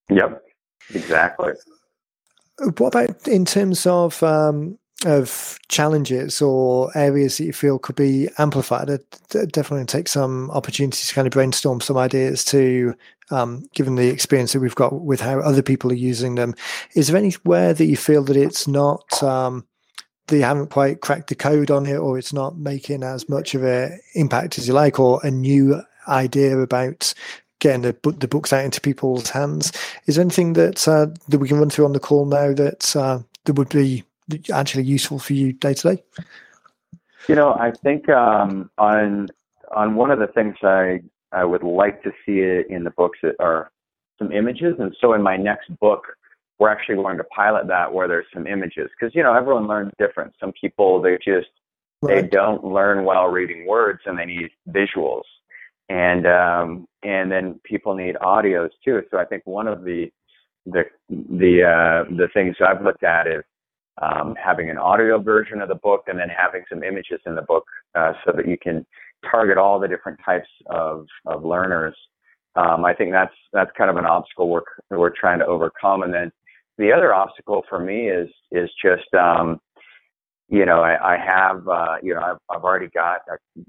Yep, 0.09 0.43
exactly. 0.93 1.53
What 2.77 2.95
about 2.95 3.27
in 3.27 3.45
terms 3.45 3.85
of 3.85 4.21
um, 4.23 4.77
of 5.05 5.59
challenges 5.67 6.41
or 6.41 6.89
areas 6.95 7.37
that 7.37 7.45
you 7.45 7.53
feel 7.53 7.79
could 7.79 7.95
be 7.95 8.29
amplified? 8.37 8.89
It 8.89 9.19
definitely 9.29 9.85
take 9.85 10.07
some 10.07 10.49
opportunities 10.51 11.09
to 11.09 11.15
kind 11.15 11.27
of 11.27 11.33
brainstorm 11.33 11.81
some 11.81 11.97
ideas 11.97 12.45
to, 12.45 12.95
um, 13.31 13.67
given 13.73 13.95
the 13.95 14.09
experience 14.09 14.53
that 14.53 14.59
we've 14.59 14.75
got 14.75 15.01
with 15.01 15.21
how 15.21 15.39
other 15.39 15.61
people 15.61 15.91
are 15.91 15.95
using 15.95 16.35
them. 16.35 16.53
Is 16.95 17.07
there 17.07 17.17
anywhere 17.17 17.73
that 17.73 17.85
you 17.85 17.97
feel 17.97 18.23
that 18.23 18.37
it's 18.37 18.67
not 18.67 19.23
um, 19.23 19.65
they 20.27 20.39
haven't 20.39 20.71
quite 20.71 21.01
cracked 21.01 21.29
the 21.29 21.35
code 21.35 21.69
on 21.69 21.85
it 21.85 21.97
or 21.97 22.17
it's 22.17 22.33
not 22.33 22.57
making 22.57 23.03
as 23.03 23.29
much 23.29 23.53
of 23.53 23.63
an 23.63 23.99
impact 24.13 24.57
as 24.57 24.67
you 24.67 24.73
like 24.73 24.99
or 24.99 25.19
a 25.23 25.31
new 25.31 25.81
idea 26.07 26.57
about 26.57 27.13
getting 27.59 27.81
the, 27.81 27.95
the 28.17 28.27
books 28.27 28.51
out 28.51 28.65
into 28.65 28.81
people's 28.81 29.29
hands 29.29 29.71
is 30.05 30.15
there 30.15 30.23
anything 30.23 30.53
that 30.53 30.87
uh, 30.87 31.07
that 31.29 31.39
we 31.39 31.47
can 31.47 31.57
run 31.57 31.69
through 31.69 31.85
on 31.85 31.93
the 31.93 31.99
call 31.99 32.25
now 32.25 32.53
that 32.53 32.95
uh, 32.95 33.19
that 33.45 33.53
would 33.53 33.69
be 33.69 34.03
actually 34.51 34.83
useful 34.83 35.19
for 35.19 35.33
you 35.33 35.53
day 35.53 35.73
to 35.73 35.95
day 35.95 36.03
you 37.27 37.35
know 37.35 37.53
i 37.53 37.71
think 37.71 38.09
um, 38.09 38.69
on 38.77 39.27
on 39.75 39.95
one 39.95 40.11
of 40.11 40.19
the 40.19 40.27
things 40.27 40.55
i 40.63 40.99
i 41.35 41.43
would 41.43 41.63
like 41.63 42.01
to 42.03 42.11
see 42.25 42.39
it 42.39 42.67
in 42.69 42.83
the 42.83 42.91
books 42.91 43.19
that 43.21 43.35
are 43.39 43.71
some 44.17 44.31
images 44.31 44.75
and 44.79 44.95
so 44.99 45.13
in 45.13 45.21
my 45.21 45.37
next 45.37 45.69
book 45.79 46.05
we're 46.59 46.69
actually 46.69 46.95
going 46.95 47.17
to 47.17 47.23
pilot 47.25 47.67
that 47.67 47.93
where 47.93 48.07
there's 48.07 48.25
some 48.33 48.47
images 48.47 48.89
because 48.97 49.13
you 49.15 49.23
know 49.23 49.33
everyone 49.33 49.67
learns 49.67 49.91
different. 49.99 50.33
Some 50.39 50.53
people 50.59 51.01
they 51.01 51.17
just 51.17 51.47
right. 52.01 52.21
they 52.21 52.27
don't 52.27 52.63
learn 52.63 53.03
well 53.03 53.27
reading 53.27 53.65
words 53.67 54.01
and 54.05 54.17
they 54.17 54.25
need 54.25 54.49
visuals, 54.69 55.23
and 55.89 56.25
um, 56.25 56.87
and 57.03 57.31
then 57.31 57.59
people 57.63 57.93
need 57.95 58.15
audios 58.15 58.69
too. 58.83 59.01
So 59.11 59.17
I 59.17 59.25
think 59.25 59.45
one 59.45 59.67
of 59.67 59.83
the 59.83 60.09
the 60.65 60.83
the 61.09 61.63
uh, 61.63 62.15
the 62.15 62.29
things 62.33 62.55
I've 62.65 62.83
looked 62.83 63.03
at 63.03 63.27
is 63.27 63.43
um, 64.01 64.35
having 64.41 64.69
an 64.69 64.77
audio 64.77 65.19
version 65.19 65.61
of 65.61 65.67
the 65.67 65.75
book 65.75 66.05
and 66.07 66.19
then 66.19 66.29
having 66.29 66.63
some 66.69 66.83
images 66.83 67.19
in 67.25 67.35
the 67.35 67.41
book 67.41 67.65
uh, 67.95 68.13
so 68.25 68.31
that 68.35 68.47
you 68.47 68.57
can 68.57 68.85
target 69.29 69.57
all 69.57 69.79
the 69.79 69.87
different 69.87 70.19
types 70.25 70.49
of 70.67 71.05
of 71.25 71.43
learners. 71.43 71.95
Um, 72.55 72.85
I 72.85 72.93
think 72.93 73.11
that's 73.11 73.33
that's 73.53 73.71
kind 73.77 73.89
of 73.89 73.97
an 73.97 74.05
obstacle 74.05 74.49
we're 74.49 74.61
we're 74.89 75.09
trying 75.09 75.39
to 75.39 75.45
overcome, 75.45 76.03
and 76.03 76.13
then 76.13 76.31
the 76.77 76.91
other 76.91 77.13
obstacle 77.13 77.63
for 77.69 77.79
me 77.79 78.09
is 78.09 78.29
is 78.51 78.69
just 78.83 79.13
um, 79.13 79.59
you 80.49 80.65
know 80.65 80.81
I, 80.81 81.15
I 81.15 81.17
have 81.17 81.67
uh, 81.67 81.95
you 82.01 82.13
know 82.13 82.21
I've, 82.21 82.37
I've 82.49 82.63
already 82.63 82.87
got 82.87 83.21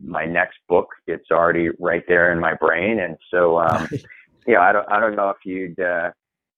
my 0.02 0.24
next 0.24 0.58
book. 0.68 0.88
It's 1.06 1.30
already 1.30 1.70
right 1.80 2.04
there 2.08 2.32
in 2.32 2.40
my 2.40 2.54
brain, 2.54 3.00
and 3.00 3.16
so 3.30 3.58
um, 3.58 3.88
you 4.46 4.54
know 4.54 4.60
I 4.60 4.72
don't 4.72 4.88
I 4.90 5.00
don't 5.00 5.16
know 5.16 5.30
if 5.30 5.38
you'd 5.44 5.78
uh, 5.80 6.10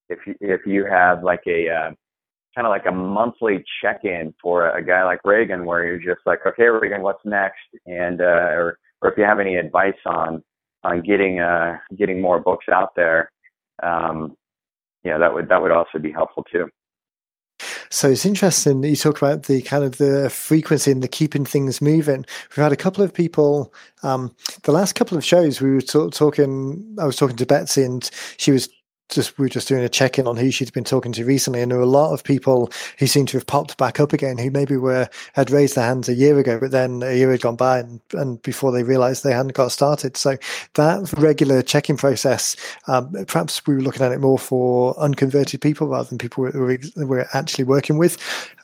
if 0.09 0.19
you, 0.27 0.35
if 0.41 0.67
you 0.67 0.87
have 0.87 1.23
like 1.23 1.43
a 1.47 1.69
uh, 1.69 1.91
kind 2.55 2.67
of 2.67 2.71
like 2.71 2.87
a 2.87 2.93
monthly 2.93 3.65
check-in 3.81 4.35
for 4.43 4.69
a, 4.69 4.81
a 4.81 4.83
guy 4.83 5.05
like 5.05 5.21
Regan, 5.25 5.65
where 5.65 5.85
you're 5.85 6.15
just 6.15 6.27
like, 6.27 6.41
okay, 6.47 6.65
Regan, 6.65 7.03
what's 7.03 7.25
next? 7.25 7.59
And 7.87 8.21
uh, 8.21 8.25
or 8.25 8.79
or 9.03 9.11
if 9.11 9.19
you 9.19 9.25
have 9.25 9.41
any 9.41 9.57
advice 9.57 9.99
on 10.07 10.43
on 10.85 11.03
getting 11.03 11.41
uh, 11.41 11.77
getting 11.97 12.21
more 12.21 12.41
books 12.41 12.67
out 12.73 12.95
there, 12.97 13.31
um, 13.83 14.37
yeah, 15.05 15.19
that 15.19 15.33
would 15.33 15.49
that 15.49 15.61
would 15.61 15.73
also 15.73 15.99
be 15.99 16.13
helpful 16.13 16.45
too. 16.51 16.69
So 17.91 18.11
it's 18.11 18.27
interesting 18.27 18.83
that 18.83 18.89
you 18.89 18.97
talk 18.97 19.17
about 19.17 19.45
the 19.45 19.63
kind 19.63 19.83
of 19.83 19.99
the 19.99 20.31
frequency 20.31 20.93
and 20.93 21.03
the 21.03 21.09
keeping 21.09 21.45
things 21.45 21.81
moving. 21.81 22.25
We've 22.51 22.63
had 22.63 22.73
a 22.73 22.77
couple 22.77 23.03
of 23.03 23.15
people. 23.15 23.73
Um, 24.03 24.35
the 24.65 24.73
last 24.73 24.95
couple 24.95 25.17
of 25.17 25.25
shows 25.25 25.61
we 25.61 25.71
were 25.71 25.81
t- 25.81 26.11
talking. 26.11 26.97
I 27.01 27.05
was 27.05 27.17
talking 27.17 27.37
to 27.37 27.47
Betsy, 27.47 27.83
and 27.83 28.09
she 28.37 28.53
was 28.53 28.69
just 29.09 29.39
we 29.39 29.45
were 29.45 29.49
just 29.49 29.69
doing 29.69 29.83
a 29.83 29.89
check 29.89 30.19
in 30.19 30.27
on 30.27 30.37
who 30.37 30.51
she'd 30.51 30.73
been 30.73 30.85
talking 30.85 31.13
to 31.13 31.25
recently, 31.25 31.61
and 31.61 31.71
there 31.71 31.79
were 31.79 31.85
a 31.85 31.87
lot 31.87 32.13
of 32.13 32.25
people 32.25 32.71
who 32.99 33.07
seemed 33.07 33.29
to 33.29 33.37
have 33.37 33.47
popped 33.47 33.77
back 33.77 34.01
up 34.01 34.13
again, 34.13 34.39
who 34.39 34.51
maybe 34.51 34.77
were 34.77 35.09
had 35.33 35.51
raised 35.51 35.75
their 35.75 35.85
hands 35.85 36.09
a 36.09 36.15
year 36.15 36.39
ago, 36.39 36.59
but 36.61 36.71
then 36.71 37.03
a 37.03 37.17
year 37.17 37.31
had 37.31 37.41
gone 37.41 37.57
by, 37.57 37.81
and, 37.81 38.01
and 38.13 38.43
before 38.43 38.73
they 38.73 38.83
realised 38.83 39.25
they 39.25 39.33
hadn't 39.33 39.55
got 39.55 39.73
started. 39.73 40.17
So 40.17 40.37
that 40.75 41.13
regular 41.15 41.63
check 41.63 41.89
in 41.89 41.97
process, 41.97 42.57
um, 42.87 43.13
perhaps 43.27 43.67
we 43.67 43.75
were 43.75 43.81
looking 43.81 44.03
at 44.03 44.13
it 44.13 44.21
more 44.21 44.39
for 44.39 44.99
unconverted 44.99 45.61
people 45.61 45.89
rather 45.89 46.09
than 46.09 46.19
people 46.19 46.45
we 46.45 46.79
we're 46.97 47.29
actually 47.33 47.65
working 47.65 47.99
with. 47.99 48.19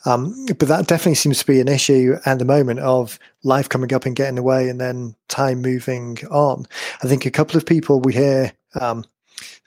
Um, 0.07 0.47
but 0.47 0.69
that 0.69 0.87
definitely 0.87 1.15
seems 1.15 1.39
to 1.39 1.47
be 1.47 1.61
an 1.61 1.69
issue 1.69 2.17
at 2.27 2.39
the 2.39 2.45
moment 2.45 2.81
of 2.81 3.19
life 3.43 3.71
coming 3.71 3.93
up 3.95 4.05
and 4.05 4.15
getting 4.15 4.39
away, 4.39 4.69
and 4.69 4.81
then 4.81 5.15
time 5.29 5.63
moving 5.63 6.19
on. 6.31 6.67
I 7.03 7.09
think 7.09 7.25
a 7.25 7.31
couple 7.31 7.57
of 7.57 7.65
people 7.65 8.01
we 8.01 8.13
hear. 8.13 8.53
Um, 8.81 9.05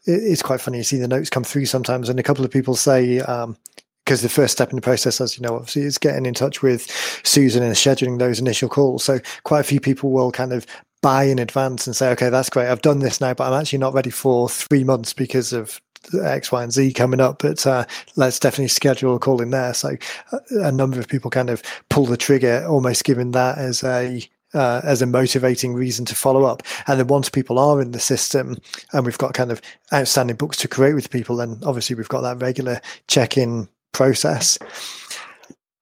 it's 0.07 0.41
quite 0.41 0.61
funny. 0.61 0.79
You 0.79 0.83
see 0.83 0.97
the 0.97 1.07
notes 1.07 1.29
come 1.29 1.43
through 1.43 1.65
sometimes, 1.65 2.09
and 2.09 2.19
a 2.19 2.23
couple 2.23 2.45
of 2.45 2.51
people 2.51 2.75
say, 2.75 3.19
um, 3.19 3.57
because 4.05 4.21
the 4.21 4.29
first 4.29 4.53
step 4.53 4.69
in 4.69 4.77
the 4.77 4.81
process, 4.81 5.19
as 5.19 5.37
you 5.37 5.43
know, 5.43 5.55
obviously 5.55 5.81
is 5.81 5.97
getting 5.97 6.25
in 6.25 6.33
touch 6.33 6.61
with 6.61 6.89
Susan 7.23 7.61
and 7.61 7.75
scheduling 7.75 8.19
those 8.19 8.39
initial 8.39 8.69
calls. 8.69 9.03
So 9.03 9.19
quite 9.43 9.59
a 9.59 9.65
few 9.65 9.81
people 9.81 10.11
will 10.11 10.31
kind 10.31 10.53
of 10.53 10.65
buy 11.01 11.25
in 11.25 11.39
advance 11.39 11.85
and 11.85 11.95
say, 11.95 12.09
okay, 12.11 12.29
that's 12.29 12.49
great. 12.49 12.69
I've 12.69 12.81
done 12.81 12.99
this 12.99 13.19
now, 13.19 13.33
but 13.33 13.51
I'm 13.51 13.59
actually 13.59 13.79
not 13.79 13.93
ready 13.93 14.09
for 14.09 14.47
three 14.47 14.85
months 14.85 15.11
because 15.11 15.51
of 15.51 15.81
X, 16.23 16.53
Y, 16.53 16.63
and 16.63 16.71
Z 16.71 16.93
coming 16.93 17.19
up, 17.19 17.41
but 17.41 17.67
uh, 17.67 17.85
let's 18.15 18.39
definitely 18.39 18.69
schedule 18.69 19.15
a 19.15 19.19
call 19.19 19.41
in 19.41 19.49
there. 19.49 19.73
So 19.73 19.97
uh, 20.31 20.39
a 20.51 20.71
number 20.71 20.99
of 20.99 21.09
people 21.09 21.29
kind 21.29 21.49
of 21.49 21.61
pull 21.89 22.05
the 22.05 22.15
trigger, 22.15 22.65
almost 22.65 23.03
giving 23.03 23.31
that 23.31 23.57
as 23.57 23.83
a 23.83 24.21
uh, 24.53 24.81
as 24.83 25.01
a 25.01 25.05
motivating 25.05 25.73
reason 25.73 26.05
to 26.05 26.15
follow 26.15 26.43
up. 26.43 26.63
And 26.87 26.99
then 26.99 27.07
once 27.07 27.29
people 27.29 27.59
are 27.59 27.81
in 27.81 27.91
the 27.91 27.99
system 27.99 28.57
and 28.93 29.05
we've 29.05 29.17
got 29.17 29.33
kind 29.33 29.51
of 29.51 29.61
outstanding 29.93 30.35
books 30.35 30.57
to 30.57 30.67
create 30.67 30.93
with 30.93 31.09
people, 31.09 31.35
then 31.35 31.59
obviously 31.65 31.95
we've 31.95 32.09
got 32.09 32.21
that 32.21 32.41
regular 32.41 32.81
check 33.07 33.37
in 33.37 33.67
process. 33.91 34.57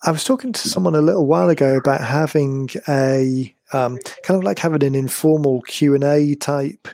I 0.03 0.11
was 0.11 0.23
talking 0.23 0.53
to 0.53 0.69
someone 0.69 0.95
a 0.95 1.01
little 1.01 1.25
while 1.25 1.49
ago 1.49 1.77
about 1.77 2.01
having 2.01 2.69
a 2.87 3.55
um, 3.73 3.97
kind 4.23 4.37
of 4.37 4.43
like 4.43 4.59
having 4.59 4.83
an 4.83 4.93
informal 4.93 5.61
Q 5.63 5.95
and 5.95 6.03
A 6.03 6.35
type 6.35 6.87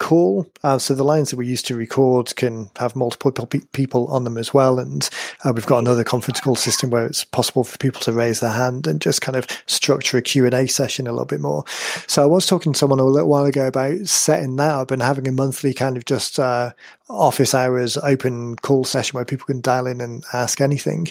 call. 0.00 0.50
Uh, 0.64 0.78
so 0.78 0.94
the 0.94 1.04
lines 1.04 1.30
that 1.30 1.36
we 1.36 1.46
used 1.46 1.66
to 1.66 1.76
record 1.76 2.34
can 2.34 2.68
have 2.78 2.96
multiple 2.96 3.46
people 3.46 4.08
on 4.08 4.24
them 4.24 4.36
as 4.36 4.52
well. 4.52 4.80
And 4.80 5.08
uh, 5.44 5.52
we've 5.54 5.66
got 5.66 5.78
another 5.78 6.02
conference 6.02 6.40
call 6.40 6.56
system 6.56 6.90
where 6.90 7.06
it's 7.06 7.24
possible 7.24 7.62
for 7.62 7.78
people 7.78 8.00
to 8.00 8.12
raise 8.12 8.40
their 8.40 8.50
hand 8.50 8.88
and 8.88 9.00
just 9.00 9.20
kind 9.20 9.36
of 9.36 9.46
structure 9.66 10.18
a 10.18 10.22
Q&A 10.22 10.66
session 10.66 11.06
a 11.06 11.12
little 11.12 11.26
bit 11.26 11.40
more. 11.40 11.64
So 12.08 12.22
I 12.22 12.26
was 12.26 12.46
talking 12.46 12.72
to 12.72 12.78
someone 12.78 12.98
a 12.98 13.04
little 13.04 13.28
while 13.28 13.44
ago 13.44 13.68
about 13.68 14.08
setting 14.08 14.56
that 14.56 14.74
up 14.74 14.90
and 14.90 15.00
having 15.00 15.28
a 15.28 15.32
monthly 15.32 15.72
kind 15.72 15.96
of 15.96 16.06
just 16.06 16.40
uh, 16.40 16.72
office 17.08 17.54
hours 17.54 17.96
open 17.98 18.56
call 18.56 18.84
session 18.84 19.16
where 19.16 19.24
people 19.24 19.46
can 19.46 19.60
dial 19.60 19.86
in 19.86 20.00
and 20.00 20.24
ask 20.32 20.60
anything 20.60 21.08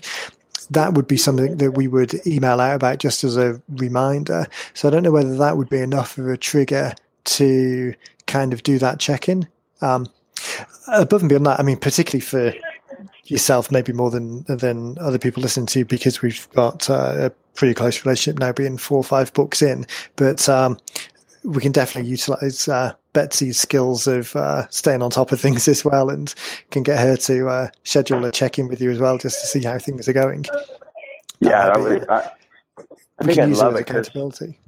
that 0.71 0.93
would 0.93 1.07
be 1.07 1.17
something 1.17 1.57
that 1.57 1.71
we 1.71 1.87
would 1.87 2.27
email 2.27 2.59
out 2.59 2.75
about 2.75 2.99
just 2.99 3.23
as 3.23 3.37
a 3.37 3.59
reminder. 3.69 4.45
So 4.75 4.87
I 4.87 4.91
don't 4.91 5.01
know 5.01 5.09
whether 5.09 5.35
that 5.35 5.57
would 5.57 5.67
be 5.67 5.79
enough 5.79 6.19
of 6.19 6.27
a 6.27 6.37
trigger 6.37 6.93
to 7.25 7.93
kind 8.29 8.53
of 8.53 8.63
do 8.63 8.79
that 8.79 8.99
check 8.99 9.27
in. 9.27 9.47
Um, 9.81 10.07
above 10.87 11.21
and 11.21 11.29
beyond 11.29 11.45
that, 11.47 11.59
I 11.59 11.63
mean, 11.63 11.77
particularly 11.77 12.21
for 12.21 12.53
yourself, 13.25 13.71
maybe 13.71 13.91
more 13.91 14.11
than 14.11 14.43
than 14.43 14.97
other 14.99 15.19
people 15.19 15.41
listening 15.41 15.65
to, 15.67 15.83
because 15.83 16.21
we've 16.21 16.47
got 16.51 16.89
uh, 16.89 17.15
a 17.17 17.29
pretty 17.55 17.73
close 17.73 18.05
relationship 18.05 18.39
now, 18.39 18.53
being 18.53 18.77
four 18.77 18.97
or 18.97 19.03
five 19.03 19.33
books 19.33 19.61
in. 19.61 19.85
But 20.15 20.47
um, 20.47 20.77
we 21.43 21.61
can 21.61 21.71
definitely 21.71 22.09
utilize 22.09 22.67
uh, 22.67 22.93
Betsy's 23.13 23.59
skills 23.59 24.07
of 24.07 24.35
uh, 24.35 24.67
staying 24.69 25.01
on 25.01 25.09
top 25.09 25.31
of 25.31 25.41
things 25.41 25.67
as 25.67 25.83
well, 25.83 26.09
and 26.09 26.33
can 26.71 26.83
get 26.83 26.99
her 26.99 27.17
to 27.17 27.47
uh, 27.47 27.67
schedule 27.83 28.23
a 28.25 28.31
check 28.31 28.59
in 28.59 28.67
with 28.67 28.81
you 28.81 28.91
as 28.91 28.99
well, 28.99 29.17
just 29.17 29.41
to 29.41 29.47
see 29.47 29.63
how 29.63 29.77
things 29.77 30.07
are 30.07 30.13
going. 30.13 30.45
Yeah, 31.39 31.67
that 31.67 31.79
would, 31.79 32.09
I, 32.09 32.31
I 33.19 33.23
think 33.23 33.39
I'd 33.39 33.49
love 33.49 33.75
it 33.75 33.81
accountability 33.81 34.59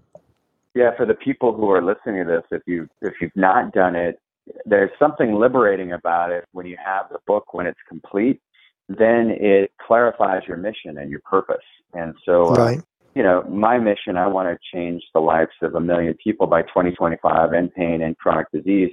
yeah, 0.74 0.92
for 0.96 1.06
the 1.06 1.14
people 1.14 1.54
who 1.54 1.70
are 1.70 1.84
listening 1.84 2.26
to 2.26 2.32
this, 2.32 2.44
if 2.52 2.62
you 2.66 2.88
if 3.02 3.14
you've 3.20 3.36
not 3.36 3.74
done 3.74 3.96
it, 3.96 4.20
there's 4.66 4.92
something 4.98 5.34
liberating 5.34 5.92
about 5.94 6.32
it 6.32 6.46
when 6.52 6.66
you 6.66 6.78
have 6.84 7.08
the 7.12 7.20
book 7.28 7.54
when 7.54 7.66
it's 7.66 7.80
complete. 7.88 8.40
Then 8.88 9.36
it 9.40 9.72
clarifies 9.86 10.42
your 10.48 10.58
mission 10.58 10.98
and 10.98 11.10
your 11.10 11.22
purpose. 11.22 11.64
And 11.94 12.14
so, 12.26 12.48
uh, 12.48 12.56
right. 12.56 12.78
uh, 12.80 12.82
you 13.16 13.24
know, 13.24 13.44
my 13.44 13.78
mission, 13.78 14.18
I 14.18 14.28
want 14.28 14.50
to 14.50 14.58
change 14.74 15.04
the 15.14 15.20
lives 15.20 15.52
of 15.62 15.76
a 15.76 15.80
million 15.80 16.16
people 16.24 16.48
by 16.48 16.62
2025 16.64 17.54
in 17.54 17.70
pain 17.70 18.02
and 18.02 18.18
chronic 18.18 18.48
disease. 18.52 18.92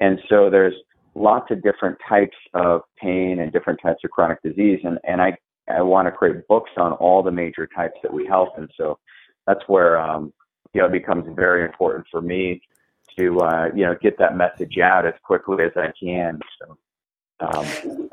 And 0.00 0.18
so 0.28 0.50
there's 0.50 0.74
lots 1.14 1.50
of 1.50 1.62
different 1.62 1.96
types 2.08 2.36
of 2.54 2.82
pain 3.00 3.38
and 3.40 3.52
different 3.52 3.80
types 3.82 4.02
of 4.04 4.10
chronic 4.10 4.42
disease. 4.42 4.80
And, 4.84 4.98
and 5.04 5.20
I, 5.20 5.36
I 5.68 5.80
want 5.82 6.06
to 6.06 6.12
create 6.12 6.46
books 6.48 6.70
on 6.76 6.92
all 6.92 7.22
the 7.22 7.30
major 7.30 7.66
types 7.74 7.96
that 8.02 8.12
we 8.12 8.26
help. 8.26 8.50
And 8.58 8.70
so 8.76 8.98
that's 9.46 9.62
where, 9.66 9.98
um, 9.98 10.32
you 10.74 10.80
know, 10.80 10.86
it 10.86 10.92
becomes 10.92 11.24
very 11.34 11.64
important 11.64 12.06
for 12.10 12.20
me 12.20 12.60
to, 13.18 13.38
uh, 13.40 13.68
you 13.74 13.84
know, 13.84 13.96
get 14.02 14.18
that 14.18 14.36
message 14.36 14.78
out 14.78 15.06
as 15.06 15.14
quickly 15.22 15.64
as 15.64 15.72
I 15.76 15.92
can. 15.98 16.40
So, 16.58 16.78
um, 17.40 18.10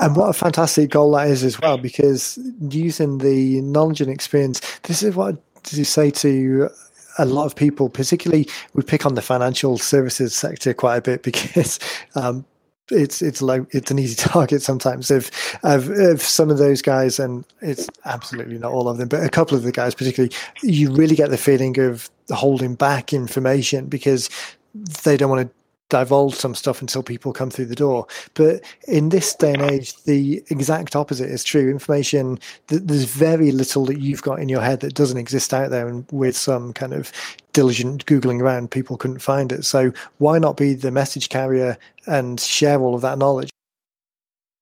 and 0.00 0.16
what 0.16 0.28
a 0.28 0.32
fantastic 0.32 0.90
goal 0.90 1.12
that 1.12 1.28
is 1.28 1.44
as 1.44 1.60
well, 1.60 1.78
because 1.78 2.38
using 2.60 3.18
the 3.18 3.60
knowledge 3.62 4.00
and 4.00 4.10
experience, 4.10 4.60
this 4.82 5.02
is 5.02 5.14
what 5.14 5.36
you 5.70 5.84
say 5.84 6.10
to 6.10 6.68
a 7.18 7.26
lot 7.26 7.44
of 7.44 7.54
people, 7.54 7.88
particularly 7.88 8.48
we 8.74 8.82
pick 8.82 9.04
on 9.04 9.14
the 9.14 9.22
financial 9.22 9.78
services 9.78 10.34
sector 10.34 10.72
quite 10.72 10.96
a 10.96 11.02
bit 11.02 11.22
because 11.24 11.78
um, 12.14 12.44
it's 12.90 13.22
it's 13.22 13.40
low 13.40 13.66
it's 13.70 13.90
an 13.90 13.98
easy 13.98 14.14
target 14.28 14.62
sometimes 14.62 15.10
if, 15.10 15.30
if 15.64 15.88
if 15.88 16.22
some 16.22 16.50
of 16.50 16.58
those 16.58 16.82
guys 16.82 17.18
and 17.18 17.46
it's 17.60 17.88
absolutely 18.04 18.58
not 18.58 18.72
all 18.72 18.88
of 18.88 18.98
them 18.98 19.08
but 19.08 19.24
a 19.24 19.28
couple 19.28 19.56
of 19.56 19.62
the 19.62 19.72
guys 19.72 19.94
particularly 19.94 20.34
you 20.62 20.92
really 20.92 21.16
get 21.16 21.30
the 21.30 21.38
feeling 21.38 21.78
of 21.78 22.10
holding 22.30 22.74
back 22.74 23.12
information 23.12 23.86
because 23.86 24.28
they 25.04 25.16
don't 25.16 25.30
want 25.30 25.48
to 25.48 25.54
divulge 25.92 26.34
some 26.34 26.54
stuff 26.54 26.80
until 26.80 27.02
people 27.02 27.34
come 27.34 27.50
through 27.50 27.66
the 27.66 27.74
door. 27.74 28.06
But 28.32 28.62
in 28.88 29.10
this 29.10 29.34
day 29.34 29.52
and 29.52 29.60
age, 29.60 29.94
the 30.04 30.42
exact 30.48 30.96
opposite 30.96 31.28
is 31.28 31.44
true. 31.44 31.70
Information, 31.70 32.38
there's 32.68 33.04
very 33.04 33.52
little 33.52 33.84
that 33.84 34.00
you've 34.00 34.22
got 34.22 34.40
in 34.40 34.48
your 34.48 34.62
head 34.62 34.80
that 34.80 34.94
doesn't 34.94 35.18
exist 35.18 35.52
out 35.52 35.70
there. 35.70 35.86
And 35.86 36.06
with 36.10 36.34
some 36.34 36.72
kind 36.72 36.94
of 36.94 37.12
diligent 37.52 38.06
Googling 38.06 38.40
around, 38.40 38.70
people 38.70 38.96
couldn't 38.96 39.20
find 39.20 39.52
it. 39.52 39.64
So 39.64 39.92
why 40.18 40.38
not 40.38 40.56
be 40.56 40.74
the 40.74 40.90
message 40.90 41.28
carrier 41.28 41.76
and 42.06 42.40
share 42.40 42.80
all 42.80 42.94
of 42.94 43.02
that 43.02 43.18
knowledge? 43.18 43.50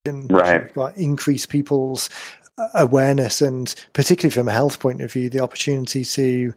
And 0.06 0.30
right. 0.32 0.70
increase 0.96 1.44
people's 1.44 2.08
uh, 2.58 2.68
awareness 2.74 3.42
and 3.42 3.74
particularly 3.92 4.32
from 4.32 4.48
a 4.48 4.52
health 4.52 4.80
point 4.80 5.02
of 5.02 5.12
view, 5.12 5.28
the 5.28 5.40
opportunity 5.40 6.04
to 6.04 6.54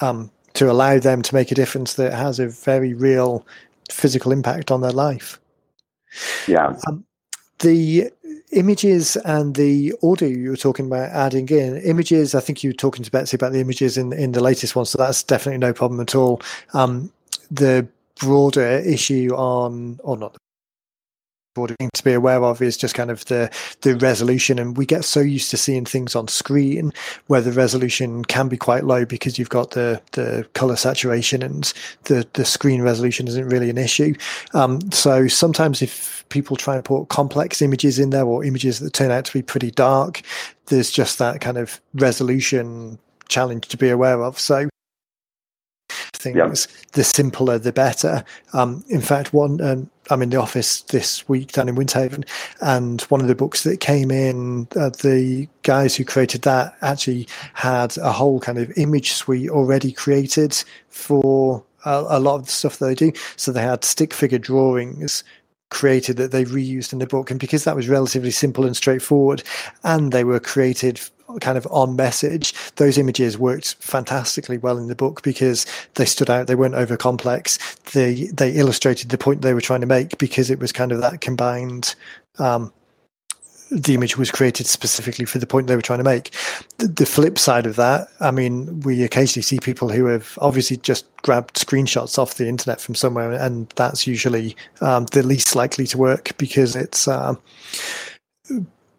um, 0.00 0.30
to 0.54 0.70
allow 0.70 0.98
them 0.98 1.22
to 1.22 1.34
make 1.34 1.50
a 1.50 1.54
difference 1.54 1.94
that 1.94 2.12
has 2.12 2.38
a 2.38 2.48
very 2.48 2.94
real 2.94 3.46
physical 3.90 4.32
impact 4.32 4.70
on 4.70 4.80
their 4.80 4.92
life. 4.92 5.40
Yeah. 6.46 6.76
Um, 6.86 7.04
the 7.60 8.10
images 8.52 9.16
and 9.16 9.54
the 9.54 9.94
audio 10.02 10.28
you 10.28 10.50
were 10.50 10.56
talking 10.56 10.86
about 10.86 11.10
adding 11.10 11.48
in 11.48 11.76
images. 11.78 12.34
I 12.34 12.40
think 12.40 12.64
you 12.64 12.70
were 12.70 12.74
talking 12.74 13.04
to 13.04 13.10
Betsy 13.10 13.36
about 13.36 13.52
the 13.52 13.60
images 13.60 13.98
in 13.98 14.12
in 14.12 14.32
the 14.32 14.42
latest 14.42 14.76
one, 14.76 14.86
so 14.86 14.98
that's 14.98 15.22
definitely 15.22 15.58
no 15.58 15.72
problem 15.72 16.00
at 16.00 16.14
all. 16.14 16.40
Um, 16.72 17.12
the 17.50 17.86
broader 18.20 18.78
issue 18.78 19.34
on, 19.34 20.00
or 20.02 20.16
not 20.16 20.36
thing 21.66 21.90
to 21.92 22.04
be 22.04 22.12
aware 22.12 22.42
of 22.42 22.62
is 22.62 22.76
just 22.76 22.94
kind 22.94 23.10
of 23.10 23.24
the 23.26 23.50
the 23.80 23.96
resolution. 23.96 24.58
And 24.58 24.76
we 24.76 24.86
get 24.86 25.04
so 25.04 25.20
used 25.20 25.50
to 25.50 25.56
seeing 25.56 25.84
things 25.84 26.14
on 26.14 26.28
screen 26.28 26.92
where 27.26 27.40
the 27.40 27.52
resolution 27.52 28.24
can 28.24 28.48
be 28.48 28.56
quite 28.56 28.84
low 28.84 29.04
because 29.04 29.38
you've 29.38 29.48
got 29.48 29.72
the 29.72 30.00
the 30.12 30.46
color 30.54 30.76
saturation 30.76 31.42
and 31.42 31.72
the 32.04 32.26
the 32.34 32.44
screen 32.44 32.82
resolution 32.82 33.26
isn't 33.26 33.48
really 33.48 33.70
an 33.70 33.78
issue. 33.78 34.14
Um, 34.54 34.80
so 34.92 35.26
sometimes 35.26 35.82
if 35.82 36.24
people 36.28 36.56
try 36.56 36.76
and 36.76 36.84
put 36.84 37.08
complex 37.08 37.60
images 37.60 37.98
in 37.98 38.10
there 38.10 38.24
or 38.24 38.44
images 38.44 38.78
that 38.78 38.92
turn 38.92 39.10
out 39.10 39.24
to 39.24 39.32
be 39.32 39.42
pretty 39.42 39.70
dark 39.70 40.22
there's 40.66 40.90
just 40.90 41.18
that 41.18 41.40
kind 41.40 41.56
of 41.56 41.80
resolution 41.94 42.98
challenge 43.28 43.68
to 43.68 43.76
be 43.76 43.88
aware 43.88 44.22
of. 44.22 44.38
So 44.38 44.68
things, 46.18 46.36
yep. 46.36 46.92
the 46.92 47.04
simpler 47.04 47.58
the 47.58 47.72
better. 47.72 48.24
Um, 48.52 48.84
in 48.88 49.00
fact, 49.00 49.32
one 49.32 49.60
um, 49.60 49.90
I'm 50.10 50.22
in 50.22 50.30
the 50.30 50.40
office 50.40 50.82
this 50.82 51.28
week 51.28 51.52
down 51.52 51.68
in 51.68 51.74
Winter 51.74 51.98
Haven, 52.00 52.24
and 52.60 53.02
one 53.02 53.20
of 53.20 53.28
the 53.28 53.34
books 53.34 53.62
that 53.64 53.80
came 53.80 54.10
in, 54.10 54.68
uh, 54.76 54.90
the 54.90 55.48
guys 55.62 55.96
who 55.96 56.04
created 56.04 56.42
that 56.42 56.76
actually 56.82 57.28
had 57.54 57.96
a 57.98 58.12
whole 58.12 58.40
kind 58.40 58.58
of 58.58 58.72
image 58.76 59.12
suite 59.12 59.50
already 59.50 59.92
created 59.92 60.62
for 60.88 61.62
a, 61.84 62.04
a 62.08 62.20
lot 62.20 62.36
of 62.36 62.46
the 62.46 62.52
stuff 62.52 62.78
that 62.78 62.86
they 62.86 62.94
do. 62.94 63.12
So 63.36 63.52
they 63.52 63.62
had 63.62 63.84
stick 63.84 64.14
figure 64.14 64.38
drawings 64.38 65.24
created 65.70 66.16
that 66.16 66.30
they 66.30 66.44
reused 66.44 66.92
in 66.92 66.98
the 66.98 67.06
book. 67.06 67.30
And 67.30 67.38
because 67.38 67.64
that 67.64 67.76
was 67.76 67.88
relatively 67.88 68.30
simple 68.30 68.64
and 68.64 68.76
straightforward, 68.76 69.42
and 69.84 70.12
they 70.12 70.24
were 70.24 70.40
created 70.40 71.00
kind 71.40 71.58
of 71.58 71.66
on 71.70 71.96
message, 71.96 72.54
those 72.76 72.98
images 72.98 73.38
worked 73.38 73.74
fantastically 73.74 74.58
well 74.58 74.78
in 74.78 74.88
the 74.88 74.94
book 74.94 75.22
because 75.22 75.66
they 75.94 76.04
stood 76.04 76.30
out. 76.30 76.46
They 76.46 76.54
weren't 76.54 76.74
over 76.74 76.96
complex. 76.96 77.58
They 77.92 78.26
they 78.32 78.52
illustrated 78.52 79.10
the 79.10 79.18
point 79.18 79.42
they 79.42 79.54
were 79.54 79.60
trying 79.60 79.80
to 79.80 79.86
make 79.86 80.18
because 80.18 80.50
it 80.50 80.58
was 80.58 80.72
kind 80.72 80.92
of 80.92 81.00
that 81.00 81.20
combined 81.20 81.94
um, 82.38 82.72
the 83.70 83.94
image 83.94 84.16
was 84.16 84.30
created 84.30 84.66
specifically 84.66 85.24
for 85.24 85.38
the 85.38 85.46
point 85.46 85.66
they 85.66 85.76
were 85.76 85.82
trying 85.82 85.98
to 85.98 86.04
make. 86.04 86.32
The, 86.78 86.88
the, 86.88 87.06
flip 87.06 87.38
side 87.38 87.66
of 87.66 87.76
that, 87.76 88.08
I 88.20 88.30
mean, 88.30 88.80
we 88.80 89.02
occasionally 89.02 89.42
see 89.42 89.58
people 89.58 89.90
who 89.90 90.06
have 90.06 90.38
obviously 90.40 90.78
just 90.78 91.04
grabbed 91.22 91.56
screenshots 91.56 92.18
off 92.18 92.34
the 92.34 92.48
internet 92.48 92.80
from 92.80 92.94
somewhere, 92.94 93.32
and 93.32 93.68
that's 93.76 94.06
usually 94.06 94.56
um, 94.80 95.06
the 95.06 95.22
least 95.22 95.54
likely 95.54 95.86
to 95.88 95.98
work 95.98 96.36
because 96.38 96.76
it's. 96.76 97.06
Um, 97.08 97.38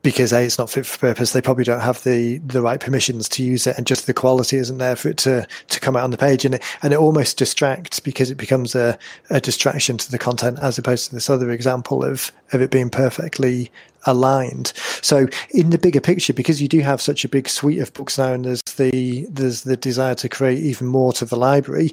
because 0.02 0.32
a 0.32 0.42
it's 0.42 0.58
not 0.58 0.70
fit 0.70 0.86
for 0.86 0.98
purpose. 0.98 1.34
They 1.34 1.42
probably 1.42 1.64
don't 1.64 1.82
have 1.82 2.04
the 2.04 2.38
the 2.40 2.62
right 2.62 2.80
permissions 2.80 3.28
to 3.30 3.44
use 3.44 3.68
it 3.68 3.78
and 3.78 3.86
just 3.86 4.08
the 4.08 4.14
quality 4.14 4.58
isn't 4.58 4.78
there 4.78 4.96
for 4.96 5.10
it 5.10 5.18
to 5.20 5.48
to 5.68 5.80
come 5.80 5.96
out 5.96 6.04
on 6.04 6.12
the 6.12 6.18
page. 6.18 6.46
And 6.46 6.56
it 6.56 6.64
and 6.82 6.94
it 6.94 7.00
almost 7.00 7.38
distracts 7.38 8.00
because 8.00 8.32
it 8.32 8.36
becomes 8.36 8.76
a, 8.76 8.98
a 9.30 9.42
distraction 9.42 9.98
to 9.98 10.12
the 10.12 10.18
content 10.18 10.60
as 10.62 10.78
opposed 10.78 11.08
to 11.10 11.16
this 11.16 11.30
other 11.30 11.52
example 11.52 12.04
of 12.04 12.32
of 12.54 12.62
it 12.62 12.72
being 12.72 12.90
perfectly 12.90 13.72
aligned. 14.06 14.72
So 15.02 15.28
in 15.50 15.72
the 15.72 15.78
bigger 15.78 16.02
picture 16.02 16.34
because 16.34 16.62
you 16.62 16.68
do 16.68 16.80
have 16.80 17.02
such 17.02 17.26
a 17.26 17.30
big 17.30 17.50
suite 17.50 17.80
of 17.80 17.94
books 17.94 18.18
now 18.18 18.34
and 18.34 18.46
there's 18.46 18.62
the 18.78 19.26
there's 19.30 19.64
the 19.64 19.76
desire 19.78 20.16
to 20.16 20.30
create 20.30 20.60
even 20.60 20.88
more 20.88 21.12
to 21.14 21.26
the 21.26 21.36
library 21.36 21.92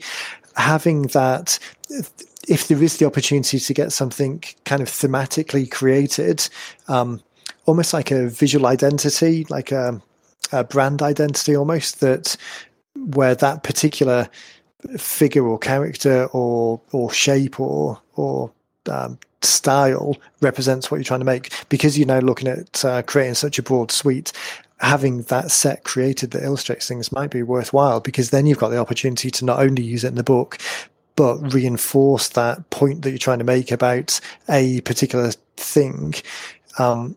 having 0.56 1.02
that 1.08 1.58
if 2.48 2.68
there 2.68 2.82
is 2.82 2.96
the 2.98 3.04
opportunity 3.04 3.58
to 3.58 3.74
get 3.74 3.92
something 3.92 4.42
kind 4.64 4.80
of 4.80 4.88
thematically 4.88 5.70
created 5.70 6.48
um, 6.88 7.20
almost 7.66 7.92
like 7.92 8.10
a 8.10 8.28
visual 8.28 8.66
identity, 8.66 9.46
like 9.48 9.72
a, 9.72 10.00
a 10.52 10.64
brand 10.64 11.02
identity 11.02 11.56
almost 11.56 12.00
that 12.00 12.36
where 12.96 13.34
that 13.34 13.62
particular 13.62 14.28
figure 14.96 15.46
or 15.46 15.58
character 15.58 16.26
or 16.26 16.80
or 16.92 17.12
shape 17.12 17.60
or 17.60 18.00
or 18.14 18.50
um, 18.90 19.18
style 19.42 20.16
represents 20.40 20.90
what 20.90 20.98
you're 20.98 21.04
trying 21.04 21.20
to 21.20 21.26
make. 21.26 21.52
Because 21.68 21.98
you're 21.98 22.06
now 22.06 22.20
looking 22.20 22.48
at 22.48 22.84
uh, 22.84 23.02
creating 23.02 23.34
such 23.34 23.58
a 23.58 23.62
broad 23.62 23.90
suite 23.90 24.32
having 24.80 25.22
that 25.22 25.50
set 25.50 25.84
created 25.84 26.32
that 26.32 26.42
illustrates 26.42 26.86
things 26.86 27.10
might 27.10 27.30
be 27.30 27.42
worthwhile 27.42 27.98
because 27.98 28.28
then 28.28 28.44
you've 28.44 28.58
got 28.58 28.68
the 28.68 28.76
opportunity 28.76 29.30
to 29.30 29.42
not 29.42 29.58
only 29.58 29.82
use 29.82 30.04
it 30.04 30.08
in 30.08 30.16
the 30.16 30.22
book 30.22 30.58
but 31.16 31.54
reinforce 31.54 32.28
that 32.28 32.68
point 32.70 33.02
that 33.02 33.10
you're 33.10 33.18
trying 33.18 33.38
to 33.38 33.44
make 33.44 33.72
about 33.72 34.20
a 34.50 34.82
particular 34.82 35.32
thing. 35.56 36.14
Um, 36.78 37.16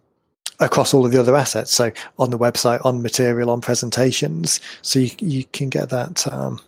across 0.60 0.94
all 0.94 1.06
of 1.06 1.12
the 1.12 1.20
other 1.20 1.36
assets. 1.36 1.72
So 1.72 1.92
on 2.18 2.32
the 2.32 2.38
website, 2.38 2.84
on 2.86 3.02
material, 3.02 3.50
on 3.50 3.62
presentations, 3.62 4.60
so 4.82 5.00
you 5.00 5.12
you 5.20 5.44
can 5.46 5.70
get 5.70 5.90
that 5.90 6.28
um, 6.32 6.60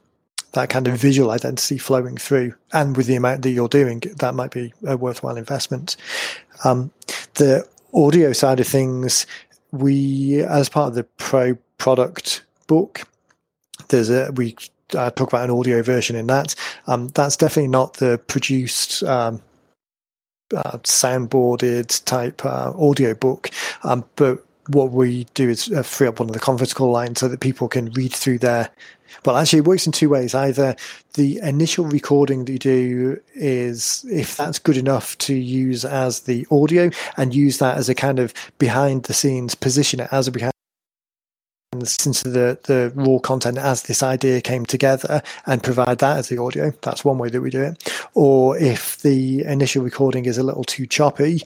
that 0.54 0.70
kind 0.70 0.88
of 0.88 0.98
visual 0.98 1.32
identity 1.32 1.78
flowing 1.78 2.18
through. 2.18 2.54
And 2.74 2.96
with 2.98 3.08
the 3.08 3.16
amount 3.16 3.42
that 3.44 3.52
you're 3.52 3.68
doing, 3.68 4.02
that 4.18 4.36
might 4.36 4.52
be 4.52 4.74
a 4.86 4.98
worthwhile 4.98 5.38
investment. 5.38 5.96
Um, 6.64 6.92
the 7.36 7.68
audio 7.94 8.34
side 8.34 8.60
of 8.60 8.68
things, 8.68 9.26
we 9.72 10.44
as 10.44 10.70
part 10.70 10.90
of 10.90 10.96
the 10.96 11.04
pro 11.04 11.56
product 11.78 12.44
book, 12.68 13.02
there's 13.90 14.10
a 14.10 14.32
we 14.36 14.56
uh, 14.96 15.10
talk 15.12 15.30
about 15.30 15.50
an 15.50 15.56
audio 15.56 15.82
version 15.82 16.16
in 16.16 16.28
that. 16.28 16.56
Um, 16.88 17.10
that's 17.10 17.38
definitely 17.38 17.70
not 17.70 17.96
the 17.96 18.18
produced 18.28 19.04
um, 19.04 19.42
uh, 20.54 20.78
soundboarded 20.80 22.04
type 22.06 22.46
uh, 22.46 22.72
audio 22.78 23.14
book. 23.14 23.50
Um, 23.84 24.06
but 24.16 24.44
what 24.68 24.92
we 24.92 25.26
do 25.34 25.50
is 25.50 25.72
uh, 25.72 25.84
free 25.84 26.08
up 26.08 26.20
one 26.20 26.30
of 26.30 26.34
the 26.34 26.40
conference 26.40 26.74
call 26.74 26.92
lines 26.92 27.20
so 27.20 27.28
that 27.28 27.40
people 27.40 27.68
can 27.68 27.92
read 27.92 28.14
through 28.14 28.40
their. 28.40 28.70
Well, 29.26 29.36
actually, 29.36 29.60
it 29.60 29.66
works 29.66 29.86
in 29.86 29.92
two 29.92 30.10
ways. 30.10 30.34
Either 30.34 30.76
the 31.16 31.40
initial 31.44 31.86
recording 31.86 32.46
that 32.46 32.52
you 32.54 32.60
do 32.60 33.22
is, 33.34 34.06
if 34.10 34.38
that's 34.38 34.58
good 34.58 34.78
enough 34.78 35.18
to 35.20 35.36
use 35.36 35.84
as 35.84 36.22
the 36.22 36.48
audio 36.50 36.90
and 37.18 37.36
use 37.36 37.58
that 37.58 37.78
as 37.78 37.90
a 37.90 37.96
kind 37.96 38.20
of 38.20 38.34
behind 38.58 39.04
the 39.04 39.14
scenes, 39.14 39.54
position 39.54 40.00
it 40.00 40.08
as 40.12 40.28
a 40.28 40.32
behind 40.32 40.54
into 41.74 42.30
the, 42.30 42.60
the 42.64 42.92
raw 42.96 43.18
content 43.20 43.58
as 43.58 43.84
this 43.84 44.04
idea 44.04 44.42
came 44.42 44.66
together 44.66 45.22
and 45.46 45.64
provide 45.64 46.00
that 46.00 46.18
as 46.18 46.28
the 46.28 46.38
audio. 46.38 46.72
That's 46.82 47.06
one 47.06 47.18
way 47.18 47.30
that 47.30 47.40
we 47.40 47.50
do 47.50 47.62
it. 47.62 47.90
Or 48.14 48.58
if 48.58 49.02
the 49.02 49.46
initial 49.46 49.82
recording 49.82 50.26
is 50.26 50.38
a 50.38 50.44
little 50.44 50.66
too 50.66 50.86
choppy 50.86 51.44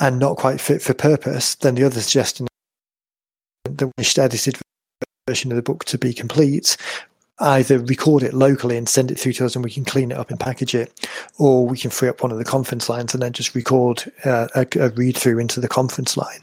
and 0.00 0.18
not 0.18 0.36
quite 0.36 0.60
fit 0.60 0.82
for 0.82 0.94
purpose, 0.94 1.54
then 1.54 1.76
the 1.76 1.84
other 1.84 2.00
suggestion 2.00 2.48
the 3.64 3.92
wish 3.96 4.18
edited 4.18 4.58
version 5.28 5.52
of 5.52 5.56
the 5.56 5.62
book 5.62 5.84
to 5.84 5.96
be 5.96 6.12
complete 6.12 6.76
either 7.38 7.78
record 7.78 8.22
it 8.22 8.34
locally 8.34 8.76
and 8.76 8.88
send 8.88 9.10
it 9.10 9.18
through 9.18 9.32
to 9.32 9.44
us 9.44 9.54
and 9.54 9.64
we 9.64 9.70
can 9.70 9.84
clean 9.84 10.12
it 10.12 10.18
up 10.18 10.30
and 10.30 10.38
package 10.38 10.74
it, 10.74 11.08
or 11.38 11.66
we 11.66 11.78
can 11.78 11.90
free 11.90 12.08
up 12.08 12.22
one 12.22 12.30
of 12.30 12.38
the 12.38 12.44
conference 12.44 12.88
lines 12.88 13.14
and 13.14 13.22
then 13.22 13.32
just 13.32 13.54
record 13.54 14.04
uh, 14.24 14.48
a, 14.54 14.66
a 14.78 14.90
read 14.90 15.16
through 15.16 15.38
into 15.38 15.60
the 15.60 15.68
conference 15.68 16.16
line 16.16 16.40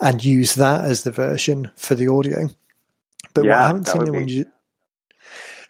and 0.00 0.24
use 0.24 0.54
that 0.54 0.84
as 0.84 1.02
the 1.02 1.10
version 1.10 1.70
for 1.76 1.94
the 1.94 2.08
audio. 2.08 2.48
But 3.34 3.44
yeah, 3.44 3.64
I 3.64 3.66
haven't 3.66 3.86
seen 3.86 4.02
anyone 4.02 4.28
use 4.28 4.46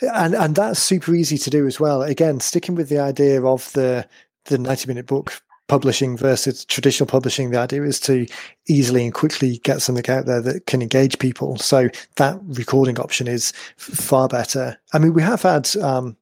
and 0.01 0.35
and 0.35 0.55
that's 0.55 0.81
super 0.81 1.15
easy 1.15 1.39
to 1.39 1.51
do 1.51 1.67
as 1.67 1.81
well. 1.81 2.03
Again, 2.03 2.41
sticking 2.41 2.75
with 2.75 2.89
the 2.89 2.99
idea 2.99 3.43
of 3.43 3.73
the 3.73 4.07
the 4.47 4.59
90 4.59 4.89
minute 4.89 5.07
book 5.07 5.43
publishing 5.69 6.17
versus 6.17 6.65
traditional 6.65 7.07
publishing, 7.07 7.51
the 7.51 7.59
idea 7.59 7.83
is 7.83 7.99
to 8.01 8.27
easily 8.69 9.05
and 9.05 9.15
quickly 9.15 9.59
get 9.59 9.83
something 9.83 10.09
out 10.09 10.27
there 10.27 10.41
that 10.41 10.67
can 10.67 10.83
engage 10.83 11.19
people. 11.19 11.57
So 11.57 11.89
that 12.17 12.39
recording 12.45 12.99
option 13.01 13.27
is 13.27 13.53
far 13.77 14.29
better. 14.29 14.79
I 14.93 14.99
mean, 14.99 15.13
we 15.13 15.23
have 15.23 15.43
had 15.43 15.75
um, 15.77 16.17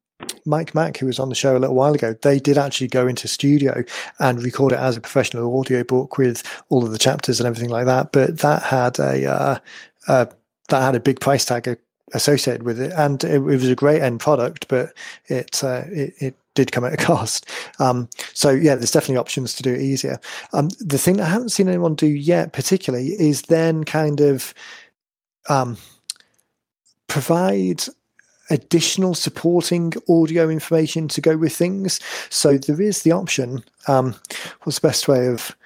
Mike 0.47 0.75
Mack, 0.75 0.97
who 0.97 1.07
was 1.07 1.19
on 1.19 1.29
the 1.29 1.35
show 1.35 1.57
a 1.57 1.59
little 1.59 1.77
while 1.77 1.95
ago, 1.95 2.15
they 2.23 2.39
did 2.39 2.59
actually 2.59 2.89
go 2.89 3.07
into 3.07 3.29
studio 3.29 3.85
and 4.19 4.43
record 4.43 4.73
it 4.73 4.79
as 4.79 4.97
a 4.97 5.01
professional 5.01 5.59
audio 5.59 5.85
book 5.85 6.19
with 6.19 6.43
all 6.69 6.85
of 6.85 6.93
the 6.93 6.99
chapters 6.99 7.41
and 7.41 7.47
everything 7.47 7.71
like 7.71 7.87
that. 7.87 8.13
But 8.13 8.39
that 8.39 8.63
had 8.63 8.99
a 8.99 9.31
uh, 9.31 9.59
uh, 10.09 10.27
that 10.69 10.83
had 10.83 10.95
a 10.95 11.01
big 11.01 11.21
price 11.21 11.45
tag 11.45 11.79
associated 12.15 12.63
with 12.63 12.81
it, 12.81 12.93
and 12.97 13.23
it, 13.25 13.35
it 13.35 13.41
was 13.41 13.69
a 13.69 13.75
great 13.75 14.01
end 14.01 14.21
product, 14.21 14.69
but 14.69 14.93
it, 15.27 15.63
uh, 15.63 15.83
it, 15.89 16.15
it 16.19 16.37
did 16.55 16.73
come 16.73 16.85
at 16.85 16.95
a 16.95 16.97
cost. 17.05 17.49
Um, 17.79 18.09
so 18.33 18.51
yeah, 18.51 18.75
there's 18.75 18.93
definitely 18.93 19.19
options 19.19 19.55
to 19.55 19.63
do 19.63 19.75
it 19.75 19.81
easier. 19.81 20.19
Um, 20.53 20.71
the 20.81 20.99
thing 20.99 21.17
that 21.17 21.25
I 21.25 21.31
haven't 21.31 21.51
seen 21.51 21.69
anyone 21.69 21.95
do 21.95 22.07
yet, 22.07 22.53
particularly, 22.53 23.09
is 23.09 23.43
then 23.43 23.85
kind 23.85 24.21
of 24.21 24.55
um, 25.49 25.77
provide 27.09 27.83
additional 28.51 29.15
supporting 29.15 29.93
audio 30.09 30.49
information 30.49 31.09
to 31.09 31.21
go 31.21 31.37
with 31.37 31.55
things. 31.55 32.01
So 32.31 32.59
there 32.59 32.81
is 32.81 33.03
the 33.03 33.13
option. 33.13 33.65
Um, 33.89 34.15
what's 34.63 34.79
the 34.79 34.89
best 34.89 35.09
way 35.09 35.29
of 35.29 35.57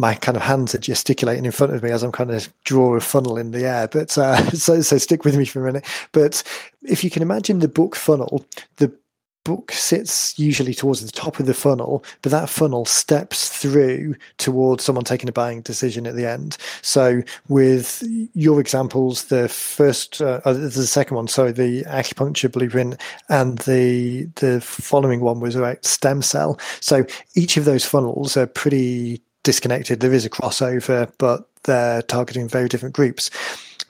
my 0.00 0.14
kind 0.14 0.36
of 0.36 0.42
hands 0.42 0.74
are 0.74 0.78
gesticulating 0.78 1.44
in 1.44 1.52
front 1.52 1.74
of 1.74 1.82
me 1.82 1.90
as 1.90 2.02
I'm 2.02 2.12
kind 2.12 2.30
of 2.30 2.52
draw 2.64 2.94
a 2.94 3.00
funnel 3.00 3.36
in 3.36 3.50
the 3.50 3.66
air. 3.66 3.86
But 3.86 4.16
uh, 4.16 4.50
so 4.52 4.80
so 4.80 4.98
stick 4.98 5.24
with 5.24 5.36
me 5.36 5.44
for 5.44 5.60
a 5.60 5.72
minute. 5.72 5.86
But 6.12 6.42
if 6.82 7.04
you 7.04 7.10
can 7.10 7.22
imagine 7.22 7.58
the 7.58 7.68
book 7.68 7.94
funnel, 7.94 8.44
the 8.76 8.92
book 9.44 9.72
sits 9.72 10.38
usually 10.38 10.74
towards 10.74 11.04
the 11.04 11.10
top 11.10 11.40
of 11.40 11.46
the 11.46 11.54
funnel, 11.54 12.04
but 12.22 12.30
that 12.30 12.48
funnel 12.48 12.84
steps 12.84 13.48
through 13.48 14.14
towards 14.36 14.84
someone 14.84 15.04
taking 15.04 15.28
a 15.28 15.32
buying 15.32 15.62
decision 15.62 16.06
at 16.06 16.14
the 16.14 16.26
end. 16.26 16.56
So, 16.82 17.22
with 17.48 18.02
your 18.34 18.60
examples, 18.60 19.24
the 19.24 19.48
first, 19.48 20.20
uh, 20.20 20.40
uh, 20.44 20.52
the 20.52 20.70
second 20.86 21.16
one, 21.16 21.28
sorry, 21.28 21.52
the 21.52 21.84
acupuncture 21.84 22.52
blueprint, 22.52 23.00
and 23.28 23.58
the 23.60 24.24
the 24.36 24.60
following 24.60 25.20
one 25.20 25.40
was 25.40 25.56
about 25.56 25.84
stem 25.84 26.22
cell. 26.22 26.58
So, 26.80 27.04
each 27.34 27.56
of 27.56 27.64
those 27.64 27.84
funnels 27.84 28.36
are 28.36 28.46
pretty 28.46 29.22
disconnected. 29.42 30.00
There 30.00 30.12
is 30.12 30.24
a 30.24 30.30
crossover, 30.30 31.10
but 31.18 31.48
they're 31.64 32.02
targeting 32.02 32.48
very 32.48 32.68
different 32.68 32.94
groups. 32.94 33.30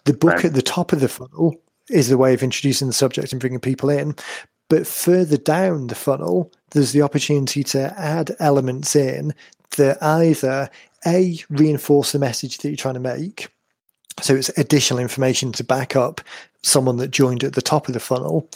The 0.05 0.15
book 0.15 0.35
right. 0.35 0.45
at 0.47 0.55
the 0.55 0.63
top 0.63 0.93
of 0.93 1.01
the 1.01 1.09
funnel 1.09 1.61
is 1.89 2.09
the 2.09 2.19
way 2.19 2.35
of 2.35 2.43
introducing 2.43 2.87
the 2.87 2.93
subject 2.93 3.33
and 3.33 3.41
bringing 3.41 3.61
people 3.61 3.91
in. 3.91 4.15
But 4.69 4.87
further 4.87 5.37
down 5.37 5.89
the 5.89 5.95
funnel, 5.95 6.53
there's 6.71 6.93
the 6.93 7.03
opportunity 7.03 7.65
to 7.65 7.93
add 7.99 8.37
elements 8.39 8.95
in 8.95 9.35
that 9.77 10.03
either 10.03 10.71
A, 11.07 11.39
reinforce 11.49 12.13
the 12.13 12.19
message 12.19 12.59
that 12.59 12.69
you're 12.69 12.77
trying 12.77 12.95
to 12.95 13.01
make. 13.01 13.49
So 14.21 14.37
it's 14.37 14.51
additional 14.57 15.01
information 15.01 15.53
to 15.53 15.65
back 15.65 15.97
up 15.97 16.21
someone 16.63 16.99
that 16.99 17.11
joined 17.11 17.43
at 17.43 17.55
the 17.55 17.63
top 17.63 17.89
of 17.89 17.95
the 17.95 18.01
funnel. 18.01 18.49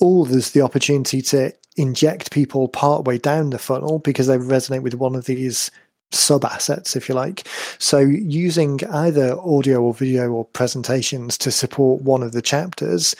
Or 0.00 0.26
there's 0.26 0.50
the 0.50 0.62
opportunity 0.62 1.22
to 1.22 1.52
inject 1.76 2.30
people 2.30 2.68
partway 2.68 3.18
down 3.18 3.50
the 3.50 3.58
funnel 3.58 3.98
because 4.00 4.26
they 4.26 4.36
resonate 4.36 4.82
with 4.82 4.94
one 4.94 5.14
of 5.14 5.24
these 5.26 5.70
sub 6.14 6.44
assets, 6.44 6.96
if 6.96 7.08
you 7.08 7.14
like. 7.14 7.46
So, 7.78 7.98
using 7.98 8.80
either 8.90 9.38
audio 9.40 9.82
or 9.82 9.94
video 9.94 10.30
or 10.30 10.44
presentations 10.44 11.36
to 11.38 11.50
support 11.50 12.02
one 12.02 12.22
of 12.22 12.32
the 12.32 12.42
chapters 12.42 13.14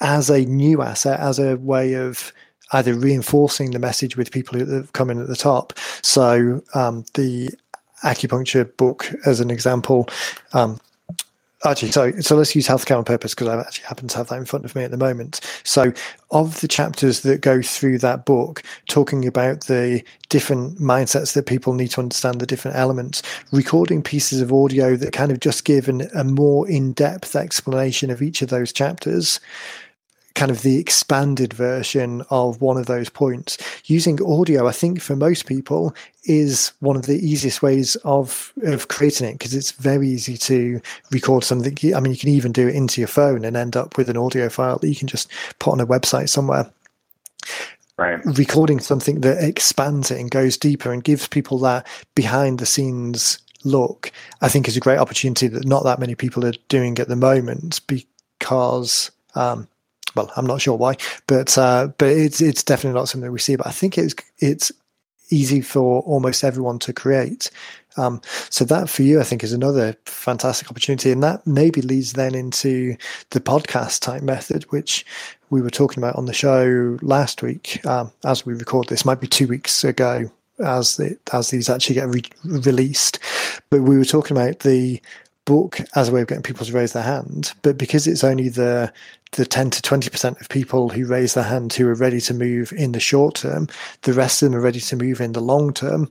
as 0.00 0.30
a 0.30 0.44
new 0.44 0.82
asset, 0.82 1.20
as 1.20 1.38
a 1.38 1.56
way 1.56 1.94
of 1.94 2.32
either 2.72 2.94
reinforcing 2.94 3.70
the 3.70 3.78
message 3.78 4.16
with 4.16 4.32
people 4.32 4.58
who 4.58 4.66
have 4.74 4.92
come 4.92 5.10
in 5.10 5.20
at 5.20 5.28
the 5.28 5.36
top. 5.36 5.72
So 6.02 6.62
um, 6.74 7.04
the 7.14 7.50
acupuncture 8.02 8.76
book, 8.76 9.10
as 9.26 9.40
an 9.40 9.50
example, 9.50 10.08
um, 10.52 10.78
actually 11.64 11.92
so 11.92 12.12
so 12.20 12.36
let's 12.36 12.54
use 12.54 12.68
healthcare 12.68 12.96
on 12.96 13.04
purpose 13.04 13.34
because 13.34 13.48
i 13.48 13.58
actually 13.58 13.86
happen 13.86 14.08
to 14.08 14.16
have 14.16 14.28
that 14.28 14.38
in 14.38 14.44
front 14.44 14.64
of 14.64 14.74
me 14.74 14.84
at 14.84 14.90
the 14.90 14.96
moment. 14.96 15.40
So 15.64 15.92
of 16.30 16.60
the 16.60 16.68
chapters 16.68 17.20
that 17.20 17.40
go 17.40 17.62
through 17.62 17.98
that 17.98 18.24
book 18.24 18.62
talking 18.88 19.26
about 19.26 19.62
the 19.62 20.02
different 20.28 20.78
mindsets 20.78 21.34
that 21.34 21.46
people 21.46 21.74
need 21.74 21.88
to 21.92 22.00
understand 22.00 22.40
the 22.40 22.46
different 22.46 22.76
elements 22.76 23.22
recording 23.52 24.02
pieces 24.02 24.40
of 24.40 24.52
audio 24.52 24.96
that 24.96 25.12
kind 25.12 25.30
of 25.30 25.40
just 25.40 25.64
give 25.64 25.88
an, 25.88 26.08
a 26.14 26.24
more 26.24 26.68
in-depth 26.68 27.36
explanation 27.36 28.10
of 28.10 28.20
each 28.20 28.42
of 28.42 28.48
those 28.48 28.72
chapters 28.72 29.38
kind 30.34 30.50
of 30.50 30.62
the 30.62 30.78
expanded 30.78 31.52
version 31.52 32.22
of 32.30 32.60
one 32.60 32.76
of 32.76 32.86
those 32.86 33.08
points. 33.08 33.56
Using 33.86 34.22
audio, 34.22 34.66
I 34.66 34.72
think 34.72 35.00
for 35.00 35.14
most 35.14 35.46
people 35.46 35.94
is 36.24 36.72
one 36.80 36.96
of 36.96 37.06
the 37.06 37.18
easiest 37.24 37.62
ways 37.62 37.96
of 38.04 38.52
of 38.62 38.88
creating 38.88 39.28
it 39.28 39.34
because 39.34 39.54
it's 39.54 39.72
very 39.72 40.08
easy 40.08 40.36
to 40.36 40.80
record 41.10 41.44
something. 41.44 41.76
I 41.94 42.00
mean, 42.00 42.12
you 42.12 42.18
can 42.18 42.30
even 42.30 42.52
do 42.52 42.68
it 42.68 42.74
into 42.74 43.00
your 43.00 43.08
phone 43.08 43.44
and 43.44 43.56
end 43.56 43.76
up 43.76 43.96
with 43.96 44.08
an 44.08 44.16
audio 44.16 44.48
file 44.48 44.78
that 44.78 44.88
you 44.88 44.96
can 44.96 45.08
just 45.08 45.30
put 45.58 45.72
on 45.72 45.80
a 45.80 45.86
website 45.86 46.28
somewhere. 46.28 46.70
Right. 47.96 48.20
Recording 48.24 48.80
something 48.80 49.20
that 49.20 49.42
expands 49.42 50.10
it 50.10 50.18
and 50.18 50.28
goes 50.28 50.56
deeper 50.56 50.92
and 50.92 51.04
gives 51.04 51.28
people 51.28 51.58
that 51.60 51.86
behind 52.16 52.58
the 52.58 52.66
scenes 52.66 53.38
look, 53.62 54.10
I 54.40 54.48
think 54.48 54.66
is 54.66 54.76
a 54.76 54.80
great 54.80 54.98
opportunity 54.98 55.46
that 55.46 55.64
not 55.64 55.84
that 55.84 56.00
many 56.00 56.16
people 56.16 56.44
are 56.44 56.54
doing 56.68 56.98
at 56.98 57.06
the 57.06 57.14
moment 57.14 57.80
because 57.86 59.12
um, 59.36 59.68
well, 60.14 60.30
I'm 60.36 60.46
not 60.46 60.60
sure 60.60 60.76
why, 60.76 60.96
but 61.26 61.56
uh, 61.58 61.88
but 61.98 62.08
it's 62.08 62.40
it's 62.40 62.62
definitely 62.62 62.98
not 62.98 63.08
something 63.08 63.30
we 63.30 63.38
see. 63.38 63.56
But 63.56 63.66
I 63.66 63.70
think 63.70 63.98
it's 63.98 64.14
it's 64.38 64.72
easy 65.30 65.60
for 65.60 66.02
almost 66.02 66.44
everyone 66.44 66.78
to 66.78 66.92
create. 66.92 67.50
Um, 67.96 68.20
so 68.50 68.64
that 68.64 68.88
for 68.88 69.02
you, 69.02 69.20
I 69.20 69.22
think, 69.22 69.44
is 69.44 69.52
another 69.52 69.96
fantastic 70.06 70.70
opportunity, 70.70 71.10
and 71.12 71.22
that 71.22 71.46
maybe 71.46 71.80
leads 71.80 72.14
then 72.14 72.34
into 72.34 72.96
the 73.30 73.40
podcast 73.40 74.00
type 74.00 74.22
method, 74.22 74.64
which 74.64 75.06
we 75.50 75.62
were 75.62 75.70
talking 75.70 76.02
about 76.02 76.16
on 76.16 76.26
the 76.26 76.32
show 76.32 76.98
last 77.02 77.42
week. 77.42 77.84
Um, 77.86 78.12
as 78.24 78.44
we 78.44 78.54
record 78.54 78.88
this, 78.88 79.04
might 79.04 79.20
be 79.20 79.28
two 79.28 79.46
weeks 79.46 79.84
ago 79.84 80.30
as 80.64 80.96
the, 80.96 81.18
as 81.32 81.50
these 81.50 81.68
actually 81.68 81.96
get 81.96 82.08
re- 82.08 82.22
released, 82.44 83.18
but 83.70 83.82
we 83.82 83.96
were 83.96 84.04
talking 84.04 84.36
about 84.36 84.60
the 84.60 85.00
book 85.44 85.80
as 85.94 86.08
a 86.08 86.12
way 86.12 86.22
of 86.22 86.28
getting 86.28 86.42
people 86.42 86.64
to 86.64 86.72
raise 86.72 86.92
their 86.92 87.02
hand. 87.02 87.52
But 87.62 87.78
because 87.78 88.06
it's 88.06 88.24
only 88.24 88.48
the 88.48 88.92
the 89.34 89.46
10 89.46 89.70
to 89.70 89.82
20% 89.82 90.40
of 90.40 90.48
people 90.48 90.88
who 90.88 91.06
raise 91.06 91.34
their 91.34 91.44
hand 91.44 91.72
who 91.72 91.88
are 91.88 91.94
ready 91.94 92.20
to 92.22 92.34
move 92.34 92.72
in 92.72 92.92
the 92.92 93.00
short 93.00 93.36
term, 93.36 93.68
the 94.02 94.12
rest 94.12 94.42
of 94.42 94.50
them 94.50 94.58
are 94.58 94.62
ready 94.62 94.80
to 94.80 94.96
move 94.96 95.20
in 95.20 95.32
the 95.32 95.40
long 95.40 95.72
term. 95.72 96.10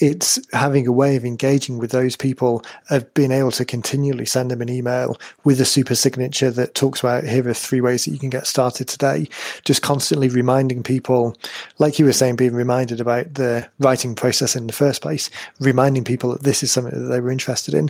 It's 0.00 0.40
having 0.52 0.88
a 0.88 0.92
way 0.92 1.14
of 1.14 1.24
engaging 1.24 1.78
with 1.78 1.92
those 1.92 2.16
people, 2.16 2.64
of 2.90 3.14
being 3.14 3.30
able 3.30 3.52
to 3.52 3.64
continually 3.64 4.26
send 4.26 4.50
them 4.50 4.60
an 4.60 4.68
email 4.68 5.16
with 5.44 5.60
a 5.60 5.64
super 5.64 5.94
signature 5.94 6.50
that 6.50 6.74
talks 6.74 6.98
about 6.98 7.22
here 7.22 7.46
are 7.48 7.54
three 7.54 7.80
ways 7.80 8.04
that 8.04 8.10
you 8.10 8.18
can 8.18 8.28
get 8.28 8.48
started 8.48 8.88
today. 8.88 9.28
Just 9.64 9.82
constantly 9.82 10.28
reminding 10.28 10.82
people, 10.82 11.36
like 11.78 12.00
you 12.00 12.04
were 12.04 12.12
saying, 12.12 12.34
being 12.34 12.54
reminded 12.54 13.00
about 13.00 13.34
the 13.34 13.68
writing 13.78 14.16
process 14.16 14.56
in 14.56 14.66
the 14.66 14.72
first 14.72 15.00
place, 15.00 15.30
reminding 15.60 16.02
people 16.02 16.32
that 16.32 16.42
this 16.42 16.64
is 16.64 16.72
something 16.72 17.00
that 17.00 17.08
they 17.08 17.20
were 17.20 17.30
interested 17.30 17.72
in 17.72 17.88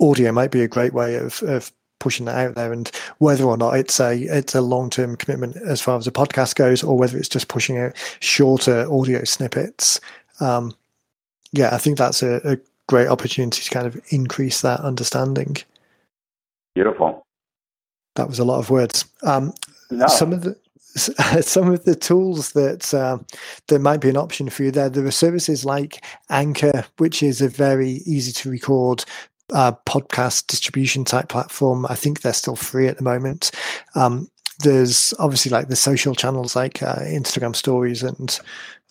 audio 0.00 0.32
might 0.32 0.50
be 0.50 0.62
a 0.62 0.68
great 0.68 0.92
way 0.92 1.14
of, 1.14 1.44
of 1.44 1.70
pushing 1.98 2.26
that 2.26 2.36
out 2.36 2.54
there 2.54 2.72
and 2.72 2.90
whether 3.18 3.44
or 3.44 3.56
not 3.56 3.76
it's 3.76 3.98
a 4.00 4.14
it's 4.22 4.54
a 4.54 4.60
long-term 4.60 5.16
commitment 5.16 5.56
as 5.56 5.80
far 5.80 5.96
as 5.96 6.06
a 6.06 6.12
podcast 6.12 6.54
goes 6.54 6.82
or 6.82 6.96
whether 6.96 7.16
it's 7.16 7.28
just 7.28 7.48
pushing 7.48 7.78
out 7.78 7.92
shorter 8.20 8.90
audio 8.92 9.24
snippets 9.24 10.00
um, 10.40 10.74
yeah 11.52 11.74
i 11.74 11.78
think 11.78 11.96
that's 11.98 12.22
a, 12.22 12.40
a, 12.44 12.58
great 12.88 13.08
opportunity 13.08 13.60
to 13.62 13.70
kind 13.70 13.84
of 13.84 14.00
increase 14.10 14.60
that 14.60 14.78
understanding 14.78 15.56
beautiful 16.76 17.26
that 18.14 18.28
was 18.28 18.38
a 18.38 18.44
lot 18.44 18.60
of 18.60 18.70
words 18.70 19.04
um, 19.24 19.52
no. 19.90 20.06
some 20.06 20.32
of 20.32 20.42
the 20.42 20.56
some 21.42 21.70
of 21.70 21.84
the 21.84 21.94
tools 21.94 22.52
that 22.52 22.94
uh, 22.94 23.18
that 23.66 23.80
might 23.80 24.00
be 24.00 24.08
an 24.08 24.16
option 24.16 24.48
for 24.48 24.62
you 24.62 24.70
there. 24.70 24.88
There 24.88 25.04
are 25.04 25.10
services 25.10 25.62
like 25.62 26.02
Anchor, 26.30 26.86
which 26.96 27.22
is 27.22 27.42
a 27.42 27.50
very 27.50 28.00
easy 28.06 28.32
to 28.32 28.50
record 28.50 29.04
uh, 29.52 29.72
podcast 29.86 30.46
distribution 30.46 31.04
type 31.04 31.28
platform. 31.28 31.86
I 31.86 31.94
think 31.94 32.20
they're 32.20 32.32
still 32.32 32.56
free 32.56 32.88
at 32.88 32.96
the 32.96 33.04
moment. 33.04 33.50
Um, 33.94 34.28
there's 34.60 35.12
obviously 35.18 35.50
like 35.50 35.68
the 35.68 35.76
social 35.76 36.14
channels 36.14 36.56
like 36.56 36.82
uh, 36.82 36.96
Instagram 37.00 37.54
stories 37.54 38.02
and 38.02 38.38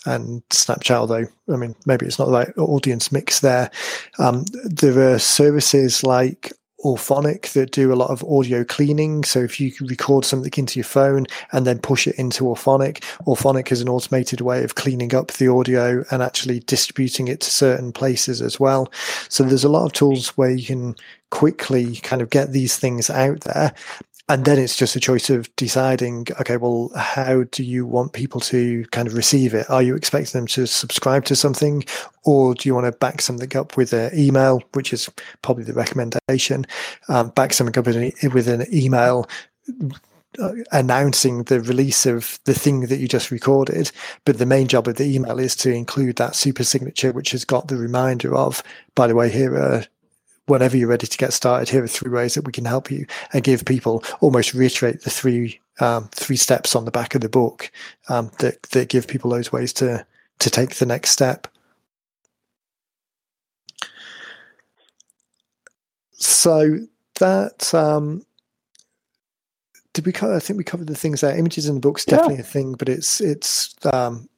and 0.08 0.48
Snapchat, 0.50 0.96
although 0.96 1.26
I 1.52 1.56
mean 1.56 1.76
maybe 1.86 2.06
it's 2.06 2.20
not 2.20 2.26
the 2.26 2.32
right 2.32 2.58
audience 2.58 3.12
mix 3.12 3.40
there. 3.40 3.72
Um, 4.20 4.46
there 4.64 5.14
are 5.14 5.20
services 5.20 6.04
like 6.04 6.54
Auphonic 6.84 7.54
that 7.54 7.72
do 7.72 7.94
a 7.94 7.96
lot 7.96 8.10
of 8.10 8.24
audio 8.26 8.64
cleaning. 8.64 9.24
So 9.24 9.40
if 9.40 9.60
you 9.60 9.72
record 9.82 10.26
something 10.26 10.52
into 10.58 10.78
your 10.78 10.86
phone 10.86 11.26
and 11.52 11.66
then 11.66 11.80
push 11.80 12.08
it 12.08 12.16
into 12.16 12.44
Auphonic, 12.44 13.02
Auphonic 13.26 13.72
is 13.72 13.82
an 13.82 13.90
automated 13.90 14.42
way 14.42 14.64
of 14.64 14.76
cleaning 14.76 15.16
up 15.16 15.32
the 15.34 15.48
audio 15.48 16.04
and 16.12 16.22
actually 16.22 16.60
distributing 16.62 17.28
it 17.28 17.40
to 17.42 17.50
certain 17.50 17.92
places 17.92 18.42
as 18.42 18.60
well. 18.60 18.92
So 19.30 19.44
there's 19.44 19.64
a 19.64 19.70
lot 19.70 19.86
of 19.86 19.94
tools 19.94 20.30
where 20.38 20.52
you 20.52 20.66
can 20.66 20.96
quickly 21.32 21.96
kind 21.98 22.22
of 22.22 22.30
get 22.30 22.52
these 22.52 22.78
things 22.78 23.10
out 23.10 23.42
there 23.42 23.74
and 24.28 24.46
then 24.46 24.58
it's 24.58 24.76
just 24.76 24.96
a 24.96 25.00
choice 25.00 25.30
of 25.30 25.54
deciding 25.56 26.26
okay 26.40 26.58
well 26.58 26.90
how 26.96 27.44
do 27.52 27.64
you 27.64 27.86
want 27.86 28.14
people 28.14 28.42
to 28.42 28.86
kind 28.92 29.08
of 29.08 29.14
receive 29.14 29.54
it? 29.54 29.70
Are 29.70 29.84
you 29.84 29.96
expecting 29.96 30.40
them 30.40 30.48
to 30.48 30.66
subscribe 30.66 31.26
to 31.26 31.36
something 31.36 31.84
or 32.24 32.56
do 32.56 32.68
you 32.68 32.74
want 32.74 32.92
to 32.92 32.98
back 32.98 33.22
something 33.22 33.56
up 33.56 33.78
with 33.78 33.94
an 33.94 34.12
email 34.18 34.62
which 34.74 34.94
is 34.94 35.10
probably 35.42 35.64
the 35.64 35.74
recommendation 35.74 36.66
um, 37.08 37.30
back 37.30 37.54
something 37.54 37.78
up 37.78 37.86
with 37.86 38.48
an, 38.48 38.66
email 38.74 39.28
uh, 40.40 40.52
announcing 40.72 41.44
the 41.44 41.62
release 41.62 42.06
of 42.06 42.40
the 42.46 42.54
thing 42.54 42.82
that 42.82 42.98
you 42.98 43.08
just 43.08 43.32
recorded. 43.32 43.92
But 44.26 44.38
the 44.38 44.46
main 44.46 44.68
job 44.68 44.88
of 44.88 44.96
the 44.96 45.06
email 45.06 45.40
is 45.40 45.56
to 45.58 45.72
include 45.72 46.18
that 46.18 46.36
super 46.36 46.64
signature 46.64 47.12
which 47.12 47.32
has 47.32 47.46
got 47.46 47.68
the 47.68 47.78
reminder 47.78 48.36
of 48.36 48.64
by 48.96 49.08
the 49.08 49.16
way 49.16 49.30
here 49.30 49.56
are 49.56 49.86
whenever 50.48 50.78
you're 50.78 50.88
ready 50.88 51.08
to 51.08 51.18
get 51.18 51.34
started, 51.34 51.70
here 51.70 51.84
are 51.84 51.88
three 51.88 52.12
ways 52.12 52.36
that 52.36 52.46
we 52.46 52.52
can 52.52 52.66
help 52.66 52.92
you 52.92 53.06
and 53.34 53.44
give 53.44 53.66
people 53.66 54.04
almost 54.20 54.54
reiterate 54.54 55.02
the 55.02 55.10
three 55.10 55.60
um, 55.80 56.08
three 56.12 56.38
steps 56.38 56.76
on 56.76 56.86
the 56.86 56.92
back 56.92 57.16
of 57.16 57.22
the 57.22 57.30
book 57.30 57.72
um, 58.10 58.32
that 58.40 58.64
that 58.64 58.90
give 58.90 59.08
people 59.08 59.30
those 59.32 59.52
ways 59.52 59.74
to 59.74 60.06
to 60.40 60.50
take 60.50 60.76
the 60.76 60.86
next 60.86 61.12
step. 61.12 61.48
So 66.14 66.80
that 67.20 67.74
um, 67.74 68.26
did 69.94 70.06
we 70.06 70.12
cover? 70.12 70.36
I 70.36 70.40
think 70.40 70.58
we 70.58 70.64
covered 70.64 70.88
the 70.88 70.96
things 70.96 71.22
there. 71.22 71.38
Images 71.38 71.68
in 71.68 71.76
the 71.76 71.82
book's 71.82 72.06
definitely 72.06 72.36
yeah. 72.36 72.42
a 72.42 72.44
thing, 72.44 72.74
but 72.74 72.90
it's 72.90 73.20
it's 73.20 73.76
um, 73.94 74.30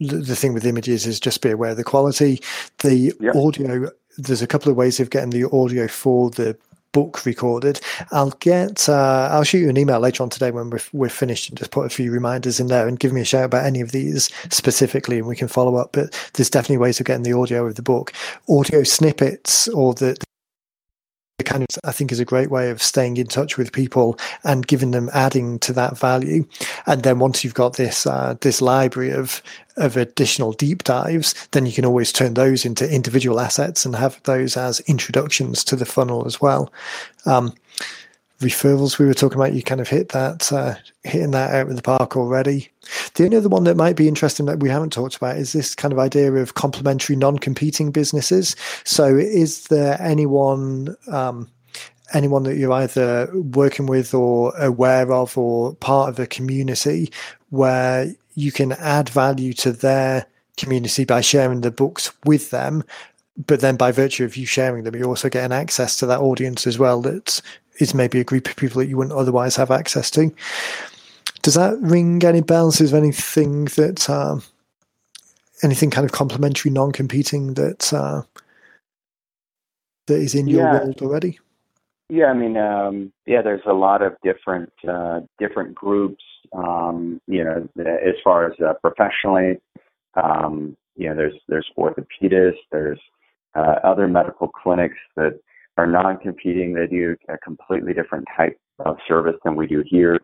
the, 0.00 0.16
the 0.16 0.36
thing 0.36 0.54
with 0.54 0.66
images 0.66 1.06
is 1.06 1.20
just 1.20 1.42
be 1.42 1.50
aware 1.50 1.70
of 1.72 1.76
the 1.76 1.84
quality. 1.84 2.40
The 2.78 3.14
yep. 3.20 3.34
audio 3.34 3.90
there's 4.18 4.42
a 4.42 4.46
couple 4.46 4.70
of 4.70 4.76
ways 4.76 5.00
of 5.00 5.10
getting 5.10 5.30
the 5.30 5.48
audio 5.50 5.88
for 5.88 6.30
the 6.30 6.56
book 6.92 7.24
recorded. 7.24 7.80
I'll 8.10 8.30
get 8.40 8.88
uh, 8.88 9.28
I'll 9.30 9.44
shoot 9.44 9.58
you 9.58 9.68
an 9.68 9.76
email 9.76 10.00
later 10.00 10.22
on 10.22 10.30
today 10.30 10.50
when 10.50 10.70
we're, 10.70 10.80
we're 10.92 11.08
finished 11.08 11.48
and 11.48 11.58
just 11.58 11.70
put 11.70 11.86
a 11.86 11.90
few 11.90 12.10
reminders 12.10 12.58
in 12.58 12.66
there 12.66 12.88
and 12.88 12.98
give 12.98 13.12
me 13.12 13.20
a 13.20 13.26
shout 13.26 13.44
about 13.44 13.64
any 13.64 13.80
of 13.80 13.92
these 13.92 14.30
specifically 14.50 15.18
and 15.18 15.26
we 15.26 15.36
can 15.36 15.48
follow 15.48 15.76
up. 15.76 15.90
But 15.92 16.30
there's 16.34 16.50
definitely 16.50 16.78
ways 16.78 16.98
of 16.98 17.06
getting 17.06 17.22
the 17.22 17.34
audio 17.34 17.66
of 17.66 17.76
the 17.76 17.82
book. 17.82 18.12
Audio 18.48 18.82
snippets 18.82 19.68
or 19.68 19.94
the, 19.94 20.16
kind 21.44 21.62
of 21.62 21.68
I 21.84 21.92
think 21.92 22.10
is 22.10 22.20
a 22.20 22.24
great 22.24 22.50
way 22.50 22.70
of 22.70 22.82
staying 22.82 23.16
in 23.16 23.26
touch 23.26 23.56
with 23.56 23.72
people 23.72 24.18
and 24.44 24.66
giving 24.66 24.90
them 24.90 25.08
adding 25.12 25.58
to 25.60 25.72
that 25.74 25.96
value. 25.96 26.46
And 26.86 27.02
then 27.02 27.18
once 27.18 27.44
you've 27.44 27.54
got 27.54 27.76
this 27.76 28.06
uh, 28.06 28.36
this 28.40 28.60
library 28.60 29.10
of 29.10 29.42
of 29.76 29.96
additional 29.96 30.52
deep 30.52 30.82
dives, 30.82 31.34
then 31.52 31.64
you 31.64 31.72
can 31.72 31.84
always 31.84 32.12
turn 32.12 32.34
those 32.34 32.64
into 32.64 32.92
individual 32.92 33.38
assets 33.38 33.86
and 33.86 33.94
have 33.94 34.20
those 34.24 34.56
as 34.56 34.80
introductions 34.80 35.62
to 35.64 35.76
the 35.76 35.86
funnel 35.86 36.26
as 36.26 36.40
well. 36.40 36.72
Um, 37.26 37.54
referrals 38.40 38.98
we 38.98 39.06
were 39.06 39.14
talking 39.14 39.38
about, 39.38 39.52
you 39.52 39.62
kind 39.62 39.80
of 39.80 39.88
hit 39.88 40.10
that, 40.10 40.52
uh, 40.52 40.74
hitting 41.02 41.32
that 41.32 41.54
out 41.54 41.68
of 41.68 41.76
the 41.76 41.82
park 41.82 42.16
already. 42.16 42.68
The 43.14 43.24
only 43.24 43.36
other 43.36 43.48
one 43.48 43.64
that 43.64 43.76
might 43.76 43.96
be 43.96 44.08
interesting 44.08 44.46
that 44.46 44.60
we 44.60 44.68
haven't 44.68 44.92
talked 44.92 45.16
about 45.16 45.36
is 45.36 45.52
this 45.52 45.74
kind 45.74 45.92
of 45.92 45.98
idea 45.98 46.32
of 46.32 46.54
complementary 46.54 47.16
non-competing 47.16 47.90
businesses. 47.90 48.54
So, 48.84 49.16
is 49.16 49.64
there 49.64 50.00
anyone? 50.00 50.96
Um, 51.08 51.50
anyone 52.14 52.42
that 52.44 52.56
you're 52.56 52.72
either 52.72 53.30
working 53.34 53.84
with 53.84 54.14
or 54.14 54.56
aware 54.56 55.12
of 55.12 55.36
or 55.36 55.74
part 55.74 56.08
of 56.08 56.18
a 56.18 56.26
community 56.26 57.12
where 57.50 58.14
you 58.34 58.50
can 58.50 58.72
add 58.72 59.10
value 59.10 59.52
to 59.52 59.72
their 59.72 60.24
community 60.56 61.04
by 61.04 61.20
sharing 61.20 61.60
the 61.60 61.70
books 61.70 62.10
with 62.24 62.48
them 62.48 62.82
but 63.46 63.60
then 63.60 63.76
by 63.76 63.92
virtue 63.92 64.24
of 64.24 64.36
you 64.36 64.46
sharing 64.46 64.84
them, 64.84 64.96
you're 64.96 65.08
also 65.08 65.28
getting 65.28 65.52
access 65.52 65.96
to 65.98 66.06
that 66.06 66.20
audience 66.20 66.66
as 66.66 66.78
well. 66.78 67.00
That's 67.00 67.40
is 67.78 67.94
maybe 67.94 68.20
a 68.20 68.24
group 68.24 68.48
of 68.48 68.56
people 68.56 68.80
that 68.80 68.88
you 68.88 68.96
wouldn't 68.96 69.16
otherwise 69.16 69.56
have 69.56 69.70
access 69.70 70.10
to. 70.12 70.32
Does 71.42 71.54
that 71.54 71.78
ring 71.80 72.22
any 72.24 72.40
bells? 72.40 72.80
Is 72.80 72.90
there 72.90 73.00
anything 73.00 73.66
that 73.76 74.08
um, 74.10 74.42
anything 75.62 75.90
kind 75.90 76.04
of 76.04 76.12
complementary, 76.12 76.70
non-competing 76.70 77.54
that 77.54 77.92
uh, 77.92 78.22
that 80.06 80.18
is 80.18 80.34
in 80.34 80.48
your 80.48 80.62
yeah. 80.62 80.72
world 80.72 81.02
already? 81.02 81.38
Yeah, 82.10 82.26
I 82.26 82.34
mean, 82.34 82.56
um, 82.56 83.12
yeah, 83.26 83.42
there's 83.42 83.62
a 83.66 83.72
lot 83.72 84.02
of 84.02 84.16
different 84.22 84.72
uh, 84.88 85.20
different 85.38 85.74
groups. 85.74 86.24
Um, 86.52 87.20
you 87.26 87.44
know, 87.44 87.68
as 87.78 88.14
far 88.24 88.50
as 88.50 88.58
uh, 88.60 88.72
professionally, 88.80 89.60
um, 90.14 90.76
you 90.96 91.08
know, 91.08 91.14
there's 91.14 91.34
there's 91.48 91.70
orthopedists, 91.76 92.64
there's 92.72 93.00
uh, 93.54 93.76
other 93.84 94.08
medical 94.08 94.48
clinics 94.48 94.96
that 95.16 95.38
are 95.78 95.86
non-competing. 95.86 96.74
They 96.74 96.86
do 96.86 97.16
a 97.28 97.38
completely 97.38 97.94
different 97.94 98.26
type 98.36 98.58
of 98.84 98.96
service 99.06 99.36
than 99.44 99.56
we 99.56 99.66
do 99.66 99.82
here. 99.86 100.18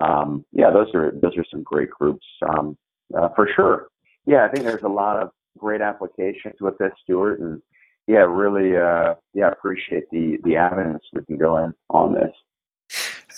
Um, 0.00 0.44
yeah, 0.52 0.70
those 0.70 0.88
are 0.94 1.12
those 1.22 1.36
are 1.36 1.44
some 1.50 1.62
great 1.62 1.90
groups 1.90 2.26
um, 2.48 2.76
uh, 3.16 3.28
for 3.36 3.48
sure. 3.54 3.88
Yeah, 4.26 4.44
I 4.44 4.48
think 4.48 4.66
there's 4.66 4.82
a 4.82 4.88
lot 4.88 5.18
of 5.22 5.30
great 5.58 5.80
applications 5.80 6.54
with 6.60 6.76
this, 6.78 6.90
Stuart, 7.04 7.38
and 7.40 7.62
yeah, 8.06 8.24
really, 8.24 8.76
uh, 8.76 9.14
yeah, 9.34 9.50
appreciate 9.50 10.04
the 10.10 10.38
the 10.44 10.56
avenues 10.56 11.00
we 11.12 11.24
can 11.24 11.36
go 11.36 11.58
in 11.58 11.72
on 11.90 12.14
this. 12.14 12.32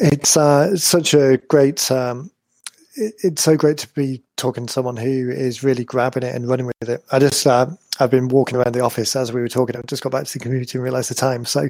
It's 0.00 0.36
uh, 0.36 0.76
such 0.76 1.14
a 1.14 1.38
great. 1.48 1.90
Um, 1.90 2.30
it's 2.96 3.42
so 3.42 3.56
great 3.56 3.78
to 3.78 3.88
be 3.88 4.22
talking 4.36 4.66
to 4.66 4.72
someone 4.72 4.96
who 4.96 5.30
is 5.30 5.62
really 5.62 5.84
grabbing 5.84 6.22
it 6.22 6.34
and 6.34 6.48
running 6.48 6.66
with 6.66 6.88
it. 6.88 7.04
I 7.12 7.18
just, 7.18 7.46
uh, 7.46 7.66
I've 8.00 8.10
been 8.10 8.28
walking 8.28 8.56
around 8.56 8.74
the 8.74 8.80
office 8.80 9.14
as 9.16 9.32
we 9.32 9.40
were 9.40 9.48
talking. 9.48 9.76
I 9.76 9.80
just 9.86 10.02
got 10.02 10.12
back 10.12 10.24
to 10.24 10.32
the 10.32 10.38
community 10.38 10.78
and 10.78 10.84
realised 10.84 11.10
the 11.10 11.14
time. 11.14 11.44
So 11.44 11.68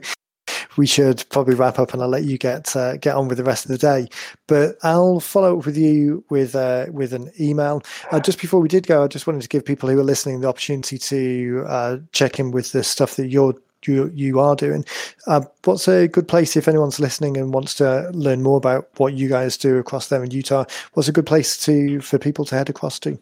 we 0.77 0.87
should 0.87 1.25
probably 1.31 1.55
wrap 1.55 1.79
up 1.79 1.93
and 1.93 2.03
I'll 2.03 2.09
let 2.09 2.25
you 2.25 2.39
get 2.39 2.75
uh, 2.77 2.97
get 2.99 3.17
on 3.17 3.29
with 3.29 3.39
the 3.39 3.45
rest 3.45 3.65
of 3.65 3.71
the 3.71 3.79
day. 3.79 4.09
But 4.47 4.77
I'll 4.83 5.21
follow 5.21 5.59
up 5.59 5.67
with 5.67 5.77
you 5.77 6.25
with 6.29 6.55
uh, 6.55 6.87
with 6.91 7.13
an 7.13 7.33
email. 7.41 7.83
Uh, 8.11 8.21
just 8.21 8.41
before 8.41 8.61
we 8.61 8.69
did 8.69 8.87
go, 8.87 9.05
I 9.05 9.09
just 9.09 9.27
wanted 9.27 9.43
to 9.43 9.49
give 9.49 9.65
people 9.65 9.89
who 9.89 9.99
are 9.99 10.05
listening 10.05 10.41
the 10.41 10.49
opportunity 10.49 10.99
to 10.99 11.65
uh, 11.67 11.99
check 12.13 12.39
in 12.39 12.51
with 12.51 12.73
the 12.73 12.85
stuff 12.85 13.17
that 13.17 13.29
you're 13.29 13.55
you 13.87 14.11
you 14.15 14.41
are 14.41 14.57
doing. 14.57 14.85
Uh, 15.27 15.43
what's 15.65 15.89
a 15.89 16.09
good 16.09 16.29
place 16.29 16.57
if 16.57 16.69
anyone's 16.69 17.01
listening 17.01 17.37
and 17.37 17.53
wants 17.53 17.75
to 17.75 18.11
learn 18.13 18.43
more 18.43 18.57
about 18.57 18.89
what 18.99 19.15
you 19.15 19.29
guys 19.29 19.57
do 19.57 19.79
across 19.79 20.09
there 20.09 20.23
in 20.23 20.31
Utah? 20.31 20.65
What's 20.95 21.09
a 21.09 21.13
good 21.13 21.27
place 21.27 21.57
to 21.65 22.01
for 22.01 22.19
people 22.19 22.45
to 22.47 22.55
head 22.55 22.69
across 22.69 22.99
to? 23.01 23.19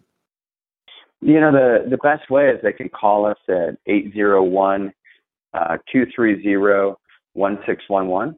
You 1.20 1.40
know, 1.40 1.52
the 1.52 1.88
the 1.88 1.98
best 1.98 2.30
way 2.30 2.50
is 2.50 2.60
they 2.62 2.72
can 2.72 2.88
call 2.88 3.26
us 3.26 3.38
at 3.48 3.78
801 3.86 4.92
uh, 5.54 5.78
230 5.90 6.96
1611. 7.34 8.36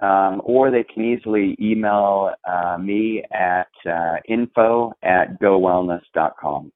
Um, 0.00 0.42
or 0.44 0.70
they 0.70 0.82
can 0.82 1.04
easily 1.04 1.56
email 1.60 2.32
uh, 2.46 2.76
me 2.78 3.22
at 3.32 3.68
uh, 3.88 4.16
info 4.28 4.92
at 5.02 5.40
gowellness.com. 5.40 6.72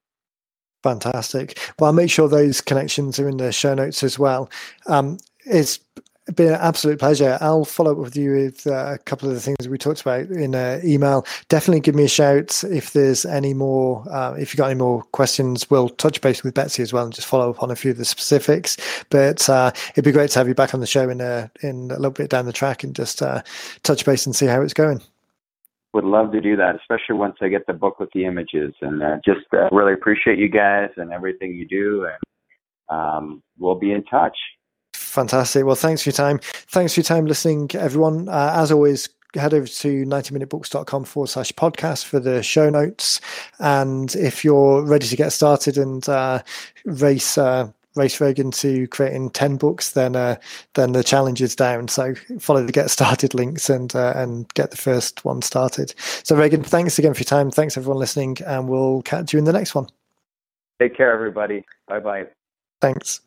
Fantastic. 0.82 1.58
Well, 1.78 1.88
I'll 1.88 1.92
make 1.92 2.10
sure 2.10 2.28
those 2.28 2.60
connections 2.60 3.18
are 3.18 3.28
in 3.28 3.38
the 3.38 3.52
show 3.52 3.74
notes 3.74 4.02
as 4.02 4.18
well. 4.18 4.48
Um, 4.86 5.18
it's 5.44 5.80
been 6.34 6.48
an 6.48 6.60
absolute 6.60 6.98
pleasure. 6.98 7.38
I'll 7.40 7.64
follow 7.64 7.92
up 7.92 7.98
with 7.98 8.16
you 8.16 8.32
with 8.32 8.66
uh, 8.66 8.94
a 8.94 8.98
couple 8.98 9.28
of 9.28 9.34
the 9.34 9.40
things 9.40 9.68
we 9.68 9.78
talked 9.78 10.02
about 10.02 10.26
in 10.26 10.54
uh, 10.54 10.80
email. 10.84 11.26
Definitely 11.48 11.80
give 11.80 11.94
me 11.94 12.04
a 12.04 12.08
shout 12.08 12.62
if 12.64 12.92
there's 12.92 13.24
any 13.24 13.54
more. 13.54 14.04
Uh, 14.10 14.34
if 14.34 14.52
you've 14.52 14.58
got 14.58 14.70
any 14.70 14.78
more 14.78 15.02
questions, 15.12 15.68
we'll 15.70 15.88
touch 15.88 16.20
base 16.20 16.42
with 16.42 16.54
Betsy 16.54 16.82
as 16.82 16.92
well 16.92 17.04
and 17.04 17.12
just 17.12 17.26
follow 17.26 17.50
up 17.50 17.62
on 17.62 17.70
a 17.70 17.76
few 17.76 17.90
of 17.90 17.96
the 17.96 18.04
specifics. 18.04 18.76
But 19.10 19.48
uh, 19.48 19.72
it'd 19.92 20.04
be 20.04 20.12
great 20.12 20.30
to 20.30 20.38
have 20.38 20.48
you 20.48 20.54
back 20.54 20.74
on 20.74 20.80
the 20.80 20.86
show 20.86 21.08
in 21.08 21.20
a, 21.20 21.50
in 21.62 21.90
a 21.90 21.96
little 21.96 22.10
bit 22.10 22.30
down 22.30 22.46
the 22.46 22.52
track 22.52 22.84
and 22.84 22.94
just 22.94 23.22
uh, 23.22 23.42
touch 23.82 24.04
base 24.04 24.26
and 24.26 24.36
see 24.36 24.46
how 24.46 24.60
it's 24.60 24.74
going. 24.74 25.02
Would 25.94 26.04
love 26.04 26.32
to 26.32 26.40
do 26.40 26.54
that, 26.56 26.76
especially 26.76 27.16
once 27.16 27.36
I 27.40 27.48
get 27.48 27.66
the 27.66 27.72
book 27.72 27.98
with 27.98 28.10
the 28.12 28.26
images. 28.26 28.74
And 28.82 29.02
uh, 29.02 29.16
just 29.24 29.40
really 29.72 29.94
appreciate 29.94 30.38
you 30.38 30.48
guys 30.48 30.90
and 30.96 31.12
everything 31.12 31.54
you 31.54 31.66
do. 31.66 32.06
And 32.06 32.98
um, 32.98 33.42
we'll 33.58 33.74
be 33.74 33.92
in 33.92 34.04
touch. 34.04 34.36
Fantastic. 34.94 35.64
Well, 35.64 35.74
thanks 35.74 36.02
for 36.02 36.10
your 36.10 36.14
time. 36.14 36.40
Thanks 36.42 36.94
for 36.94 37.00
your 37.00 37.04
time 37.04 37.26
listening, 37.26 37.70
everyone. 37.74 38.28
Uh, 38.28 38.52
as 38.56 38.70
always, 38.70 39.08
head 39.34 39.54
over 39.54 39.66
to 39.66 40.04
90minutebooks.com 40.04 41.04
forward 41.04 41.28
slash 41.28 41.52
podcast 41.52 42.04
for 42.04 42.20
the 42.20 42.42
show 42.42 42.70
notes. 42.70 43.20
And 43.58 44.14
if 44.14 44.44
you're 44.44 44.82
ready 44.82 45.06
to 45.06 45.16
get 45.16 45.32
started 45.32 45.76
and 45.78 46.06
uh, 46.08 46.42
race, 46.84 47.38
uh, 47.38 47.70
race 47.96 48.20
Regan 48.20 48.50
to 48.52 48.86
creating 48.88 49.30
10 49.30 49.56
books, 49.56 49.92
then, 49.92 50.16
uh, 50.16 50.36
then 50.74 50.92
the 50.92 51.04
challenge 51.04 51.42
is 51.42 51.56
down. 51.56 51.88
So 51.88 52.14
follow 52.38 52.64
the 52.64 52.72
get 52.72 52.90
started 52.90 53.34
links 53.34 53.68
and, 53.68 53.94
uh, 53.94 54.12
and 54.16 54.52
get 54.54 54.70
the 54.70 54.76
first 54.76 55.24
one 55.24 55.42
started. 55.42 55.94
So 55.98 56.36
Regan, 56.36 56.62
thanks 56.62 56.98
again 56.98 57.14
for 57.14 57.20
your 57.20 57.24
time. 57.24 57.50
Thanks 57.50 57.76
everyone 57.76 57.98
listening 57.98 58.38
and 58.46 58.68
we'll 58.68 59.02
catch 59.02 59.32
you 59.32 59.38
in 59.38 59.44
the 59.44 59.52
next 59.52 59.74
one. 59.74 59.88
Take 60.80 60.96
care, 60.96 61.12
everybody. 61.12 61.64
Bye 61.88 62.00
bye. 62.00 62.26
Thanks. 62.80 63.20